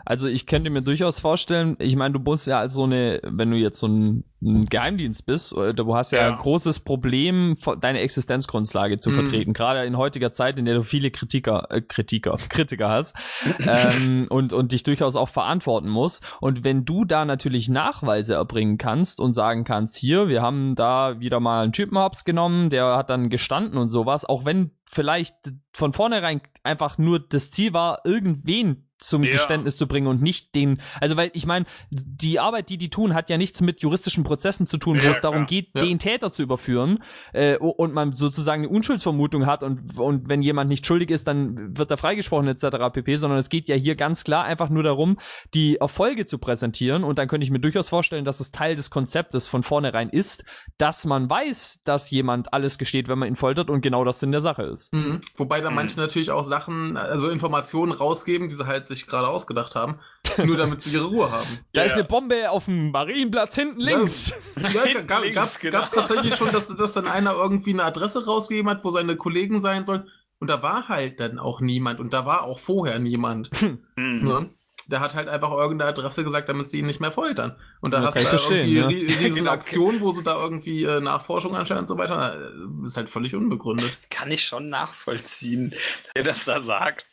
Also 0.09 0.29
ich 0.29 0.45
könnte 0.45 0.69
mir 0.69 0.81
durchaus 0.81 1.19
vorstellen, 1.19 1.75
ich 1.79 1.97
meine, 1.97 2.13
du 2.13 2.21
musst 2.21 2.47
ja 2.47 2.59
als 2.59 2.73
so 2.73 2.85
eine, 2.85 3.19
wenn 3.23 3.51
du 3.51 3.57
jetzt 3.57 3.77
so 3.77 3.89
ein, 3.89 4.23
ein 4.41 4.61
Geheimdienst 4.61 5.25
bist, 5.25 5.53
oder 5.53 5.73
du 5.73 5.93
hast 5.93 6.13
ja, 6.13 6.19
ja, 6.19 6.31
ein 6.31 6.37
großes 6.37 6.79
Problem, 6.79 7.55
deine 7.81 7.99
Existenzgrundlage 7.99 8.99
zu 8.99 9.09
mhm. 9.09 9.15
vertreten. 9.15 9.51
Gerade 9.51 9.83
in 9.83 9.97
heutiger 9.97 10.31
Zeit, 10.31 10.57
in 10.59 10.63
der 10.63 10.75
du 10.75 10.83
viele 10.83 11.11
Kritiker, 11.11 11.67
äh, 11.71 11.81
Kritiker, 11.81 12.37
Kritiker 12.49 12.87
hast 12.87 13.17
ähm, 13.59 14.27
und, 14.29 14.53
und 14.53 14.71
dich 14.71 14.83
durchaus 14.83 15.17
auch 15.17 15.27
verantworten 15.27 15.89
musst. 15.89 16.23
Und 16.39 16.63
wenn 16.63 16.85
du 16.85 17.03
da 17.03 17.25
natürlich 17.25 17.67
Nachweise 17.67 18.35
erbringen 18.35 18.77
kannst 18.77 19.19
und 19.19 19.33
sagen 19.33 19.65
kannst, 19.65 19.97
hier, 19.97 20.29
wir 20.29 20.41
haben 20.41 20.75
da 20.75 21.19
wieder 21.19 21.41
mal 21.41 21.63
einen 21.63 21.73
Typen 21.73 21.97
hops 21.97 22.23
genommen, 22.23 22.69
der 22.69 22.95
hat 22.95 23.09
dann 23.09 23.29
gestanden 23.29 23.77
und 23.77 23.89
sowas, 23.89 24.23
auch 24.23 24.45
wenn 24.45 24.71
vielleicht 24.89 25.35
von 25.73 25.91
vornherein 25.91 26.39
einfach 26.63 26.97
nur 26.97 27.19
das 27.19 27.51
Ziel 27.51 27.73
war, 27.73 27.99
irgendwen 28.05 28.86
zum 28.99 29.23
ja. 29.23 29.31
Geständnis 29.31 29.77
zu 29.77 29.87
bringen 29.87 30.07
und 30.07 30.21
nicht 30.21 30.55
den, 30.55 30.81
also 30.99 31.17
weil 31.17 31.31
ich 31.33 31.45
meine, 31.45 31.65
die 31.89 32.39
Arbeit, 32.39 32.69
die 32.69 32.77
die 32.77 32.89
tun, 32.89 33.13
hat 33.13 33.29
ja 33.29 33.37
nichts 33.37 33.61
mit 33.61 33.81
juristischen 33.81 34.23
Prozessen 34.23 34.65
zu 34.65 34.77
tun, 34.77 34.99
wo 34.99 35.03
ja, 35.03 35.11
es 35.11 35.21
darum 35.21 35.45
geht, 35.45 35.69
ja. 35.75 35.81
den 35.81 35.99
Täter 35.99 36.31
zu 36.31 36.43
überführen 36.43 36.99
äh, 37.33 37.57
und 37.57 37.93
man 37.93 38.13
sozusagen 38.13 38.63
eine 38.63 38.69
Unschuldsvermutung 38.69 39.45
hat 39.45 39.63
und, 39.63 39.97
und 39.99 40.29
wenn 40.29 40.41
jemand 40.41 40.69
nicht 40.69 40.85
schuldig 40.85 41.09
ist, 41.09 41.27
dann 41.27 41.77
wird 41.77 41.91
er 41.91 41.97
freigesprochen 41.97 42.47
etc. 42.47 42.91
pp, 42.91 43.15
sondern 43.15 43.39
es 43.39 43.49
geht 43.49 43.69
ja 43.69 43.75
hier 43.75 43.95
ganz 43.95 44.23
klar 44.23 44.43
einfach 44.43 44.69
nur 44.69 44.83
darum, 44.83 45.17
die 45.53 45.77
Erfolge 45.77 46.25
zu 46.25 46.37
präsentieren 46.37 47.03
und 47.03 47.17
dann 47.19 47.27
könnte 47.27 47.45
ich 47.45 47.51
mir 47.51 47.59
durchaus 47.59 47.89
vorstellen, 47.89 48.25
dass 48.25 48.39
es 48.39 48.51
Teil 48.51 48.75
des 48.75 48.89
Konzeptes 48.89 49.47
von 49.47 49.63
vornherein 49.63 50.09
ist, 50.09 50.43
dass 50.77 51.05
man 51.05 51.29
weiß, 51.29 51.81
dass 51.83 52.09
jemand 52.11 52.53
alles 52.53 52.77
gesteht, 52.77 53.07
wenn 53.07 53.19
man 53.19 53.29
ihn 53.29 53.35
foltert 53.35 53.69
und 53.69 53.81
genau 53.81 54.03
das 54.03 54.19
Sinn 54.19 54.31
der 54.31 54.41
Sache 54.41 54.63
ist. 54.63 54.93
Mhm. 54.93 55.21
Wobei 55.35 55.61
da 55.61 55.69
mhm. 55.69 55.75
manche 55.75 55.99
natürlich 55.99 56.31
auch 56.31 56.43
Sachen, 56.43 56.97
also 56.97 57.29
Informationen 57.29 57.91
rausgeben, 57.91 58.49
die 58.49 58.55
sie 58.55 58.65
sich 58.87 59.07
gerade 59.07 59.27
ausgedacht 59.27 59.75
haben, 59.75 59.99
nur 60.43 60.57
damit 60.57 60.81
sie 60.81 60.91
ihre 60.91 61.05
Ruhe 61.05 61.31
haben. 61.31 61.47
Da 61.73 61.81
ja, 61.81 61.87
ist 61.87 61.93
eine 61.93 62.03
Bombe 62.03 62.49
auf 62.49 62.65
dem 62.65 62.91
Marienplatz 62.91 63.55
hinten 63.55 63.79
links. 63.79 64.33
Ja, 64.55 64.85
ja 64.85 65.01
gab, 65.07 65.21
links, 65.21 65.35
gab's, 65.35 65.59
genau. 65.59 65.79
gab's 65.79 65.91
tatsächlich 65.91 66.35
schon, 66.35 66.51
dass, 66.51 66.67
dass 66.75 66.93
dann 66.93 67.07
einer 67.07 67.33
irgendwie 67.33 67.71
eine 67.71 67.83
Adresse 67.83 68.25
rausgegeben 68.25 68.69
hat, 68.69 68.83
wo 68.83 68.89
seine 68.89 69.15
Kollegen 69.15 69.61
sein 69.61 69.85
sollen. 69.85 70.09
Und 70.39 70.49
da 70.49 70.61
war 70.61 70.87
halt 70.87 71.19
dann 71.19 71.39
auch 71.39 71.61
niemand 71.61 71.99
und 71.99 72.13
da 72.13 72.25
war 72.25 72.43
auch 72.43 72.59
vorher 72.59 72.99
niemand. 72.99 73.49
Mhm. 73.61 73.79
Ne? 74.27 74.49
Der 74.89 75.01
hat 75.01 75.15
halt 75.15 75.27
einfach 75.27 75.51
irgendeine 75.51 75.89
Adresse 75.89 76.23
gesagt, 76.23 76.47
damit 76.47 76.69
sie 76.69 76.79
ihn 76.79 76.85
nicht 76.85 77.01
mehr 77.01 77.11
foltern. 77.11 77.57
Und 77.81 77.91
da 77.91 77.99
ja, 77.99 78.05
hast 78.05 78.15
du 78.15 78.23
da 78.23 78.55
irgendwie 78.55 78.77
ja. 78.77 78.87
riesen 78.87 79.35
genau. 79.35 79.51
Aktionen, 79.51 79.99
wo 79.99 80.11
sie 80.13 80.23
da 80.23 80.41
irgendwie 80.41 80.85
äh, 80.85 81.01
Nachforschung 81.01 81.57
anstellen 81.57 81.81
und 81.81 81.87
so 81.87 81.97
weiter. 81.97 82.35
Äh, 82.35 82.85
ist 82.85 82.95
halt 82.95 83.09
völlig 83.09 83.35
unbegründet. 83.35 83.97
Kann 84.09 84.31
ich 84.31 84.45
schon 84.45 84.69
nachvollziehen, 84.69 85.73
der 86.15 86.23
das 86.23 86.45
da 86.45 86.61
sagt. 86.61 87.05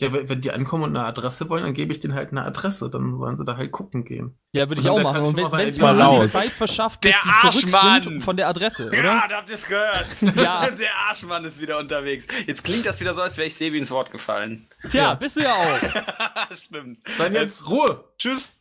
Ja, 0.00 0.12
wenn 0.12 0.40
die 0.40 0.52
ankommen 0.52 0.84
und 0.84 0.96
eine 0.96 1.04
Adresse 1.04 1.48
wollen, 1.48 1.64
dann 1.64 1.74
gebe 1.74 1.90
ich 1.90 1.98
denen 1.98 2.14
halt 2.14 2.30
eine 2.30 2.44
Adresse. 2.44 2.88
Dann 2.88 3.16
sollen 3.16 3.36
sie 3.36 3.44
da 3.44 3.56
halt 3.56 3.72
gucken 3.72 4.04
gehen. 4.04 4.38
Ja, 4.52 4.68
würde 4.68 4.80
ich 4.80 4.88
auch 4.88 5.02
machen. 5.02 5.22
Und 5.22 5.36
wenn 5.36 5.68
es 5.68 5.78
mal 5.78 5.96
laut. 5.96 6.22
die 6.22 6.28
Zeit 6.28 6.50
verschafft, 6.50 7.04
dass 7.04 7.20
der 7.20 7.20
die 7.20 7.50
zurück 7.50 8.04
sind 8.04 8.20
von 8.22 8.36
der 8.36 8.48
Adresse, 8.48 8.86
oder? 8.86 9.02
Ja, 9.02 9.26
da 9.28 9.36
habt 9.38 9.50
ihr 9.50 9.56
es 9.56 9.66
gehört. 9.66 10.06
ja. 10.36 10.68
Der 10.78 10.94
Arschmann 11.08 11.44
ist 11.44 11.60
wieder 11.60 11.78
unterwegs. 11.78 12.28
Jetzt 12.46 12.62
klingt 12.62 12.86
das 12.86 13.00
wieder 13.00 13.14
so, 13.14 13.22
als 13.22 13.36
wäre 13.36 13.48
ich 13.48 13.56
Sebi 13.56 13.78
ins 13.78 13.90
Wort 13.90 14.12
gefallen. 14.12 14.68
Tja, 14.88 15.02
ja. 15.02 15.14
bist 15.14 15.36
du 15.36 15.40
ja 15.40 15.52
auch. 15.52 16.56
Stimmt. 16.56 16.98
Dann 17.18 17.34
jetzt 17.34 17.68
Ruhe. 17.68 18.04
Tschüss. 18.18 18.52